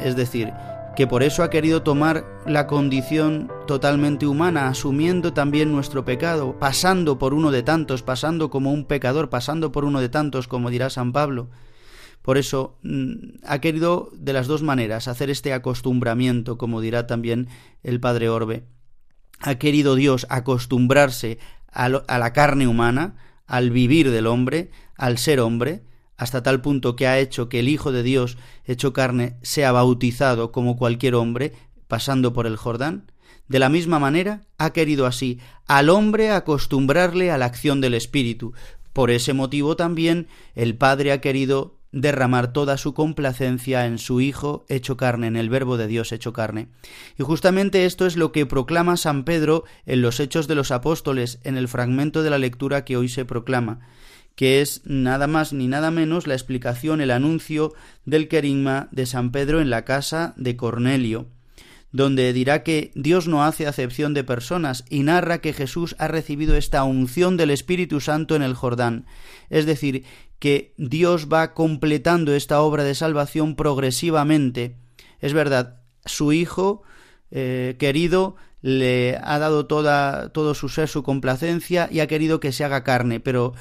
es 0.00 0.16
decir, 0.16 0.52
que 0.94 1.06
por 1.06 1.22
eso 1.22 1.42
ha 1.42 1.50
querido 1.50 1.82
tomar 1.82 2.24
la 2.46 2.66
condición 2.66 3.50
totalmente 3.66 4.26
humana, 4.26 4.68
asumiendo 4.68 5.32
también 5.32 5.72
nuestro 5.72 6.04
pecado, 6.04 6.58
pasando 6.58 7.18
por 7.18 7.34
uno 7.34 7.50
de 7.50 7.62
tantos, 7.62 8.02
pasando 8.02 8.50
como 8.50 8.72
un 8.72 8.84
pecador, 8.84 9.28
pasando 9.28 9.72
por 9.72 9.84
uno 9.84 10.00
de 10.00 10.08
tantos, 10.08 10.48
como 10.48 10.70
dirá 10.70 10.90
San 10.90 11.12
Pablo. 11.12 11.50
Por 12.22 12.38
eso 12.38 12.78
mm, 12.82 13.38
ha 13.44 13.60
querido 13.60 14.10
de 14.14 14.32
las 14.32 14.46
dos 14.46 14.62
maneras 14.62 15.06
hacer 15.06 15.30
este 15.30 15.52
acostumbramiento, 15.52 16.58
como 16.58 16.80
dirá 16.80 17.06
también 17.06 17.48
el 17.82 18.00
Padre 18.00 18.28
Orbe. 18.28 18.64
Ha 19.40 19.56
querido 19.56 19.94
Dios 19.94 20.26
acostumbrarse 20.30 21.38
a, 21.70 21.84
a 21.84 22.18
la 22.18 22.32
carne 22.32 22.66
humana, 22.66 23.16
al 23.46 23.70
vivir 23.70 24.10
del 24.10 24.26
hombre, 24.26 24.70
al 24.96 25.18
ser 25.18 25.40
hombre, 25.40 25.82
hasta 26.16 26.42
tal 26.42 26.60
punto 26.62 26.96
que 26.96 27.06
ha 27.06 27.18
hecho 27.18 27.48
que 27.48 27.60
el 27.60 27.68
Hijo 27.68 27.92
de 27.92 28.02
Dios, 28.02 28.38
hecho 28.64 28.92
carne, 28.92 29.36
sea 29.42 29.72
bautizado 29.72 30.52
como 30.52 30.76
cualquier 30.76 31.14
hombre, 31.14 31.52
pasando 31.88 32.32
por 32.32 32.46
el 32.46 32.56
Jordán? 32.56 33.10
De 33.48 33.58
la 33.58 33.68
misma 33.68 33.98
manera, 33.98 34.42
ha 34.58 34.70
querido 34.72 35.06
así 35.06 35.38
al 35.66 35.88
hombre 35.88 36.30
acostumbrarle 36.30 37.30
a 37.30 37.38
la 37.38 37.46
acción 37.46 37.80
del 37.80 37.94
Espíritu. 37.94 38.54
Por 38.92 39.10
ese 39.10 39.34
motivo 39.34 39.76
también 39.76 40.26
el 40.54 40.76
Padre 40.76 41.12
ha 41.12 41.20
querido 41.20 41.78
derramar 41.96 42.52
toda 42.52 42.76
su 42.76 42.92
complacencia 42.92 43.86
en 43.86 43.96
su 43.98 44.20
Hijo 44.20 44.66
hecho 44.68 44.98
carne, 44.98 45.28
en 45.28 45.36
el 45.36 45.48
Verbo 45.48 45.78
de 45.78 45.86
Dios 45.86 46.12
hecho 46.12 46.34
carne. 46.34 46.68
Y 47.18 47.22
justamente 47.22 47.86
esto 47.86 48.04
es 48.06 48.16
lo 48.16 48.32
que 48.32 48.44
proclama 48.44 48.98
San 48.98 49.24
Pedro 49.24 49.64
en 49.86 50.02
los 50.02 50.20
Hechos 50.20 50.46
de 50.46 50.54
los 50.54 50.70
Apóstoles, 50.70 51.40
en 51.42 51.56
el 51.56 51.68
fragmento 51.68 52.22
de 52.22 52.30
la 52.30 52.38
lectura 52.38 52.84
que 52.84 52.96
hoy 52.96 53.08
se 53.08 53.24
proclama 53.24 53.80
que 54.34 54.60
es 54.60 54.82
nada 54.84 55.26
más 55.26 55.54
ni 55.54 55.66
nada 55.66 55.90
menos 55.90 56.26
la 56.26 56.34
explicación, 56.34 57.00
el 57.00 57.10
anuncio 57.10 57.72
del 58.04 58.28
querigma 58.28 58.88
de 58.92 59.06
San 59.06 59.32
Pedro 59.32 59.62
en 59.62 59.70
la 59.70 59.86
casa 59.86 60.34
de 60.36 60.56
Cornelio, 60.56 61.26
donde 61.90 62.34
dirá 62.34 62.62
que 62.62 62.92
Dios 62.94 63.28
no 63.28 63.44
hace 63.44 63.66
acepción 63.66 64.12
de 64.12 64.24
personas 64.24 64.84
y 64.90 65.02
narra 65.02 65.38
que 65.38 65.54
Jesús 65.54 65.96
ha 65.98 66.08
recibido 66.08 66.54
esta 66.54 66.84
unción 66.84 67.38
del 67.38 67.50
Espíritu 67.50 68.00
Santo 68.00 68.36
en 68.36 68.42
el 68.42 68.52
Jordán, 68.52 69.06
es 69.48 69.64
decir, 69.64 70.04
que 70.38 70.74
Dios 70.76 71.28
va 71.32 71.54
completando 71.54 72.34
esta 72.34 72.60
obra 72.60 72.84
de 72.84 72.94
salvación 72.94 73.56
progresivamente, 73.56 74.76
Es 75.20 75.32
verdad, 75.32 75.80
su 76.04 76.32
Hijo 76.32 76.82
eh, 77.30 77.76
querido 77.78 78.36
le 78.60 79.18
ha 79.22 79.38
dado 79.38 79.66
toda, 79.66 80.30
todo 80.30 80.54
su 80.54 80.68
ser, 80.68 80.88
su 80.88 81.02
complacencia 81.02 81.88
y 81.90 82.00
ha 82.00 82.06
querido 82.06 82.40
que 82.40 82.52
se 82.52 82.64
haga 82.64 82.84
carne, 82.84 83.20
pero 83.20 83.54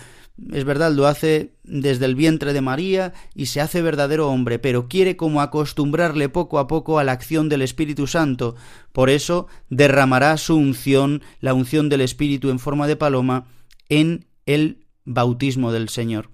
es 0.52 0.66
verdad, 0.66 0.92
lo 0.92 1.08
hace 1.08 1.54
desde 1.64 2.06
el 2.06 2.16
vientre 2.16 2.52
de 2.52 2.62
María 2.62 3.14
y 3.34 3.46
se 3.46 3.62
hace 3.62 3.82
verdadero 3.82 4.30
hombre, 4.30 4.60
pero 4.60 4.88
quiere 4.90 5.16
como 5.16 5.42
acostumbrarle 5.42 6.28
poco 6.28 6.60
a 6.60 6.68
poco 6.68 7.00
a 7.00 7.04
la 7.04 7.14
acción 7.14 7.48
del 7.48 7.62
Espíritu 7.62 8.06
Santo. 8.06 8.56
Por 8.92 9.10
eso 9.10 9.48
derramará 9.70 10.36
su 10.38 10.56
unción, 10.58 11.22
la 11.40 11.54
unción 11.54 11.88
del 11.88 12.02
Espíritu 12.02 12.50
en 12.50 12.60
forma 12.60 12.86
de 12.86 12.98
paloma, 12.98 13.48
en 13.88 14.26
el 14.46 14.85
bautismo 15.06 15.72
del 15.72 15.90
Señor. 15.90 16.30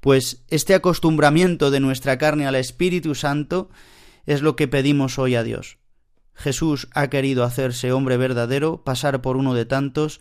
Pues 0.00 0.44
este 0.48 0.74
acostumbramiento 0.74 1.70
de 1.70 1.80
nuestra 1.80 2.18
carne 2.18 2.46
al 2.46 2.54
Espíritu 2.54 3.14
Santo 3.14 3.70
es 4.26 4.42
lo 4.42 4.56
que 4.56 4.68
pedimos 4.68 5.18
hoy 5.18 5.34
a 5.34 5.42
Dios. 5.42 5.78
Jesús 6.34 6.88
ha 6.94 7.08
querido 7.08 7.42
hacerse 7.42 7.92
hombre 7.92 8.16
verdadero, 8.16 8.84
pasar 8.84 9.20
por 9.22 9.36
uno 9.36 9.54
de 9.54 9.64
tantos, 9.64 10.20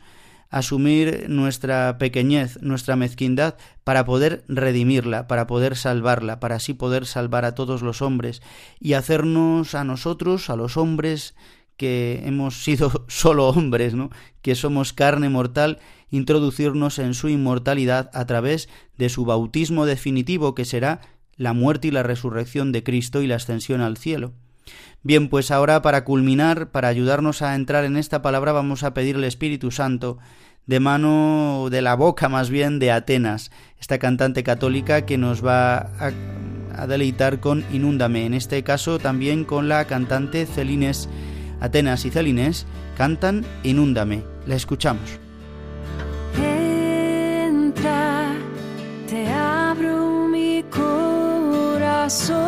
asumir 0.50 1.26
nuestra 1.30 1.98
pequeñez, 1.98 2.60
nuestra 2.62 2.96
mezquindad, 2.96 3.56
para 3.84 4.06
poder 4.06 4.44
redimirla, 4.48 5.28
para 5.28 5.46
poder 5.46 5.76
salvarla, 5.76 6.40
para 6.40 6.56
así 6.56 6.74
poder 6.74 7.06
salvar 7.06 7.46
a 7.46 7.54
todos 7.54 7.82
los 7.82 8.02
hombres 8.02 8.42
y 8.80 8.94
hacernos 8.94 9.76
a 9.76 9.84
nosotros, 9.84 10.50
a 10.50 10.56
los 10.56 10.78
hombres 10.78 11.36
que 11.78 12.24
hemos 12.26 12.64
sido 12.64 13.06
solo 13.08 13.48
hombres, 13.48 13.94
¿no? 13.94 14.10
que 14.42 14.56
somos 14.56 14.94
carne 14.94 15.30
mortal, 15.30 15.80
introducirnos 16.10 17.00
en 17.00 17.14
su 17.14 17.30
inmortalidad 17.30 18.10
a 18.14 18.26
través 18.26 18.70
de 18.98 19.10
su 19.10 19.26
bautismo 19.26 19.86
definitivo 19.86 20.56
que 20.56 20.66
será 20.66 21.02
la 21.36 21.54
muerte 21.54 21.90
y 21.90 21.92
la 21.92 22.04
resurrección 22.04 22.72
de 22.72 22.84
Cristo 22.84 23.22
y 23.22 23.28
la 23.28 23.36
ascensión 23.36 23.82
al 23.82 23.98
cielo. 23.98 24.34
Bien, 25.04 25.30
pues 25.30 25.52
ahora 25.52 25.82
para 25.82 26.04
culminar, 26.04 26.72
para 26.72 26.88
ayudarnos 26.88 27.42
a 27.42 27.56
entrar 27.56 27.86
en 27.86 27.96
esta 27.96 28.22
palabra, 28.22 28.52
vamos 28.52 28.84
a 28.84 28.94
pedir 28.94 29.16
el 29.16 29.24
Espíritu 29.24 29.72
Santo, 29.72 30.18
de 30.66 30.82
mano 30.82 31.68
de 31.72 31.82
la 31.82 31.96
boca 31.96 32.28
más 32.28 32.50
bien 32.50 32.78
de 32.78 32.92
Atenas, 32.92 33.52
esta 33.80 34.00
cantante 34.00 34.44
católica 34.44 35.06
que 35.06 35.18
nos 35.18 35.46
va 35.46 35.90
a, 36.00 36.88
deleitar 36.88 37.40
con 37.40 37.64
Inúndame, 37.72 38.26
en 38.26 38.34
este 38.34 38.64
caso 38.64 39.00
también 39.00 39.46
con 39.46 39.68
la 39.68 39.86
cantante 39.86 40.46
Celines. 40.46 41.10
Atenas 41.60 42.06
y 42.06 42.12
Celines 42.12 42.66
cantan 42.98 43.46
Inúndame. 43.64 44.24
La 44.46 44.56
escuchamos. 44.56 45.20
Entra, 46.38 48.32
te 49.08 49.28
abro 49.28 50.28
mi 50.28 50.64
corazón. 50.70 52.48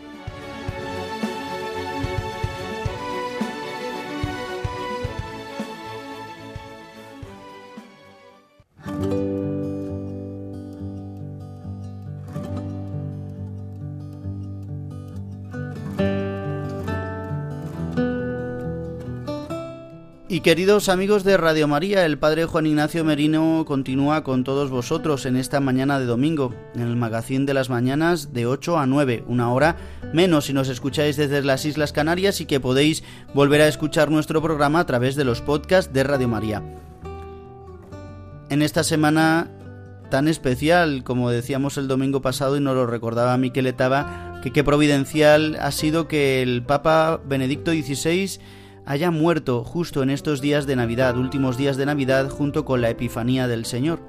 Queridos 20.43 20.89
amigos 20.89 21.23
de 21.23 21.37
Radio 21.37 21.67
María, 21.67 22.03
el 22.03 22.17
Padre 22.17 22.45
Juan 22.45 22.65
Ignacio 22.65 23.03
Merino 23.03 23.63
continúa 23.67 24.23
con 24.23 24.43
todos 24.43 24.71
vosotros 24.71 25.27
en 25.27 25.35
esta 25.35 25.59
mañana 25.59 25.99
de 25.99 26.07
domingo, 26.07 26.51
en 26.73 26.81
el 26.81 26.95
magazín 26.95 27.45
de 27.45 27.53
las 27.53 27.69
mañanas 27.69 28.33
de 28.33 28.47
8 28.47 28.79
a 28.79 28.87
9, 28.87 29.23
una 29.27 29.53
hora 29.53 29.75
menos 30.15 30.45
si 30.45 30.53
nos 30.53 30.67
escucháis 30.67 31.15
desde 31.15 31.43
las 31.43 31.63
Islas 31.65 31.93
Canarias 31.93 32.41
y 32.41 32.47
que 32.47 32.59
podéis 32.59 33.03
volver 33.35 33.61
a 33.61 33.67
escuchar 33.67 34.09
nuestro 34.09 34.41
programa 34.41 34.79
a 34.79 34.85
través 34.87 35.15
de 35.15 35.25
los 35.25 35.41
podcasts 35.41 35.93
de 35.93 36.03
Radio 36.03 36.27
María. 36.27 36.63
En 38.49 38.63
esta 38.63 38.83
semana 38.83 39.51
tan 40.09 40.27
especial, 40.27 41.03
como 41.03 41.29
decíamos 41.29 41.77
el 41.77 41.87
domingo 41.87 42.23
pasado 42.23 42.57
y 42.57 42.61
nos 42.61 42.73
lo 42.73 42.87
recordaba 42.87 43.37
Miquel 43.37 43.67
Etaba, 43.67 44.39
que 44.41 44.51
qué 44.51 44.63
providencial 44.63 45.55
ha 45.61 45.71
sido 45.71 46.07
que 46.07 46.41
el 46.41 46.63
Papa 46.63 47.21
Benedicto 47.27 47.69
XVI 47.69 48.39
haya 48.85 49.11
muerto 49.11 49.63
justo 49.63 50.03
en 50.03 50.09
estos 50.09 50.41
días 50.41 50.65
de 50.65 50.75
Navidad, 50.75 51.17
últimos 51.17 51.57
días 51.57 51.77
de 51.77 51.85
Navidad, 51.85 52.29
junto 52.29 52.65
con 52.65 52.81
la 52.81 52.89
Epifanía 52.89 53.47
del 53.47 53.65
Señor. 53.65 53.99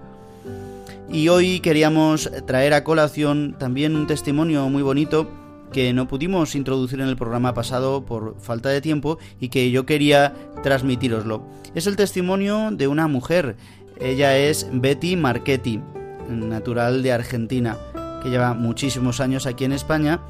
Y 1.11 1.29
hoy 1.29 1.61
queríamos 1.61 2.31
traer 2.47 2.73
a 2.75 2.85
colación 2.85 3.57
también 3.59 3.97
un 3.97 4.07
testimonio 4.07 4.69
muy 4.69 4.83
bonito 4.83 5.29
que 5.73 5.93
no 5.93 6.07
pudimos 6.07 6.55
introducir 6.55 7.01
en 7.01 7.09
el 7.09 7.17
programa 7.17 7.55
pasado 7.55 8.05
por 8.05 8.37
falta 8.41 8.69
de 8.69 8.81
tiempo 8.81 9.19
y 9.41 9.49
que 9.49 9.71
yo 9.71 9.87
quería 9.87 10.35
transmitiroslo. 10.63 11.43
Es 11.75 11.87
el 11.87 11.97
testimonio 11.97 12.71
de 12.71 12.89
una 12.89 13.09
mujer. 13.09 13.57
Ella 13.99 14.37
es 14.37 14.69
Betty 14.73 15.17
Marchetti, 15.17 15.81
natural 16.29 17.03
de 17.03 17.13
Argentina, 17.13 17.77
que 18.23 18.31
lleva 18.31 18.55
muchísimos 18.55 19.21
años 19.21 19.47
aquí 19.47 19.65
en 19.65 19.73
España 19.73 20.21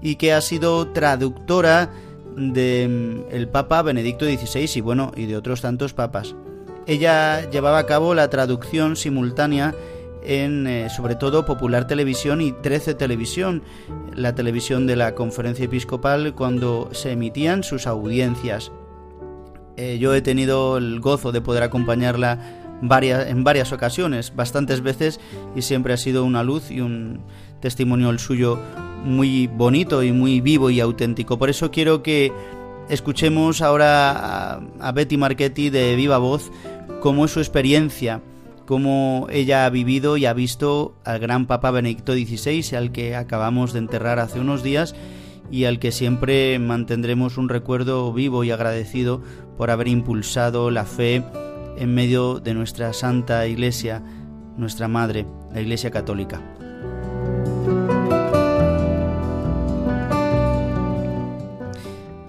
y 0.00 0.16
que 0.16 0.32
ha 0.32 0.40
sido 0.40 0.88
traductora 0.88 1.90
de 2.36 3.24
mm, 3.30 3.50
Papa 3.50 3.82
Benedicto 3.82 4.24
XVI 4.24 4.70
y 4.74 4.80
bueno, 4.80 5.12
y 5.16 5.26
de 5.26 5.36
otros 5.36 5.60
tantos 5.60 5.92
papas. 5.92 6.34
Ella 6.86 7.48
llevaba 7.50 7.78
a 7.78 7.86
cabo 7.86 8.14
la 8.14 8.28
traducción 8.28 8.96
simultánea 8.96 9.74
en 10.24 10.66
eh, 10.66 10.88
sobre 10.90 11.16
todo 11.16 11.44
Popular 11.44 11.86
Televisión 11.86 12.40
y 12.40 12.52
13 12.52 12.94
Televisión, 12.94 13.62
la 14.14 14.34
televisión 14.34 14.86
de 14.86 14.96
la 14.96 15.14
Conferencia 15.14 15.64
Episcopal 15.64 16.34
cuando 16.34 16.88
se 16.92 17.12
emitían 17.12 17.62
sus 17.62 17.86
audiencias. 17.86 18.72
Eh, 19.76 19.98
yo 19.98 20.14
he 20.14 20.22
tenido 20.22 20.76
el 20.76 21.00
gozo 21.00 21.32
de 21.32 21.40
poder 21.40 21.62
acompañarla 21.62 22.38
varias, 22.82 23.28
en 23.28 23.42
varias 23.42 23.72
ocasiones, 23.72 24.34
bastantes 24.34 24.82
veces, 24.82 25.18
y 25.56 25.62
siempre 25.62 25.94
ha 25.94 25.96
sido 25.96 26.24
una 26.24 26.42
luz 26.42 26.70
y 26.70 26.80
un 26.80 27.22
testimonio 27.62 28.10
el 28.10 28.18
suyo 28.18 28.58
muy 29.04 29.46
bonito 29.46 30.02
y 30.02 30.12
muy 30.12 30.40
vivo 30.40 30.68
y 30.68 30.80
auténtico. 30.80 31.38
Por 31.38 31.48
eso 31.48 31.70
quiero 31.70 32.02
que 32.02 32.32
escuchemos 32.88 33.62
ahora 33.62 34.60
a, 34.80 34.92
Betty 34.92 35.16
Marchetti 35.16 35.70
de 35.70 35.96
viva 35.96 36.18
voz 36.18 36.52
cómo 37.00 37.24
es 37.24 37.30
su 37.30 37.40
experiencia, 37.40 38.20
cómo 38.66 39.26
ella 39.30 39.64
ha 39.64 39.70
vivido 39.70 40.16
y 40.16 40.26
ha 40.26 40.34
visto 40.34 40.94
al 41.04 41.18
gran 41.18 41.46
Papa 41.46 41.70
Benedicto 41.70 42.12
XVI, 42.12 42.76
al 42.76 42.92
que 42.92 43.16
acabamos 43.16 43.72
de 43.72 43.78
enterrar 43.78 44.18
hace 44.18 44.40
unos 44.40 44.62
días 44.62 44.94
y 45.50 45.64
al 45.64 45.78
que 45.78 45.92
siempre 45.92 46.58
mantendremos 46.58 47.38
un 47.38 47.48
recuerdo 47.48 48.12
vivo 48.12 48.44
y 48.44 48.50
agradecido 48.50 49.22
por 49.56 49.70
haber 49.70 49.88
impulsado 49.88 50.70
la 50.70 50.84
fe 50.84 51.24
en 51.76 51.94
medio 51.94 52.40
de 52.40 52.54
nuestra 52.54 52.92
Santa 52.92 53.46
Iglesia, 53.46 54.02
nuestra 54.56 54.88
Madre, 54.88 55.26
la 55.52 55.60
Iglesia 55.60 55.90
Católica. 55.90 56.40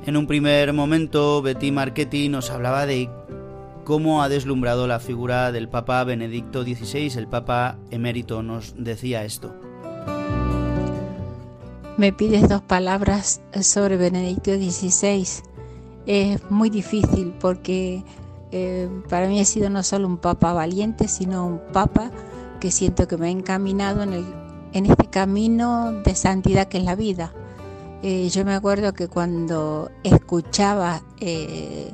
En 0.05 0.17
un 0.17 0.27
primer 0.27 0.73
momento, 0.73 1.41
Betty 1.41 1.71
Marchetti 1.71 2.29
nos 2.29 2.51
hablaba 2.51 2.85
de 2.85 3.09
cómo 3.83 4.21
ha 4.21 4.29
deslumbrado 4.29 4.85
la 4.85 4.99
figura 4.99 5.51
del 5.51 5.69
Papa 5.69 6.03
Benedicto 6.03 6.63
XVI. 6.63 7.17
El 7.17 7.27
Papa 7.27 7.77
emérito 7.89 8.43
nos 8.43 8.75
decía 8.77 9.23
esto. 9.23 9.55
Me 11.97 12.11
pides 12.11 12.49
dos 12.49 12.61
palabras 12.61 13.41
sobre 13.61 13.97
Benedicto 13.97 14.51
XVI. 14.51 15.27
Es 16.05 16.51
muy 16.51 16.69
difícil 16.69 17.33
porque 17.39 18.03
eh, 18.51 18.89
para 19.09 19.27
mí 19.27 19.39
ha 19.39 19.45
sido 19.45 19.69
no 19.69 19.83
solo 19.83 20.07
un 20.07 20.17
papa 20.17 20.53
valiente, 20.53 21.07
sino 21.07 21.47
un 21.47 21.61
papa 21.71 22.11
que 22.59 22.71
siento 22.71 23.07
que 23.07 23.17
me 23.17 23.27
ha 23.27 23.31
encaminado 23.31 24.03
en, 24.03 24.13
el, 24.13 24.25
en 24.73 24.85
este 24.85 25.09
camino 25.09 25.91
de 25.91 26.15
santidad 26.15 26.67
que 26.67 26.79
es 26.79 26.83
la 26.83 26.95
vida. 26.95 27.33
Eh, 28.01 28.29
yo 28.29 28.43
me 28.43 28.53
acuerdo 28.53 28.93
que 28.93 29.07
cuando 29.07 29.89
escuchaba 30.03 31.03
eh, 31.19 31.93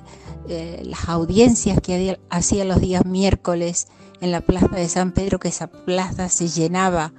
las 0.83 1.07
audiencias 1.07 1.79
que 1.81 2.19
hacía 2.29 2.65
los 2.65 2.81
días 2.81 3.05
miércoles 3.05 3.87
en 4.19 4.31
la 4.31 4.41
plaza 4.41 4.75
de 4.75 4.89
San 4.89 5.11
Pedro, 5.11 5.39
que 5.39 5.49
esa 5.49 5.67
plaza 5.67 6.29
se 6.29 6.47
llenaba 6.47 7.13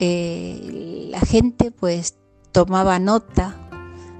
eh, 0.00 1.08
la 1.10 1.20
gente 1.20 1.72
pues 1.72 2.14
tomaba 2.52 3.00
nota 3.00 3.56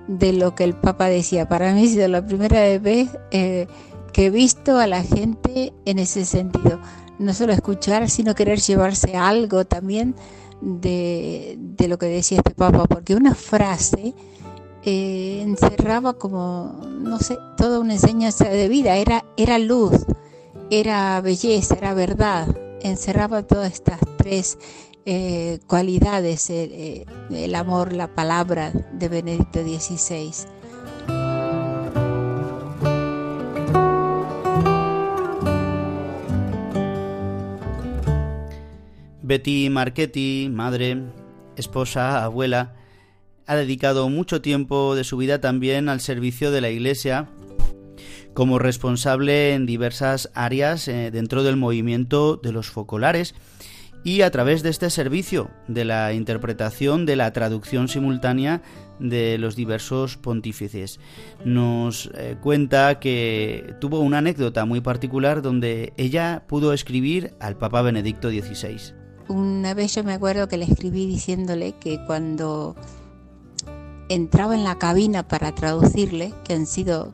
de 0.08 0.32
lo 0.32 0.54
que 0.54 0.64
el 0.64 0.74
Papa 0.74 1.06
decía. 1.06 1.48
Para 1.48 1.72
mí 1.72 1.84
ha 1.84 1.88
sido 1.88 2.08
la 2.08 2.24
primera 2.24 2.78
vez 2.78 3.10
eh, 3.30 3.68
que 4.12 4.26
he 4.26 4.30
visto 4.30 4.78
a 4.78 4.86
la 4.86 5.02
gente 5.02 5.72
en 5.84 5.98
ese 5.98 6.24
sentido. 6.24 6.80
No 7.18 7.34
solo 7.34 7.52
escuchar, 7.52 8.08
sino 8.10 8.34
querer 8.34 8.58
llevarse 8.60 9.16
algo 9.16 9.66
también 9.66 10.14
de, 10.60 11.58
lo 11.88 11.98
que 11.98 12.06
decía 12.06 12.38
este 12.38 12.54
Papa, 12.54 12.84
porque 12.86 13.14
una 13.14 13.34
frase 13.34 14.14
eh, 14.84 15.40
encerraba 15.42 16.14
como, 16.14 16.80
no 17.00 17.18
sé, 17.18 17.36
toda 17.56 17.80
una 17.80 17.94
enseñanza 17.94 18.48
de 18.48 18.68
vida, 18.68 18.96
era, 18.96 19.24
era 19.36 19.58
luz, 19.58 20.06
era 20.70 21.20
belleza, 21.20 21.76
era 21.76 21.94
verdad, 21.94 22.48
encerraba 22.82 23.42
todas 23.42 23.72
estas 23.72 24.00
tres 24.16 24.58
eh, 25.06 25.60
cualidades, 25.66 26.50
eh, 26.50 27.06
el 27.30 27.54
amor, 27.54 27.92
la 27.92 28.14
palabra 28.14 28.72
de 28.92 29.08
Benedicto 29.08 29.60
XVI. 29.62 30.57
Betty 39.28 39.68
Marchetti, 39.68 40.48
madre, 40.50 41.02
esposa, 41.54 42.24
abuela, 42.24 42.74
ha 43.46 43.56
dedicado 43.56 44.08
mucho 44.08 44.40
tiempo 44.40 44.96
de 44.96 45.04
su 45.04 45.18
vida 45.18 45.38
también 45.38 45.90
al 45.90 46.00
servicio 46.00 46.50
de 46.50 46.62
la 46.62 46.70
Iglesia 46.70 47.28
como 48.32 48.58
responsable 48.58 49.52
en 49.52 49.66
diversas 49.66 50.30
áreas 50.32 50.86
dentro 50.86 51.42
del 51.42 51.56
movimiento 51.56 52.36
de 52.36 52.52
los 52.52 52.70
focolares 52.70 53.34
y 54.02 54.22
a 54.22 54.30
través 54.30 54.62
de 54.62 54.70
este 54.70 54.88
servicio 54.88 55.50
de 55.66 55.84
la 55.84 56.14
interpretación 56.14 57.04
de 57.04 57.16
la 57.16 57.30
traducción 57.34 57.88
simultánea 57.88 58.62
de 58.98 59.36
los 59.36 59.56
diversos 59.56 60.16
pontífices. 60.16 61.00
Nos 61.44 62.10
eh, 62.14 62.38
cuenta 62.40 62.98
que 62.98 63.74
tuvo 63.78 64.00
una 64.00 64.18
anécdota 64.18 64.64
muy 64.64 64.80
particular 64.80 65.42
donde 65.42 65.92
ella 65.98 66.44
pudo 66.48 66.72
escribir 66.72 67.34
al 67.40 67.58
Papa 67.58 67.82
Benedicto 67.82 68.30
XVI. 68.30 68.97
Una 69.28 69.74
vez 69.74 69.94
yo 69.94 70.04
me 70.04 70.14
acuerdo 70.14 70.48
que 70.48 70.56
le 70.56 70.64
escribí 70.64 71.06
diciéndole 71.06 71.72
que 71.72 72.02
cuando 72.06 72.74
entraba 74.08 74.54
en 74.54 74.64
la 74.64 74.78
cabina 74.78 75.28
para 75.28 75.54
traducirle, 75.54 76.32
que 76.44 76.54
han 76.54 76.66
sido 76.66 77.12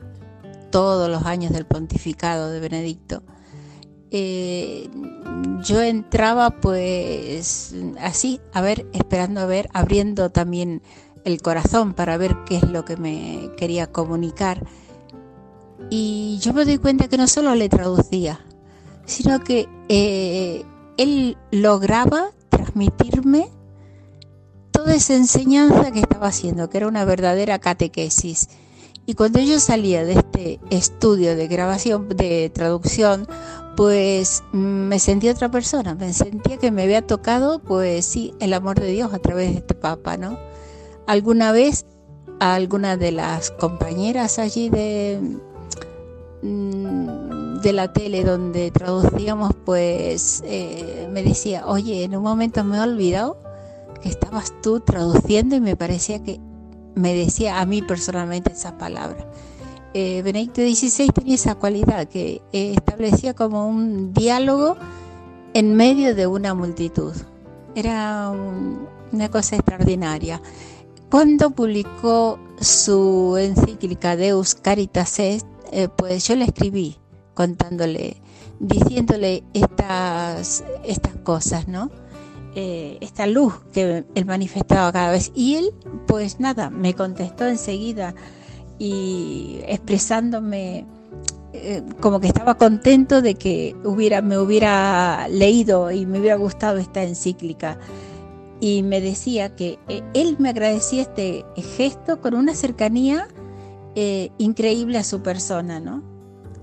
todos 0.70 1.10
los 1.10 1.24
años 1.24 1.52
del 1.52 1.66
pontificado 1.66 2.50
de 2.50 2.60
Benedicto, 2.60 3.22
eh, 4.10 4.88
yo 5.64 5.82
entraba 5.82 6.50
pues 6.50 7.74
así, 8.00 8.40
a 8.52 8.60
ver, 8.60 8.86
esperando 8.92 9.40
a 9.40 9.46
ver, 9.46 9.68
abriendo 9.72 10.30
también 10.30 10.82
el 11.24 11.42
corazón 11.42 11.94
para 11.94 12.16
ver 12.16 12.36
qué 12.46 12.58
es 12.58 12.70
lo 12.70 12.84
que 12.84 12.96
me 12.96 13.50
quería 13.56 13.88
comunicar. 13.88 14.64
Y 15.90 16.38
yo 16.40 16.52
me 16.52 16.64
doy 16.64 16.78
cuenta 16.78 17.08
que 17.08 17.16
no 17.16 17.26
solo 17.26 17.54
le 17.56 17.68
traducía, 17.68 18.40
sino 19.04 19.40
que 19.40 19.68
eh, 19.88 20.64
él 20.96 21.36
lograba 21.50 22.30
transmitirme 22.48 23.50
toda 24.70 24.94
esa 24.94 25.14
enseñanza 25.14 25.92
que 25.92 26.00
estaba 26.00 26.28
haciendo, 26.28 26.68
que 26.68 26.78
era 26.78 26.88
una 26.88 27.04
verdadera 27.04 27.58
catequesis. 27.58 28.48
Y 29.06 29.14
cuando 29.14 29.38
yo 29.38 29.60
salía 29.60 30.04
de 30.04 30.14
este 30.14 30.60
estudio 30.70 31.36
de 31.36 31.46
grabación, 31.46 32.08
de 32.08 32.50
traducción, 32.50 33.28
pues 33.76 34.42
mm, 34.52 34.56
me 34.56 34.98
sentí 34.98 35.28
otra 35.28 35.50
persona, 35.50 35.94
me 35.94 36.12
sentía 36.12 36.56
que 36.56 36.70
me 36.70 36.84
había 36.84 37.06
tocado, 37.06 37.58
pues 37.58 38.06
sí, 38.06 38.34
el 38.40 38.52
amor 38.52 38.80
de 38.80 38.88
Dios 38.88 39.12
a 39.12 39.18
través 39.18 39.52
de 39.52 39.58
este 39.58 39.74
Papa, 39.74 40.16
¿no? 40.16 40.38
Alguna 41.06 41.52
vez 41.52 41.84
alguna 42.40 42.96
de 42.96 43.12
las 43.12 43.50
compañeras 43.50 44.38
allí 44.38 44.68
de, 44.68 45.20
mm, 46.42 47.23
de 47.64 47.72
la 47.72 47.92
tele 47.92 48.24
donde 48.24 48.70
traducíamos, 48.70 49.52
pues 49.64 50.42
eh, 50.46 51.08
me 51.10 51.22
decía, 51.22 51.66
oye, 51.66 52.04
en 52.04 52.14
un 52.14 52.22
momento 52.22 52.62
me 52.62 52.76
he 52.76 52.80
olvidado 52.80 53.38
que 54.02 54.10
estabas 54.10 54.52
tú 54.62 54.80
traduciendo 54.80 55.56
y 55.56 55.60
me 55.60 55.74
parecía 55.74 56.22
que 56.22 56.38
me 56.94 57.14
decía 57.14 57.60
a 57.60 57.66
mí 57.66 57.80
personalmente 57.80 58.52
esa 58.52 58.76
palabra. 58.76 59.26
Eh, 59.94 60.20
Benedicto 60.22 60.60
XVI 60.60 61.08
tenía 61.08 61.36
esa 61.36 61.54
cualidad 61.54 62.06
que 62.06 62.42
eh, 62.52 62.74
establecía 62.76 63.32
como 63.32 63.66
un 63.66 64.12
diálogo 64.12 64.76
en 65.54 65.74
medio 65.74 66.14
de 66.14 66.26
una 66.26 66.52
multitud. 66.52 67.14
Era 67.74 68.30
una 69.10 69.30
cosa 69.30 69.56
extraordinaria. 69.56 70.42
Cuando 71.10 71.50
publicó 71.50 72.38
su 72.60 73.38
encíclica 73.38 74.16
Deus 74.16 74.54
Caritas 74.54 75.18
Est, 75.18 75.46
eh, 75.72 75.88
pues 75.88 76.28
yo 76.28 76.36
le 76.36 76.44
escribí 76.44 76.98
contándole, 77.34 78.16
diciéndole 78.60 79.44
estas, 79.52 80.64
estas 80.84 81.16
cosas, 81.16 81.68
¿no? 81.68 81.90
esta 82.56 83.26
luz 83.26 83.52
que 83.72 84.04
él 84.14 84.24
manifestaba 84.26 84.92
cada 84.92 85.10
vez. 85.10 85.32
Y 85.34 85.56
él, 85.56 85.72
pues 86.06 86.38
nada, 86.38 86.70
me 86.70 86.94
contestó 86.94 87.48
enseguida 87.48 88.14
y 88.78 89.58
expresándome 89.66 90.86
eh, 91.56 91.84
como 92.00 92.18
que 92.18 92.26
estaba 92.26 92.56
contento 92.56 93.22
de 93.22 93.36
que 93.36 93.76
hubiera, 93.84 94.20
me 94.22 94.38
hubiera 94.38 95.28
leído 95.28 95.92
y 95.92 96.04
me 96.04 96.18
hubiera 96.18 96.34
gustado 96.34 96.78
esta 96.78 97.04
encíclica. 97.04 97.78
Y 98.60 98.82
me 98.82 99.00
decía 99.00 99.54
que 99.54 99.78
eh, 99.88 100.02
él 100.14 100.34
me 100.40 100.48
agradecía 100.48 101.02
este 101.02 101.44
gesto 101.76 102.20
con 102.20 102.34
una 102.34 102.56
cercanía 102.56 103.28
eh, 103.94 104.30
increíble 104.38 104.98
a 104.98 105.04
su 105.04 105.22
persona, 105.22 105.78
¿no? 105.78 106.02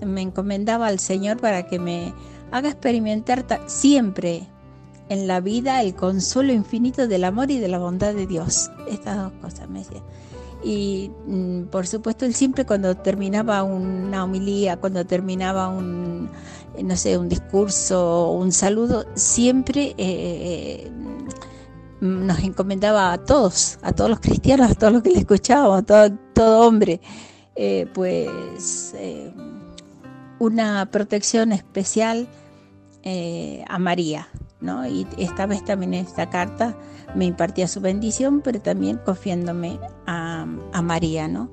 Me 0.04 0.22
encomendaba 0.22 0.86
al 0.86 0.98
Señor 0.98 1.38
para 1.38 1.66
que 1.66 1.78
me 1.78 2.12
haga 2.50 2.68
experimentar 2.68 3.44
siempre 3.66 4.46
en 5.08 5.26
la 5.26 5.40
vida 5.40 5.82
el 5.82 5.94
consuelo 5.94 6.52
infinito 6.52 7.06
del 7.06 7.24
amor 7.24 7.50
y 7.50 7.58
de 7.58 7.68
la 7.68 7.78
bondad 7.78 8.14
de 8.14 8.26
Dios. 8.26 8.70
Estas 8.88 9.16
dos 9.16 9.32
cosas 9.40 9.68
me 9.68 9.80
decía. 9.80 10.02
Y 10.64 11.10
mm, 11.26 11.64
por 11.64 11.86
supuesto, 11.86 12.24
él 12.24 12.34
siempre 12.34 12.64
cuando 12.64 12.96
terminaba 12.96 13.62
una 13.62 14.24
homilía, 14.24 14.76
cuando 14.76 15.04
terminaba 15.04 15.68
un, 15.68 16.30
no 16.82 16.96
sé, 16.96 17.18
un 17.18 17.28
discurso, 17.28 18.30
un 18.30 18.52
saludo, 18.52 19.04
siempre 19.14 19.94
eh, 19.98 20.90
mm, 22.00 22.26
nos 22.26 22.38
encomendaba 22.40 23.12
a 23.12 23.18
todos, 23.18 23.78
a 23.82 23.92
todos 23.92 24.10
los 24.10 24.20
cristianos, 24.20 24.70
a 24.70 24.74
todos 24.74 24.92
los 24.92 25.02
que 25.02 25.10
le 25.10 25.18
escuchábamos, 25.18 25.90
a 25.90 26.10
todo, 26.32 26.60
hombre, 26.60 27.00
eh, 27.56 27.86
pues 27.92 28.94
eh, 28.96 29.32
una 30.42 30.86
protección 30.86 31.52
especial 31.52 32.26
a 33.68 33.78
María. 33.78 34.28
¿no? 34.60 34.86
Y 34.86 35.06
esta 35.18 35.46
vez 35.46 35.64
también 35.64 35.94
esta 35.94 36.30
carta 36.30 36.76
me 37.14 37.26
impartía 37.26 37.68
su 37.68 37.80
bendición, 37.80 38.40
pero 38.42 38.60
también 38.60 38.98
confiándome 39.04 39.78
a, 40.06 40.46
a 40.72 40.82
María, 40.82 41.28
¿no? 41.28 41.50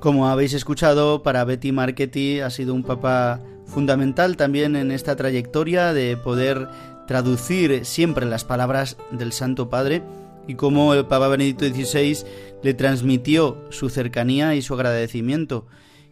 Como 0.00 0.28
habéis 0.28 0.52
escuchado, 0.52 1.22
para 1.22 1.44
Betty 1.44 1.72
Marchetti 1.72 2.40
ha 2.40 2.50
sido 2.50 2.74
un 2.74 2.82
papá 2.82 3.40
fundamental 3.66 4.36
también 4.36 4.76
en 4.76 4.90
esta 4.90 5.16
trayectoria 5.16 5.92
de 5.92 6.16
poder 6.16 6.68
traducir 7.06 7.84
siempre 7.84 8.26
las 8.26 8.44
palabras 8.44 8.96
del 9.10 9.32
Santo 9.32 9.68
Padre 9.70 10.02
y 10.46 10.54
cómo 10.54 10.94
el 10.94 11.06
Papa 11.06 11.28
Benedicto 11.28 11.66
XVI 11.66 12.24
le 12.62 12.74
transmitió 12.74 13.64
su 13.70 13.88
cercanía 13.90 14.54
y 14.54 14.62
su 14.62 14.74
agradecimiento, 14.74 15.66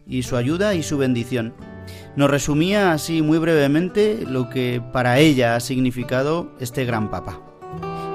y 0.07 0.23
su 0.23 0.35
ayuda 0.35 0.75
y 0.75 0.83
su 0.83 0.97
bendición. 0.97 1.53
Nos 2.15 2.29
resumía 2.29 2.93
así 2.93 3.21
muy 3.21 3.37
brevemente 3.39 4.23
lo 4.27 4.49
que 4.49 4.81
para 4.91 5.19
ella 5.19 5.55
ha 5.55 5.59
significado 5.59 6.51
este 6.59 6.85
gran 6.85 7.09
Papa. 7.09 7.41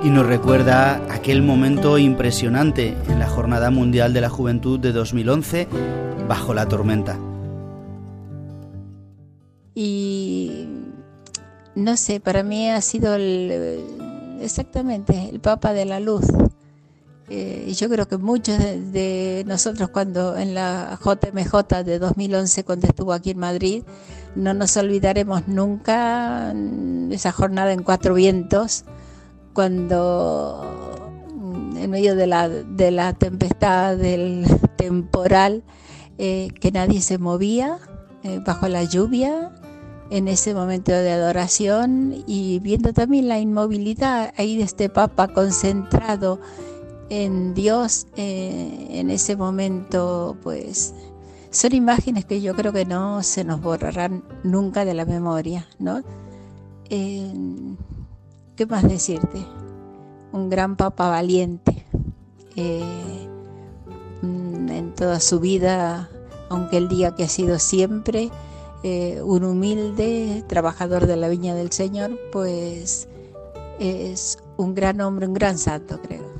Y 0.04 0.10
nos 0.10 0.26
recuerda 0.26 1.02
aquel 1.12 1.42
momento 1.42 1.98
impresionante 1.98 2.94
en 3.08 3.18
la 3.18 3.26
Jornada 3.26 3.70
Mundial 3.70 4.12
de 4.12 4.20
la 4.20 4.30
Juventud 4.30 4.78
de 4.78 4.92
2011, 4.92 5.66
bajo 6.28 6.54
la 6.54 6.66
tormenta. 6.66 7.18
Y 9.74 10.66
no 11.74 11.96
sé, 11.96 12.20
para 12.20 12.42
mí 12.44 12.70
ha 12.70 12.80
sido 12.80 13.14
el, 13.14 13.96
exactamente 14.40 15.28
el 15.30 15.40
Papa 15.40 15.72
de 15.72 15.84
la 15.84 16.00
Luz. 16.00 16.24
Eh, 17.30 17.74
yo 17.76 17.90
creo 17.90 18.08
que 18.08 18.16
muchos 18.16 18.58
de, 18.58 19.44
nosotros 19.46 19.90
cuando 19.90 20.36
en 20.36 20.54
la 20.54 20.98
JMJ 21.04 21.84
de 21.84 21.98
2011, 21.98 22.64
cuando 22.64 22.86
estuvo 22.86 23.12
aquí 23.12 23.30
en 23.30 23.38
Madrid, 23.38 23.82
no 24.34 24.54
nos 24.54 24.76
olvidaremos 24.78 25.46
nunca 25.46 26.54
esa 27.10 27.32
jornada 27.32 27.72
en 27.72 27.82
cuatro 27.82 28.14
vientos, 28.14 28.84
cuando 29.52 31.20
mm, 31.34 31.76
en 31.76 31.90
medio 31.90 32.16
de 32.16 32.26
la, 32.26 32.48
de 32.48 32.90
la 32.90 33.12
tempestad, 33.12 33.96
del 33.98 34.46
temporal, 34.76 35.64
eh, 36.16 36.48
que 36.60 36.72
nadie 36.72 37.02
se 37.02 37.18
movía 37.18 37.78
eh, 38.22 38.40
bajo 38.44 38.68
la 38.68 38.84
lluvia, 38.84 39.52
en 40.10 40.28
ese 40.28 40.54
momento 40.54 40.92
de 40.92 41.12
adoración 41.12 42.24
y 42.26 42.60
viendo 42.60 42.92
también 42.92 43.28
la 43.28 43.38
inmovilidad 43.38 44.32
ahí 44.36 44.56
de 44.56 44.64
este 44.64 44.88
Papa 44.88 45.28
concentrado 45.28 46.40
en 47.10 47.54
Dios 47.54 48.06
eh, 48.16 48.88
en 48.90 49.10
ese 49.10 49.36
momento, 49.36 50.36
pues 50.42 50.94
son 51.50 51.74
imágenes 51.74 52.24
que 52.24 52.40
yo 52.40 52.54
creo 52.54 52.72
que 52.72 52.84
no 52.84 53.22
se 53.22 53.44
nos 53.44 53.60
borrarán 53.60 54.22
nunca 54.44 54.84
de 54.84 54.94
la 54.94 55.04
memoria, 55.04 55.66
¿no? 55.78 56.02
¿Qué 58.58 58.66
más 58.66 58.82
decirte? 58.82 59.46
Un 60.32 60.50
gran 60.50 60.76
Papa 60.76 61.08
valiente. 61.08 61.84
Eh, 62.56 63.28
mm, 64.22 64.68
en 64.68 64.94
toda 64.96 65.20
su 65.20 65.38
vida, 65.38 66.10
aunque 66.48 66.76
el 66.76 66.88
día 66.88 67.14
que 67.14 67.22
ha 67.22 67.28
sido 67.28 67.60
siempre, 67.60 68.30
eh, 68.82 69.20
un 69.22 69.44
humilde 69.44 70.44
trabajador 70.46 71.06
de 71.06 71.16
la 71.16 71.28
viña 71.28 71.54
del 71.54 71.72
Señor, 71.72 72.18
pues 72.32 73.08
es 73.78 74.38
un 74.56 74.74
gran 74.74 75.00
hombre, 75.00 75.26
un 75.26 75.34
gran 75.34 75.58
santo, 75.58 76.00
creo. 76.02 76.38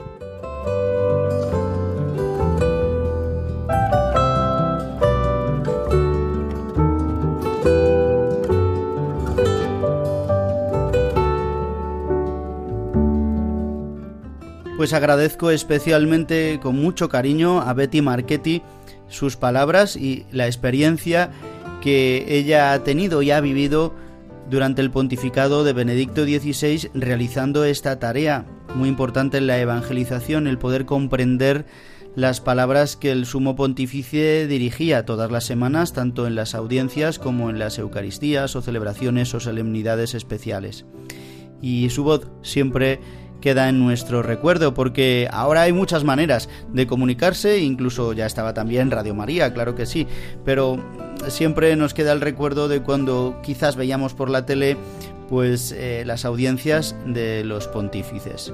Pues 14.78 14.93
agradezco 14.93 15.51
especialmente 15.51 16.61
con 16.62 16.76
mucho 16.76 17.09
cariño 17.09 17.61
a 17.61 17.72
Betty 17.72 18.01
Marchetti 18.01 18.62
sus 19.09 19.36
palabras 19.36 19.97
y 19.97 20.24
la 20.30 20.47
experiencia 20.47 21.30
que 21.81 22.26
ella 22.29 22.72
ha 22.72 22.85
tenido 22.85 23.22
y 23.22 23.31
ha 23.31 23.41
vivido 23.41 23.95
durante 24.51 24.83
el 24.83 24.91
pontificado 24.91 25.64
de 25.64 25.72
Benedicto 25.72 26.24
XVI 26.24 26.91
realizando 26.95 27.64
esta 27.64 27.99
tarea 27.99 28.47
muy 28.74 28.89
importante 28.89 29.39
en 29.39 29.47
la 29.47 29.59
evangelización, 29.59 30.47
el 30.47 30.59
poder 30.59 30.85
comprender 30.85 31.66
las 32.14 32.41
palabras 32.41 32.97
que 32.97 33.12
el 33.12 33.26
sumo 33.26 33.55
pontífice 33.55 34.47
dirigía 34.47 35.05
todas 35.05 35.31
las 35.31 35.45
semanas, 35.45 35.93
tanto 35.93 36.26
en 36.26 36.35
las 36.35 36.55
audiencias 36.55 37.18
como 37.18 37.51
en 37.51 37.59
las 37.59 37.79
Eucaristías 37.79 38.57
o 38.57 38.62
celebraciones 38.62 39.35
o 39.35 39.41
solemnidades 39.41 40.14
especiales. 40.14 40.85
Y 41.61 41.91
su 41.91 42.05
voz 42.05 42.29
siempre 42.43 43.01
queda 43.41 43.68
en 43.68 43.78
nuestro 43.78 44.22
recuerdo, 44.22 44.74
porque 44.74 45.28
ahora 45.30 45.62
hay 45.62 45.72
muchas 45.72 46.05
maneras 46.05 46.49
de 46.72 46.86
comunicarse, 46.86 47.59
incluso 47.59 48.12
ya 48.12 48.26
estaba 48.26 48.55
también 48.55 48.91
Radio 48.91 49.14
María, 49.14 49.53
claro 49.53 49.74
que 49.74 49.86
sí, 49.86 50.07
pero 50.45 50.78
siempre 51.28 51.74
nos 51.76 51.95
queda 51.95 52.12
el 52.12 52.20
recuerdo 52.20 52.68
de 52.68 52.82
cuando 52.82 53.41
quizás 53.43 53.76
veíamos 53.76 54.14
por 54.14 54.30
la 54.30 54.47
tele 54.47 54.76
pues 55.28 55.72
eh, 55.72 56.05
las 56.07 56.24
audiencias 56.24 56.97
de 57.07 57.45
los 57.45 57.68
pontífices. 57.68 58.53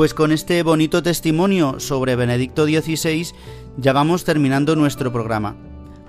Pues 0.00 0.14
con 0.14 0.32
este 0.32 0.62
bonito 0.62 1.02
testimonio 1.02 1.78
sobre 1.78 2.16
Benedicto 2.16 2.64
XVI 2.64 3.34
ya 3.76 3.92
vamos 3.92 4.24
terminando 4.24 4.74
nuestro 4.74 5.12
programa. 5.12 5.56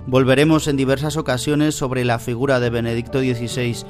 Volveremos 0.06 0.66
en 0.66 0.76
diversas 0.76 1.16
ocasiones 1.16 1.76
sobre 1.76 2.04
la 2.04 2.18
figura 2.18 2.58
de 2.58 2.70
Benedicto 2.70 3.20
XVI. 3.20 3.86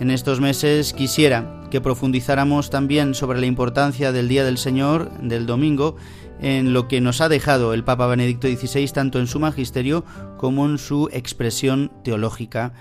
En 0.00 0.10
estos 0.10 0.40
meses 0.40 0.92
quisiera 0.92 1.62
que 1.70 1.80
profundizáramos 1.80 2.68
también 2.68 3.14
sobre 3.14 3.38
la 3.38 3.46
importancia 3.46 4.10
del 4.10 4.28
Día 4.28 4.44
del 4.44 4.58
Señor, 4.58 5.10
del 5.20 5.46
domingo, 5.46 5.94
en 6.40 6.72
lo 6.72 6.88
que 6.88 7.00
nos 7.00 7.20
ha 7.20 7.28
dejado 7.28 7.74
el 7.74 7.84
Papa 7.84 8.08
Benedicto 8.08 8.48
XVI 8.48 8.88
tanto 8.88 9.20
en 9.20 9.28
su 9.28 9.38
magisterio 9.38 10.04
como 10.36 10.66
en 10.66 10.78
su 10.78 11.08
expresión 11.12 11.92
teológica 12.02 12.72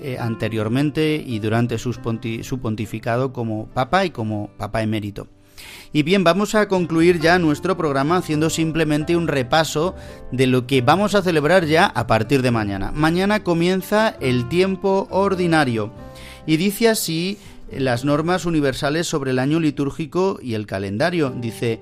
eh, 0.00 0.16
anteriormente 0.18 1.22
y 1.24 1.38
durante 1.38 1.76
su 1.76 1.92
pontificado 2.62 3.32
como 3.32 3.66
Papa 3.68 4.06
y 4.06 4.10
como 4.10 4.48
Papa 4.56 4.82
emérito. 4.82 5.33
Y 5.92 6.02
bien, 6.02 6.24
vamos 6.24 6.54
a 6.54 6.68
concluir 6.68 7.20
ya 7.20 7.38
nuestro 7.38 7.76
programa 7.76 8.16
haciendo 8.16 8.50
simplemente 8.50 9.16
un 9.16 9.28
repaso 9.28 9.94
de 10.32 10.46
lo 10.46 10.66
que 10.66 10.80
vamos 10.80 11.14
a 11.14 11.22
celebrar 11.22 11.66
ya 11.66 11.86
a 11.86 12.06
partir 12.06 12.42
de 12.42 12.50
mañana. 12.50 12.90
Mañana 12.92 13.44
comienza 13.44 14.16
el 14.20 14.48
tiempo 14.48 15.06
ordinario 15.10 15.92
y 16.46 16.56
dice 16.56 16.88
así 16.88 17.38
las 17.70 18.04
normas 18.04 18.44
universales 18.44 19.06
sobre 19.06 19.30
el 19.30 19.38
año 19.38 19.60
litúrgico 19.60 20.38
y 20.42 20.54
el 20.54 20.66
calendario. 20.66 21.30
Dice, 21.30 21.80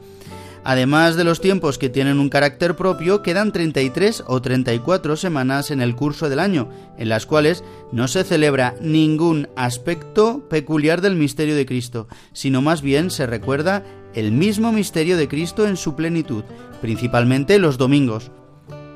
Además 0.65 1.17
de 1.17 1.25
los 1.25 1.41
tiempos 1.41 1.77
que 1.77 1.89
tienen 1.89 2.21
un 2.21 2.29
carácter 2.29 2.77
propio, 2.77 3.23
quedan 3.23 3.53
33 3.53 4.25
o 4.27 4.41
34 4.41 5.17
semanas 5.17 5.71
en 5.73 5.81
el 5.81 5.97
curso 5.97 6.29
del 6.29 6.39
año, 6.39 6.69
en 6.99 7.09
las 7.09 7.27
cuales 7.27 7.65
no 7.91 8.07
se 8.07 8.23
celebra 8.23 8.75
ningún 8.81 9.49
aspecto 9.57 10.49
peculiar 10.49 11.01
del 11.01 11.17
misterio 11.17 11.57
de 11.57 11.67
Cristo, 11.67 12.07
sino 12.33 12.63
más 12.63 12.81
bien 12.81 13.11
se 13.11 13.27
recuerda 13.27 13.83
el 14.15 14.31
mismo 14.31 14.73
misterio 14.73 15.17
de 15.17 15.27
Cristo 15.27 15.67
en 15.67 15.77
su 15.77 15.97
plenitud, 15.97 16.45
principalmente 16.81 17.59
los 17.59 17.77
domingos. 17.77 18.31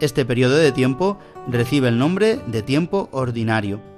Este 0.01 0.25
periodo 0.25 0.57
de 0.57 0.73
tiempo 0.73 1.19
recibe 1.49 1.89
el 1.89 1.99
nombre 1.99 2.39
de 2.47 2.63
tiempo 2.63 3.09
ordinario. 3.13 3.96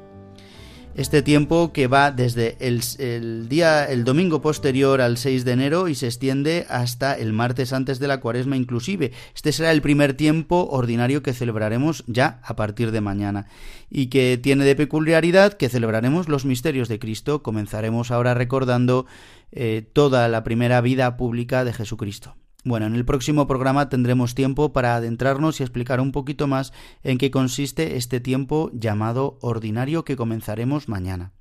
Este 0.98 1.22
tiempo 1.22 1.72
que 1.72 1.86
va 1.86 2.10
desde 2.10 2.56
el, 2.58 3.48
día, 3.48 3.84
el 3.84 4.02
domingo 4.02 4.42
posterior 4.42 5.00
al 5.00 5.16
6 5.16 5.44
de 5.44 5.52
enero 5.52 5.86
y 5.86 5.94
se 5.94 6.06
extiende 6.06 6.66
hasta 6.68 7.16
el 7.16 7.32
martes 7.32 7.72
antes 7.72 8.00
de 8.00 8.08
la 8.08 8.18
cuaresma 8.18 8.56
inclusive. 8.56 9.12
Este 9.32 9.52
será 9.52 9.70
el 9.70 9.80
primer 9.80 10.14
tiempo 10.14 10.66
ordinario 10.72 11.22
que 11.22 11.34
celebraremos 11.34 12.02
ya 12.08 12.40
a 12.42 12.56
partir 12.56 12.90
de 12.90 13.00
mañana 13.00 13.46
y 13.88 14.08
que 14.08 14.40
tiene 14.42 14.64
de 14.64 14.74
peculiaridad 14.74 15.52
que 15.52 15.68
celebraremos 15.68 16.28
los 16.28 16.44
misterios 16.44 16.88
de 16.88 16.98
Cristo. 16.98 17.44
Comenzaremos 17.44 18.10
ahora 18.10 18.34
recordando 18.34 19.06
eh, 19.52 19.88
toda 19.92 20.26
la 20.26 20.42
primera 20.42 20.80
vida 20.80 21.16
pública 21.16 21.64
de 21.64 21.74
Jesucristo. 21.74 22.34
Bueno, 22.68 22.84
en 22.84 22.94
el 22.94 23.06
próximo 23.06 23.46
programa 23.46 23.88
tendremos 23.88 24.34
tiempo 24.34 24.74
para 24.74 24.94
adentrarnos 24.94 25.58
y 25.58 25.62
explicar 25.62 26.02
un 26.02 26.12
poquito 26.12 26.46
más 26.46 26.74
en 27.02 27.16
qué 27.16 27.30
consiste 27.30 27.96
este 27.96 28.20
tiempo 28.20 28.70
llamado 28.74 29.38
ordinario 29.40 30.04
que 30.04 30.16
comenzaremos 30.16 30.86
mañana. 30.86 31.32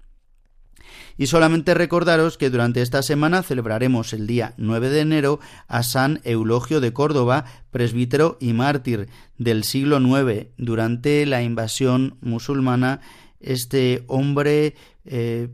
Y 1.18 1.28
solamente 1.28 1.74
recordaros 1.74 2.38
que 2.38 2.50
durante 2.50 2.82
esta 2.82 3.04
semana 3.04 3.44
celebraremos 3.44 4.14
el 4.14 4.26
día 4.26 4.54
9 4.56 4.90
de 4.90 5.02
enero 5.02 5.40
a 5.68 5.84
San 5.84 6.22
Eulogio 6.24 6.80
de 6.80 6.94
Córdoba, 6.94 7.44
presbítero 7.72 8.38
y 8.40 8.54
mártir 8.54 9.10
del 9.38 9.66
siglo 9.66 10.00
IX. 10.00 10.48
Durante 10.58 11.26
la 11.26 11.44
invasión 11.44 12.16
musulmana, 12.22 13.02
este 13.42 14.06
hombre 14.08 14.76
eh, 15.04 15.50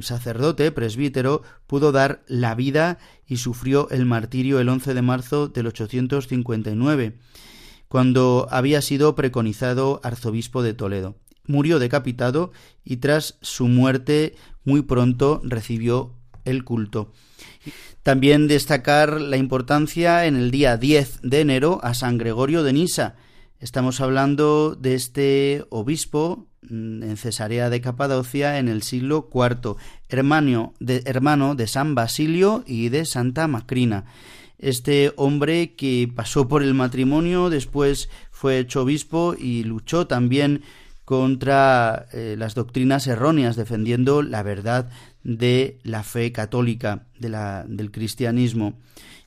sacerdote, 0.00 0.70
presbítero, 0.72 1.42
pudo 1.66 1.92
dar 1.92 2.22
la 2.26 2.54
vida 2.54 2.98
y 3.26 3.38
sufrió 3.38 3.88
el 3.90 4.06
martirio 4.06 4.60
el 4.60 4.68
11 4.68 4.94
de 4.94 5.02
marzo 5.02 5.48
del 5.48 5.66
859, 5.66 7.18
cuando 7.88 8.46
había 8.50 8.82
sido 8.82 9.14
preconizado 9.14 10.00
arzobispo 10.02 10.62
de 10.62 10.74
Toledo. 10.74 11.16
Murió 11.46 11.78
decapitado 11.78 12.52
y 12.84 12.96
tras 12.96 13.38
su 13.40 13.68
muerte 13.68 14.34
muy 14.64 14.82
pronto 14.82 15.40
recibió 15.44 16.14
el 16.44 16.64
culto. 16.64 17.12
También 18.02 18.48
destacar 18.48 19.20
la 19.20 19.36
importancia 19.36 20.26
en 20.26 20.36
el 20.36 20.50
día 20.50 20.76
10 20.76 21.20
de 21.22 21.40
enero 21.40 21.80
a 21.82 21.94
San 21.94 22.18
Gregorio 22.18 22.62
de 22.62 22.72
Nisa, 22.72 23.16
Estamos 23.58 24.02
hablando 24.02 24.76
de 24.76 24.94
este 24.94 25.64
obispo 25.70 26.46
mm, 26.55 26.55
en 26.70 27.16
Cesarea 27.16 27.70
de 27.70 27.80
Capadocia 27.80 28.58
en 28.58 28.68
el 28.68 28.82
siglo 28.82 29.28
IV, 29.32 29.76
hermano 30.08 30.74
de, 30.80 31.02
hermano 31.06 31.54
de 31.54 31.66
San 31.66 31.94
Basilio 31.94 32.64
y 32.66 32.88
de 32.88 33.04
Santa 33.04 33.48
Macrina. 33.48 34.04
Este 34.58 35.12
hombre 35.16 35.74
que 35.74 36.10
pasó 36.14 36.48
por 36.48 36.62
el 36.62 36.74
matrimonio, 36.74 37.50
después 37.50 38.08
fue 38.30 38.58
hecho 38.58 38.82
obispo 38.82 39.34
y 39.38 39.64
luchó 39.64 40.06
también 40.06 40.62
contra 41.04 42.06
eh, 42.12 42.34
las 42.38 42.54
doctrinas 42.54 43.06
erróneas, 43.06 43.54
defendiendo 43.54 44.22
la 44.22 44.42
verdad 44.42 44.90
de 45.22 45.78
la 45.84 46.02
fe 46.02 46.32
católica, 46.32 47.06
de 47.18 47.28
la, 47.28 47.64
del 47.68 47.90
cristianismo. 47.90 48.74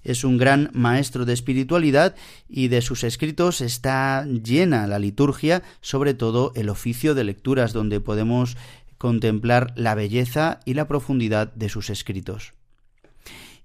Es 0.09 0.23
un 0.23 0.39
gran 0.39 0.71
maestro 0.73 1.23
de 1.23 1.33
espiritualidad 1.33 2.15
y 2.47 2.69
de 2.69 2.81
sus 2.81 3.03
escritos 3.03 3.61
está 3.61 4.25
llena 4.25 4.87
la 4.87 4.97
liturgia, 4.97 5.61
sobre 5.81 6.15
todo 6.15 6.51
el 6.55 6.69
oficio 6.69 7.13
de 7.13 7.23
lecturas, 7.23 7.73
donde 7.73 7.99
podemos 7.99 8.57
contemplar 8.97 9.71
la 9.75 9.93
belleza 9.93 10.61
y 10.65 10.73
la 10.73 10.87
profundidad 10.87 11.53
de 11.53 11.69
sus 11.69 11.91
escritos. 11.91 12.53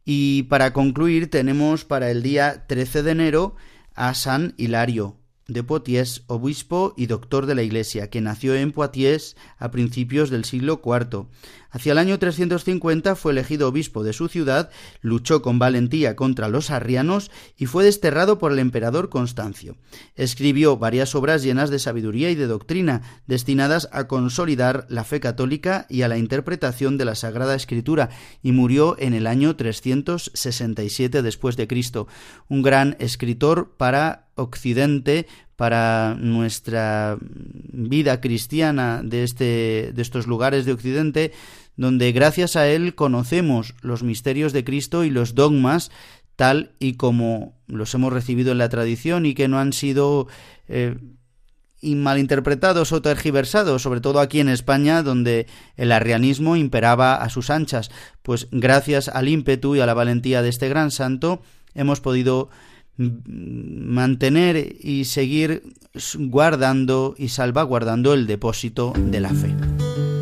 Y 0.04 0.42
para 0.42 0.74
concluir 0.74 1.30
tenemos 1.30 1.86
para 1.86 2.10
el 2.10 2.22
día 2.22 2.66
13 2.66 3.02
de 3.02 3.10
enero 3.12 3.56
a 3.94 4.12
San 4.12 4.52
Hilario, 4.58 5.16
de 5.46 5.62
Poitiers, 5.62 6.24
obispo 6.26 6.92
y 6.96 7.06
doctor 7.06 7.46
de 7.46 7.54
la 7.54 7.62
Iglesia, 7.62 8.10
que 8.10 8.20
nació 8.20 8.54
en 8.54 8.72
Poitiers 8.72 9.34
a 9.56 9.70
principios 9.70 10.28
del 10.28 10.44
siglo 10.44 10.82
IV. 10.84 11.26
Hacia 11.74 11.90
el 11.90 11.98
año 11.98 12.20
350 12.20 13.16
fue 13.16 13.32
elegido 13.32 13.66
obispo 13.66 14.04
de 14.04 14.12
su 14.12 14.28
ciudad, 14.28 14.70
luchó 15.00 15.42
con 15.42 15.58
valentía 15.58 16.14
contra 16.14 16.48
los 16.48 16.70
arrianos 16.70 17.32
y 17.58 17.66
fue 17.66 17.82
desterrado 17.82 18.38
por 18.38 18.52
el 18.52 18.60
emperador 18.60 19.08
Constancio. 19.08 19.76
Escribió 20.14 20.76
varias 20.76 21.16
obras 21.16 21.42
llenas 21.42 21.70
de 21.70 21.80
sabiduría 21.80 22.30
y 22.30 22.36
de 22.36 22.46
doctrina, 22.46 23.02
destinadas 23.26 23.88
a 23.90 24.06
consolidar 24.06 24.86
la 24.88 25.02
fe 25.02 25.18
católica 25.18 25.86
y 25.90 26.02
a 26.02 26.08
la 26.08 26.16
interpretación 26.16 26.96
de 26.96 27.06
la 27.06 27.16
Sagrada 27.16 27.56
Escritura, 27.56 28.10
y 28.40 28.52
murió 28.52 28.94
en 29.00 29.12
el 29.12 29.26
año 29.26 29.56
367 29.56 31.22
después 31.22 31.56
de 31.56 31.66
Cristo. 31.66 32.06
Un 32.48 32.62
gran 32.62 32.96
escritor 33.00 33.74
para 33.76 34.28
Occidente, 34.36 35.26
para 35.56 36.16
nuestra 36.18 37.16
vida 37.20 38.20
cristiana 38.20 39.02
de, 39.04 39.22
este, 39.22 39.92
de 39.94 40.02
estos 40.02 40.26
lugares 40.26 40.64
de 40.64 40.72
Occidente, 40.72 41.32
donde 41.76 42.12
gracias 42.12 42.56
a 42.56 42.68
él 42.68 42.94
conocemos 42.94 43.74
los 43.82 44.02
misterios 44.02 44.52
de 44.52 44.64
Cristo 44.64 45.04
y 45.04 45.10
los 45.10 45.34
dogmas 45.34 45.90
tal 46.36 46.72
y 46.78 46.94
como 46.94 47.54
los 47.66 47.94
hemos 47.94 48.12
recibido 48.12 48.52
en 48.52 48.58
la 48.58 48.68
tradición 48.68 49.26
y 49.26 49.34
que 49.34 49.48
no 49.48 49.58
han 49.58 49.72
sido 49.72 50.26
eh, 50.68 50.96
malinterpretados 51.82 52.92
o 52.92 53.02
tergiversados, 53.02 53.82
sobre 53.82 54.00
todo 54.00 54.20
aquí 54.20 54.40
en 54.40 54.48
España, 54.48 55.02
donde 55.02 55.46
el 55.76 55.92
arrianismo 55.92 56.56
imperaba 56.56 57.16
a 57.16 57.28
sus 57.28 57.50
anchas. 57.50 57.90
Pues 58.22 58.48
gracias 58.50 59.08
al 59.08 59.28
ímpetu 59.28 59.76
y 59.76 59.80
a 59.80 59.86
la 59.86 59.94
valentía 59.94 60.42
de 60.42 60.48
este 60.48 60.68
gran 60.68 60.90
santo 60.90 61.42
hemos 61.74 62.00
podido 62.00 62.48
mantener 62.96 64.76
y 64.80 65.04
seguir 65.04 65.74
guardando 66.16 67.14
y 67.18 67.28
salvaguardando 67.28 68.14
el 68.14 68.26
depósito 68.26 68.92
de 68.96 69.20
la 69.20 69.30
fe. 69.30 70.13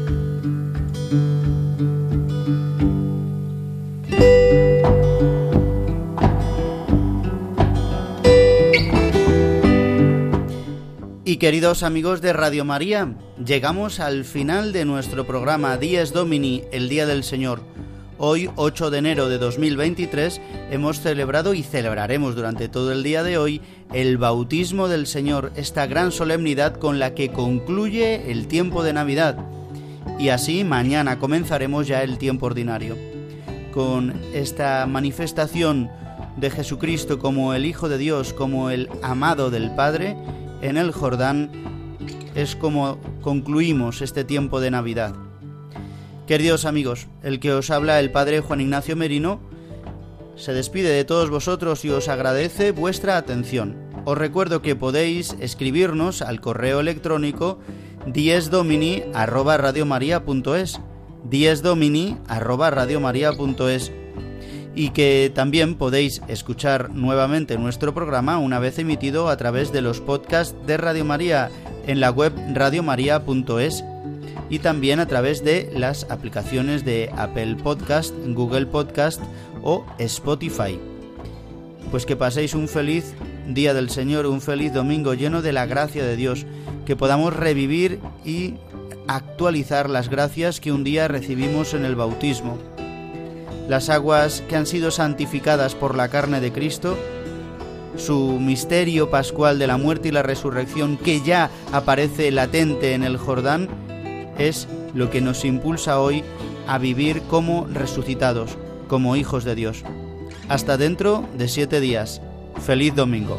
Y 11.32 11.38
queridos 11.38 11.82
amigos 11.82 12.20
de 12.20 12.34
Radio 12.34 12.62
María, 12.66 13.14
llegamos 13.42 14.00
al 14.00 14.26
final 14.26 14.74
de 14.74 14.84
nuestro 14.84 15.26
programa 15.26 15.78
Días 15.78 16.12
Domini, 16.12 16.64
el 16.72 16.90
Día 16.90 17.06
del 17.06 17.24
Señor. 17.24 17.62
Hoy, 18.18 18.50
8 18.56 18.90
de 18.90 18.98
enero 18.98 19.30
de 19.30 19.38
2023, 19.38 20.42
hemos 20.70 21.00
celebrado 21.00 21.54
y 21.54 21.62
celebraremos 21.62 22.36
durante 22.36 22.68
todo 22.68 22.92
el 22.92 23.02
día 23.02 23.22
de 23.22 23.38
hoy 23.38 23.62
el 23.94 24.18
bautismo 24.18 24.88
del 24.88 25.06
Señor, 25.06 25.52
esta 25.56 25.86
gran 25.86 26.12
solemnidad 26.12 26.76
con 26.76 26.98
la 26.98 27.14
que 27.14 27.30
concluye 27.30 28.30
el 28.30 28.46
tiempo 28.46 28.82
de 28.82 28.92
Navidad. 28.92 29.38
Y 30.18 30.28
así 30.28 30.64
mañana 30.64 31.18
comenzaremos 31.18 31.86
ya 31.86 32.02
el 32.02 32.18
tiempo 32.18 32.44
ordinario. 32.44 32.94
Con 33.72 34.12
esta 34.34 34.84
manifestación 34.86 35.90
de 36.36 36.50
Jesucristo 36.50 37.18
como 37.18 37.54
el 37.54 37.64
Hijo 37.64 37.88
de 37.88 37.96
Dios, 37.96 38.34
como 38.34 38.68
el 38.68 38.90
amado 39.02 39.50
del 39.50 39.74
Padre, 39.74 40.14
en 40.62 40.78
el 40.78 40.92
Jordán, 40.92 41.50
es 42.34 42.56
como 42.56 42.98
concluimos 43.20 44.00
este 44.00 44.24
tiempo 44.24 44.58
de 44.60 44.70
Navidad. 44.70 45.14
Queridos 46.26 46.64
amigos, 46.64 47.08
el 47.22 47.40
que 47.40 47.52
os 47.52 47.68
habla 47.70 48.00
el 48.00 48.10
Padre 48.10 48.40
Juan 48.40 48.62
Ignacio 48.62 48.96
Merino 48.96 49.40
se 50.36 50.54
despide 50.54 50.88
de 50.88 51.04
todos 51.04 51.28
vosotros 51.28 51.84
y 51.84 51.90
os 51.90 52.08
agradece 52.08 52.72
vuestra 52.72 53.18
atención. 53.18 53.76
Os 54.04 54.16
recuerdo 54.16 54.62
que 54.62 54.74
podéis 54.74 55.36
escribirnos 55.40 56.22
al 56.22 56.40
correo 56.40 56.80
electrónico 56.80 57.58
diesdomini@radiomaria.es, 58.06 60.80
diesdomini@radiomaria.es 61.28 63.92
y 64.74 64.90
que 64.90 65.30
también 65.34 65.74
podéis 65.74 66.22
escuchar 66.28 66.90
nuevamente 66.90 67.58
nuestro 67.58 67.92
programa 67.94 68.38
una 68.38 68.58
vez 68.58 68.78
emitido 68.78 69.28
a 69.28 69.36
través 69.36 69.72
de 69.72 69.82
los 69.82 70.00
podcasts 70.00 70.56
de 70.66 70.76
Radio 70.76 71.04
María 71.04 71.50
en 71.86 72.00
la 72.00 72.10
web 72.10 72.32
radiomaria.es 72.54 73.84
y 74.48 74.58
también 74.58 75.00
a 75.00 75.06
través 75.06 75.44
de 75.44 75.70
las 75.74 76.06
aplicaciones 76.10 76.84
de 76.84 77.10
Apple 77.16 77.56
Podcast, 77.56 78.14
Google 78.26 78.66
Podcast 78.66 79.20
o 79.62 79.84
Spotify. 79.98 80.78
Pues 81.90 82.06
que 82.06 82.16
paséis 82.16 82.54
un 82.54 82.68
feliz 82.68 83.14
día 83.48 83.74
del 83.74 83.90
Señor, 83.90 84.26
un 84.26 84.40
feliz 84.40 84.72
domingo 84.72 85.14
lleno 85.14 85.42
de 85.42 85.52
la 85.52 85.66
gracia 85.66 86.04
de 86.04 86.16
Dios, 86.16 86.46
que 86.86 86.96
podamos 86.96 87.34
revivir 87.34 88.00
y 88.24 88.54
actualizar 89.08 89.90
las 89.90 90.08
gracias 90.08 90.60
que 90.60 90.72
un 90.72 90.84
día 90.84 91.08
recibimos 91.08 91.74
en 91.74 91.84
el 91.84 91.96
bautismo. 91.96 92.58
Las 93.68 93.88
aguas 93.88 94.42
que 94.48 94.56
han 94.56 94.66
sido 94.66 94.90
santificadas 94.90 95.74
por 95.74 95.96
la 95.96 96.08
carne 96.08 96.40
de 96.40 96.52
Cristo, 96.52 96.96
su 97.96 98.38
misterio 98.40 99.10
pascual 99.10 99.58
de 99.58 99.66
la 99.66 99.76
muerte 99.76 100.08
y 100.08 100.12
la 100.12 100.22
resurrección 100.22 100.96
que 100.96 101.20
ya 101.20 101.50
aparece 101.72 102.30
latente 102.30 102.94
en 102.94 103.04
el 103.04 103.16
Jordán, 103.16 103.68
es 104.38 104.68
lo 104.94 105.10
que 105.10 105.20
nos 105.20 105.44
impulsa 105.44 106.00
hoy 106.00 106.24
a 106.66 106.78
vivir 106.78 107.22
como 107.22 107.66
resucitados, 107.66 108.56
como 108.88 109.16
hijos 109.16 109.44
de 109.44 109.54
Dios. 109.54 109.84
Hasta 110.48 110.76
dentro 110.76 111.24
de 111.36 111.48
siete 111.48 111.80
días. 111.80 112.20
Feliz 112.60 112.94
domingo. 112.94 113.38